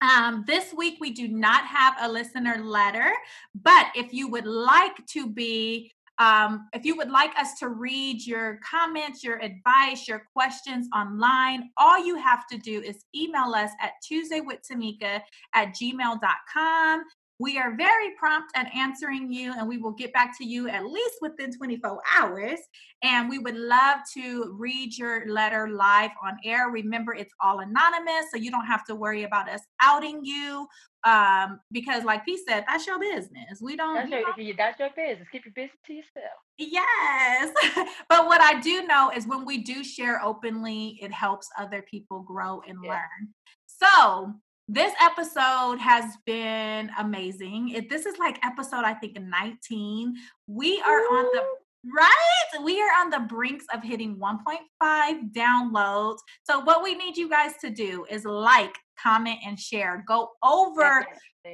Um, 0.00 0.44
this 0.46 0.72
week 0.72 0.98
we 1.00 1.10
do 1.10 1.26
not 1.26 1.64
have 1.66 1.94
a 2.00 2.08
listener 2.08 2.58
letter, 2.62 3.12
but 3.60 3.88
if 3.96 4.12
you 4.12 4.28
would 4.28 4.46
like 4.46 5.04
to 5.08 5.28
be 5.28 5.92
um, 6.18 6.68
if 6.72 6.84
you 6.84 6.96
would 6.96 7.10
like 7.10 7.32
us 7.38 7.58
to 7.60 7.68
read 7.68 8.24
your 8.26 8.60
comments, 8.68 9.24
your 9.24 9.38
advice, 9.42 10.06
your 10.06 10.24
questions 10.34 10.88
online, 10.94 11.70
all 11.76 12.04
you 12.04 12.16
have 12.16 12.46
to 12.48 12.58
do 12.58 12.80
is 12.80 13.04
email 13.14 13.54
us 13.54 13.70
at 13.80 13.92
tuesdaywithtamika 14.10 15.20
at 15.54 15.68
gmail.com. 15.68 17.04
We 17.38 17.58
are 17.58 17.74
very 17.76 18.12
prompt 18.20 18.52
at 18.54 18.72
answering 18.72 19.32
you, 19.32 19.52
and 19.58 19.66
we 19.66 19.78
will 19.78 19.90
get 19.90 20.12
back 20.12 20.38
to 20.38 20.44
you 20.44 20.68
at 20.68 20.86
least 20.86 21.16
within 21.20 21.52
24 21.52 22.00
hours. 22.16 22.60
And 23.02 23.28
we 23.28 23.40
would 23.40 23.56
love 23.56 23.98
to 24.14 24.54
read 24.56 24.96
your 24.96 25.26
letter 25.26 25.68
live 25.68 26.12
on 26.24 26.36
air. 26.44 26.68
Remember, 26.68 27.14
it's 27.14 27.34
all 27.40 27.58
anonymous, 27.58 28.26
so 28.30 28.36
you 28.36 28.52
don't 28.52 28.66
have 28.66 28.84
to 28.84 28.94
worry 28.94 29.24
about 29.24 29.48
us 29.48 29.60
outing 29.80 30.20
you. 30.22 30.68
Um, 31.04 31.60
because, 31.72 32.04
like 32.04 32.24
P 32.24 32.38
said, 32.48 32.64
that's 32.68 32.86
your 32.86 32.98
business. 32.98 33.60
We 33.60 33.76
don't. 33.76 33.94
That's 33.94 34.10
your, 34.10 34.20
if 34.20 34.36
you, 34.36 34.54
that's 34.56 34.78
your 34.78 34.90
business. 34.94 35.28
Keep 35.32 35.46
your 35.46 35.54
business 35.54 35.80
to 35.86 35.92
yourself. 35.92 36.38
Yes. 36.58 37.52
but 38.08 38.26
what 38.26 38.40
I 38.40 38.60
do 38.60 38.86
know 38.86 39.10
is 39.14 39.26
when 39.26 39.44
we 39.44 39.58
do 39.58 39.82
share 39.82 40.22
openly, 40.22 40.98
it 41.02 41.12
helps 41.12 41.48
other 41.58 41.82
people 41.82 42.20
grow 42.20 42.62
and 42.68 42.78
Yeah. 42.82 42.90
learn. 42.90 43.34
So, 43.66 44.34
this 44.68 44.94
episode 45.02 45.78
has 45.80 46.04
been 46.24 46.90
amazing. 46.98 47.70
It, 47.70 47.90
this 47.90 48.06
is 48.06 48.16
like 48.18 48.38
episode, 48.44 48.84
I 48.84 48.94
think, 48.94 49.18
19. 49.20 50.14
We 50.46 50.80
are 50.86 51.00
on 51.00 51.24
the 51.24 51.42
Right? 51.84 52.64
We 52.64 52.80
are 52.80 53.00
on 53.00 53.10
the 53.10 53.20
brinks 53.20 53.64
of 53.74 53.82
hitting 53.82 54.16
1.5 54.16 55.32
downloads. 55.32 56.18
So, 56.44 56.60
what 56.60 56.82
we 56.82 56.94
need 56.94 57.16
you 57.16 57.28
guys 57.28 57.52
to 57.60 57.70
do 57.70 58.06
is 58.08 58.24
like, 58.24 58.76
comment, 59.02 59.38
and 59.44 59.58
share. 59.58 60.04
Go 60.06 60.30
over 60.44 61.04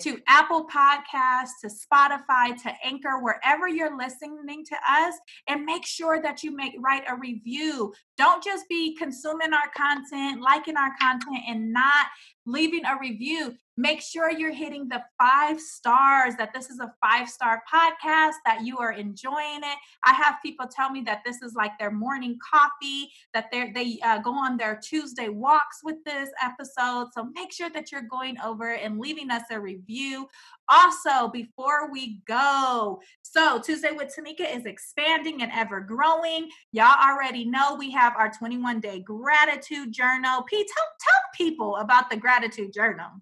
to 0.01 0.19
Apple 0.29 0.67
Podcasts, 0.67 1.61
to 1.63 1.69
Spotify, 1.69 2.61
to 2.63 2.73
Anchor, 2.85 3.23
wherever 3.23 3.69
you're 3.69 3.97
listening 3.97 4.65
to 4.67 4.77
us, 4.87 5.15
and 5.49 5.65
make 5.65 5.87
sure 5.87 6.21
that 6.21 6.43
you 6.43 6.55
make 6.55 6.75
write 6.79 7.05
a 7.09 7.17
review. 7.17 7.93
Don't 8.19 8.45
just 8.45 8.69
be 8.69 8.95
consuming 8.97 9.55
our 9.55 9.71
content, 9.75 10.43
liking 10.43 10.77
our 10.77 10.93
content, 11.01 11.43
and 11.49 11.73
not 11.73 12.07
leaving 12.45 12.85
a 12.85 12.99
review. 13.01 13.55
Make 13.79 14.03
sure 14.03 14.29
you're 14.29 14.53
hitting 14.53 14.89
the 14.89 15.05
five 15.21 15.61
stars, 15.61 16.35
that 16.37 16.53
this 16.53 16.69
is 16.69 16.81
a 16.81 16.93
five 17.01 17.29
star 17.29 17.63
podcast, 17.73 18.33
that 18.45 18.63
you 18.65 18.79
are 18.79 18.91
enjoying 18.91 19.61
it. 19.63 19.79
I 20.05 20.15
have 20.15 20.35
people 20.45 20.67
tell 20.67 20.91
me 20.91 21.01
that 21.03 21.21
this 21.25 21.43
is 21.43 21.55
like 21.55 21.79
their 21.79 21.93
morning 21.93 22.37
coffee, 22.53 23.09
that 23.35 23.53
they 23.53 23.71
they 23.71 24.01
uh, 24.05 24.19
go 24.19 24.33
on 24.33 24.57
their 24.57 24.81
Tuesday 24.83 25.29
walks 25.29 25.79
with 25.85 26.03
this 26.05 26.29
episode. 26.43 27.11
So 27.13 27.29
make 27.37 27.53
sure 27.53 27.71
that 27.71 27.93
you're 27.93 28.03
going 28.03 28.37
over 28.41 28.73
and 28.73 28.99
leaving 28.99 29.31
us 29.31 29.45
a 29.53 29.61
review. 29.61 30.27
Also, 30.69 31.29
before 31.29 31.89
we 31.93 32.21
go, 32.27 33.01
so 33.23 33.61
Tuesday 33.61 33.93
with 33.93 34.13
Tamika 34.13 34.57
is 34.57 34.67
expanding 34.67 35.41
and 35.43 35.53
ever 35.55 35.81
growing. 35.81 36.49
Y'all 36.73 37.01
already 37.09 37.45
know 37.45 37.77
we 37.77 37.93
have 37.93 38.15
our 38.19 38.33
21 38.37 38.81
day 38.81 39.03
gratitude 39.03 39.93
journal. 39.93 40.43
Pete, 40.51 40.67
tell, 40.67 40.85
tell 41.01 41.23
people 41.37 41.77
about 41.77 42.11
the 42.11 42.17
gratitude 42.17 42.73
journal. 42.73 43.13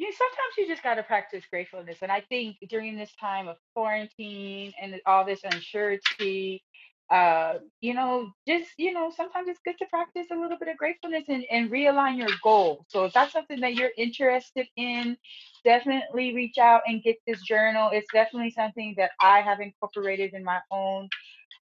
Yeah, 0.00 0.10
sometimes 0.18 0.54
you 0.58 0.68
just 0.68 0.84
got 0.84 0.96
to 0.96 1.04
practice 1.04 1.44
gratefulness. 1.52 1.98
And 2.02 2.12
I 2.12 2.22
think 2.30 2.58
during 2.70 2.98
this 2.98 3.14
time 3.20 3.48
of 3.48 3.58
quarantine 3.76 4.74
and 4.82 5.00
all 5.06 5.24
this 5.24 5.42
uncertainty, 5.44 6.64
uh, 7.12 7.56
you 7.82 7.94
know, 7.94 8.32
just, 8.48 8.72
you 8.78 8.92
know, 8.92 9.12
sometimes 9.16 9.48
it's 9.48 9.60
good 9.64 9.78
to 9.78 9.86
practice 9.86 10.26
a 10.32 10.36
little 10.36 10.58
bit 10.58 10.70
of 10.70 10.78
gratefulness 10.78 11.26
and, 11.28 11.46
and 11.52 11.70
realign 11.70 12.18
your 12.18 12.30
goal. 12.42 12.86
So 12.88 13.06
if 13.06 13.14
that's 13.14 13.34
something 13.34 13.60
that 13.60 13.76
you're 13.76 13.92
interested 13.98 14.66
in, 14.76 15.16
definitely 15.64 16.34
reach 16.34 16.58
out 16.58 16.82
and 16.88 17.04
get 17.04 17.18
this 17.28 17.42
journal. 17.44 17.92
It's 17.94 18.12
definitely 18.12 18.52
something 18.52 18.96
that 18.98 19.12
I 19.22 19.42
have 19.42 19.60
incorporated 19.60 20.34
in 20.34 20.44
my 20.44 20.60
own 20.72 21.10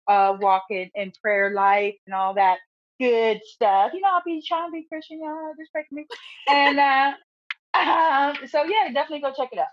uh, 0.08 0.36
walk 0.40 0.64
in, 0.70 0.90
and 0.96 1.14
prayer 1.22 1.52
life 1.54 1.96
and 2.06 2.14
all 2.14 2.34
that 2.34 2.58
good 3.00 3.40
stuff. 3.44 3.92
You 3.94 4.00
know, 4.02 4.08
I'll 4.12 4.22
be 4.24 4.42
trying 4.46 4.68
to 4.68 4.72
be 4.72 4.86
Christian, 4.90 5.20
y'all. 5.22 5.52
Just 5.58 5.72
pray 5.72 5.84
for 5.88 5.94
me. 5.96 6.06
And 6.50 6.78
uh, 6.80 7.12
um, 8.40 8.48
so 8.48 8.64
yeah, 8.64 8.92
definitely 8.92 9.20
go 9.20 9.32
check 9.36 9.50
it 9.52 9.58
out. 9.58 9.66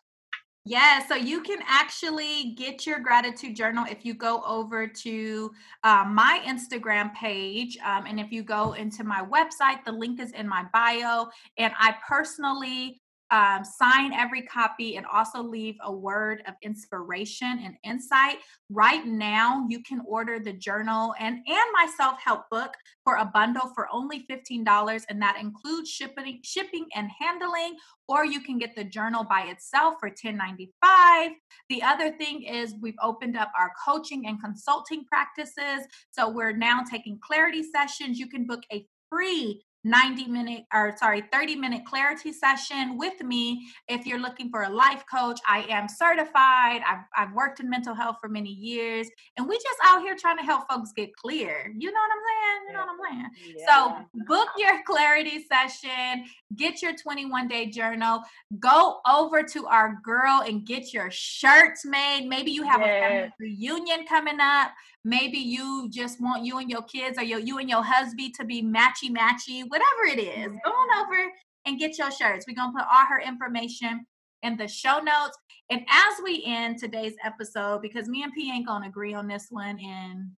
Yeah, 0.67 1.05
so 1.07 1.13
you 1.13 1.41
can 1.41 1.59
actually 1.67 2.55
get 2.57 2.87
your 2.87 2.99
gratitude 2.99 3.55
journal 3.55 3.85
if 3.87 4.03
you 4.03 4.15
go 4.15 4.41
over 4.47 4.87
to 4.87 5.51
uh, 5.83 6.05
my 6.07 6.41
Instagram 6.43 7.13
page. 7.13 7.77
Um, 7.85 8.05
and 8.07 8.19
if 8.19 8.31
you 8.31 8.41
go 8.41 8.73
into 8.73 9.03
my 9.03 9.23
website, 9.23 9.85
the 9.85 9.91
link 9.91 10.19
is 10.19 10.31
in 10.31 10.47
my 10.47 10.65
bio. 10.73 11.27
And 11.59 11.71
I 11.77 11.95
personally 12.07 12.99
um, 13.31 13.63
sign 13.63 14.13
every 14.13 14.43
copy 14.43 14.97
and 14.97 15.05
also 15.07 15.41
leave 15.41 15.75
a 15.83 15.91
word 15.91 16.43
of 16.47 16.53
inspiration 16.61 17.59
and 17.63 17.75
insight. 17.83 18.37
Right 18.69 19.05
now, 19.05 19.65
you 19.67 19.81
can 19.81 20.01
order 20.07 20.39
the 20.39 20.53
journal 20.53 21.15
and, 21.19 21.35
and 21.35 21.65
my 21.73 21.87
self 21.97 22.19
help 22.23 22.49
book 22.51 22.71
for 23.03 23.15
a 23.17 23.25
bundle 23.25 23.71
for 23.73 23.87
only 23.91 24.25
$15, 24.29 25.03
and 25.09 25.21
that 25.21 25.37
includes 25.39 25.89
shipping, 25.89 26.39
shipping 26.43 26.85
and 26.95 27.09
handling, 27.19 27.75
or 28.07 28.25
you 28.25 28.41
can 28.41 28.57
get 28.57 28.75
the 28.75 28.83
journal 28.83 29.23
by 29.23 29.41
itself 29.43 29.95
for 29.99 30.09
$10.95. 30.09 31.29
The 31.69 31.81
other 31.81 32.11
thing 32.11 32.43
is, 32.43 32.75
we've 32.81 32.95
opened 33.01 33.37
up 33.37 33.51
our 33.57 33.71
coaching 33.85 34.27
and 34.27 34.41
consulting 34.41 35.05
practices. 35.05 35.87
So 36.11 36.29
we're 36.29 36.55
now 36.55 36.81
taking 36.89 37.19
clarity 37.21 37.63
sessions. 37.63 38.19
You 38.19 38.27
can 38.27 38.45
book 38.45 38.61
a 38.71 38.85
free 39.09 39.63
90 39.85 40.27
minute 40.27 40.63
or 40.73 40.95
sorry 40.97 41.23
30 41.31 41.55
minute 41.55 41.85
clarity 41.85 42.33
session 42.33 42.97
with 42.97 43.21
me. 43.21 43.67
If 43.87 44.05
you're 44.05 44.19
looking 44.19 44.49
for 44.49 44.63
a 44.63 44.69
life 44.69 45.03
coach 45.09 45.39
i 45.47 45.59
am 45.69 45.87
certified. 45.87 46.81
I've, 46.87 47.05
I've 47.15 47.33
worked 47.33 47.59
in 47.59 47.69
mental 47.69 47.93
health 47.93 48.17
for 48.19 48.27
many 48.27 48.49
years 48.49 49.07
and 49.37 49.47
we 49.47 49.55
just 49.55 49.79
out 49.83 50.01
here 50.01 50.15
trying 50.19 50.37
to 50.37 50.43
help 50.43 50.69
folks 50.69 50.91
get 50.91 51.15
clear. 51.15 51.71
You 51.77 51.91
know 51.91 51.99
what 51.99 52.11
i'm 52.11 52.23
saying? 52.25 52.67
You 52.67 52.73
know 52.73 52.79
what 52.79 52.89
i'm 52.89 53.31
saying? 53.43 53.55
Yeah. 53.59 54.05
so 54.15 54.23
book 54.25 54.49
your 54.57 54.81
clarity 54.85 55.45
session 55.45 56.25
get 56.55 56.81
your 56.81 56.95
21 56.95 57.47
day 57.47 57.67
journal 57.67 58.21
go 58.59 58.99
over 59.07 59.43
to 59.43 59.67
our 59.67 59.99
girl 60.03 60.43
and 60.47 60.65
get 60.65 60.93
your 60.93 61.11
shirts 61.11 61.85
made. 61.85 62.27
Maybe 62.27 62.51
you 62.51 62.63
have 62.63 62.81
a 62.81 62.85
family 62.85 63.33
reunion 63.39 64.05
coming 64.07 64.39
up 64.41 64.71
maybe 65.05 65.37
you 65.37 65.87
just 65.91 66.19
want 66.19 66.43
you 66.43 66.57
and 66.57 66.69
your 66.69 66.81
kids 66.81 67.17
or 67.17 67.23
your, 67.23 67.39
you 67.39 67.59
and 67.59 67.69
your 67.69 67.83
husband 67.83 68.33
to 68.33 68.43
be 68.43 68.61
matchy 68.61 69.09
matchy 69.09 69.63
whatever 69.69 70.03
it 70.05 70.19
is. 70.19 70.51
Go 70.65 70.71
on 70.71 71.05
over 71.05 71.31
and 71.65 71.79
get 71.79 71.97
your 71.97 72.11
shirts. 72.11 72.45
We're 72.47 72.55
going 72.55 72.73
to 72.73 72.79
put 72.79 72.87
all 72.91 73.05
her 73.07 73.21
information 73.21 74.05
in 74.43 74.57
the 74.57 74.67
show 74.67 74.99
notes. 74.99 75.37
And 75.69 75.81
as 75.89 76.15
we 76.23 76.43
end 76.45 76.79
today's 76.79 77.13
episode 77.23 77.81
because 77.81 78.09
me 78.09 78.23
and 78.23 78.33
p 78.33 78.51
ain't 78.51 78.67
going 78.67 78.81
to 78.81 78.89
agree 78.89 79.13
on 79.13 79.27
this 79.27 79.47
one 79.49 79.79
and 79.79 80.31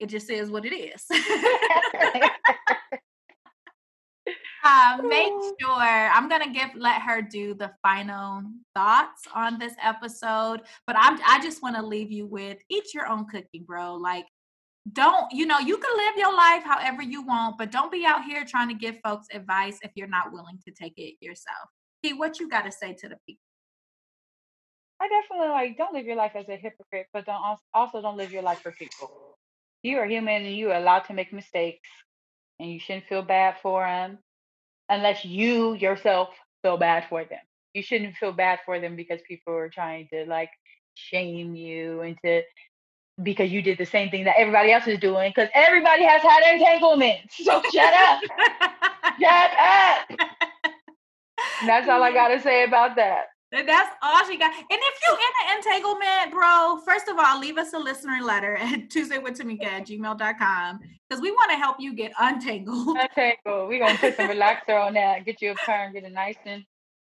it 0.00 0.08
just 0.08 0.30
is 0.30 0.50
what 0.50 0.64
it 0.64 0.74
is 0.74 1.04
uh, 4.64 4.98
make 5.02 5.32
sure 5.60 5.70
I'm 5.70 6.28
gonna 6.28 6.52
give 6.52 6.70
let 6.74 7.02
her 7.02 7.20
do 7.20 7.54
the 7.54 7.70
final 7.82 8.42
thoughts 8.74 9.22
on 9.34 9.58
this 9.58 9.74
episode, 9.82 10.62
but 10.86 10.96
I'm 10.98 11.18
I 11.26 11.40
just 11.42 11.62
want 11.62 11.76
to 11.76 11.82
leave 11.82 12.10
you 12.10 12.26
with 12.26 12.58
eat 12.70 12.94
your 12.94 13.06
own 13.06 13.26
cooking, 13.26 13.64
bro. 13.66 13.94
Like, 13.94 14.26
don't 14.92 15.30
you 15.32 15.44
know 15.44 15.58
you 15.58 15.76
can 15.76 15.96
live 15.96 16.16
your 16.16 16.34
life 16.34 16.62
however 16.64 17.02
you 17.02 17.22
want, 17.22 17.58
but 17.58 17.70
don't 17.70 17.92
be 17.92 18.06
out 18.06 18.24
here 18.24 18.44
trying 18.44 18.68
to 18.68 18.74
give 18.74 18.96
folks 19.04 19.26
advice 19.32 19.78
if 19.82 19.90
you're 19.94 20.08
not 20.08 20.32
willing 20.32 20.58
to 20.66 20.72
take 20.72 20.94
it 20.96 21.14
yourself. 21.20 21.68
P, 22.02 22.14
what 22.14 22.40
you 22.40 22.48
got 22.48 22.62
to 22.62 22.72
say 22.72 22.94
to 22.94 23.08
the 23.08 23.16
people? 23.26 23.40
I 25.00 25.08
definitely 25.08 25.48
like 25.48 25.76
don't 25.76 25.92
live 25.92 26.06
your 26.06 26.16
life 26.16 26.32
as 26.34 26.48
a 26.48 26.56
hypocrite, 26.56 27.06
but 27.12 27.26
don't 27.26 27.42
also, 27.42 27.62
also 27.74 28.00
don't 28.00 28.16
live 28.16 28.32
your 28.32 28.42
life 28.42 28.60
for 28.60 28.72
people. 28.72 29.36
You 29.82 29.98
are 29.98 30.06
human 30.06 30.46
and 30.46 30.56
you 30.56 30.70
are 30.70 30.78
allowed 30.78 31.00
to 31.00 31.12
make 31.12 31.34
mistakes, 31.34 31.88
and 32.58 32.70
you 32.70 32.80
shouldn't 32.80 33.04
feel 33.04 33.20
bad 33.20 33.56
for 33.62 33.82
them 33.82 34.18
unless 34.88 35.24
you 35.24 35.74
yourself 35.74 36.30
feel 36.62 36.76
bad 36.76 37.06
for 37.08 37.24
them. 37.24 37.40
You 37.74 37.82
shouldn't 37.82 38.16
feel 38.16 38.32
bad 38.32 38.60
for 38.64 38.80
them 38.80 38.96
because 38.96 39.20
people 39.26 39.54
are 39.54 39.68
trying 39.68 40.08
to 40.12 40.24
like 40.26 40.50
shame 40.94 41.54
you 41.54 42.02
into 42.02 42.42
because 43.22 43.50
you 43.50 43.62
did 43.62 43.78
the 43.78 43.86
same 43.86 44.10
thing 44.10 44.24
that 44.24 44.34
everybody 44.38 44.72
else 44.72 44.86
is 44.86 44.98
doing 44.98 45.32
because 45.34 45.50
everybody 45.54 46.04
has 46.04 46.22
had 46.22 46.54
entanglements. 46.54 47.36
So 47.44 47.62
shut 47.72 47.94
up. 47.94 48.20
shut 49.20 49.50
up. 49.58 50.06
And 51.60 51.68
that's 51.68 51.88
all 51.88 52.02
I 52.02 52.12
gotta 52.12 52.40
say 52.40 52.64
about 52.64 52.96
that. 52.96 53.26
That's 53.62 53.94
all 54.02 54.24
she 54.26 54.36
got. 54.36 54.52
And 54.52 54.66
if 54.70 54.94
you 55.06 55.14
in 55.14 55.50
an 55.50 55.56
entanglement, 55.58 56.32
bro, 56.32 56.80
first 56.84 57.08
of 57.08 57.16
all, 57.18 57.38
leave 57.38 57.56
us 57.56 57.72
a 57.72 57.78
listener 57.78 58.20
letter 58.22 58.56
at 58.60 58.88
tuesdaywithtamika 58.90 59.64
at 59.64 59.86
gmail.com 59.86 60.80
because 61.08 61.22
we 61.22 61.30
want 61.30 61.50
to 61.52 61.56
help 61.56 61.76
you 61.78 61.94
get 61.94 62.12
untangled. 62.18 62.96
Untangle. 62.98 63.68
We're 63.68 63.78
gonna 63.78 63.98
put 63.98 64.16
some 64.16 64.28
relaxer 64.28 64.80
on 64.80 64.94
that, 64.94 65.24
get 65.24 65.40
you 65.40 65.52
a 65.52 65.54
perm, 65.54 65.92
get 65.92 66.04
it 66.04 66.12
nice 66.12 66.36
and 66.44 66.64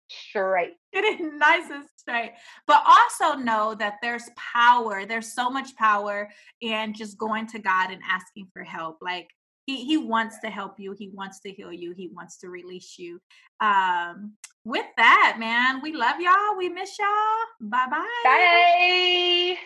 straight. 0.09 0.75
Get 0.93 1.05
it 1.05 1.21
nice 1.21 1.71
and 1.71 1.85
straight. 1.97 2.33
But 2.67 2.83
also 2.87 3.39
know 3.39 3.75
that 3.75 3.97
there's 4.01 4.29
power. 4.37 5.05
There's 5.05 5.33
so 5.33 5.51
much 5.51 5.77
power 5.77 6.31
in 6.61 6.95
just 6.95 7.19
going 7.19 7.47
to 7.49 7.59
God 7.59 7.91
and 7.91 8.01
asking 8.09 8.49
for 8.53 8.65
help. 8.65 8.99
Like 9.03 9.29
he, 9.69 9.85
he 9.85 9.97
wants 9.99 10.39
to 10.39 10.49
help 10.49 10.81
you. 10.81 10.93
He 10.99 11.11
wants 11.11 11.41
to 11.41 11.53
heal 11.53 11.71
you. 11.71 11.93
He 11.93 12.09
wants 12.09 12.39
to 12.39 12.49
release 12.49 12.99
you. 12.99 13.21
Um, 13.61 14.33
with 14.65 14.87
that, 14.97 15.37
man, 15.39 15.83
we 15.83 15.93
love 15.93 16.21
y'all. 16.21 16.57
We 16.57 16.71
miss 16.71 16.99
y'all. 16.99 17.69
Bye-bye. 17.69 18.07
Bye. 18.25 19.59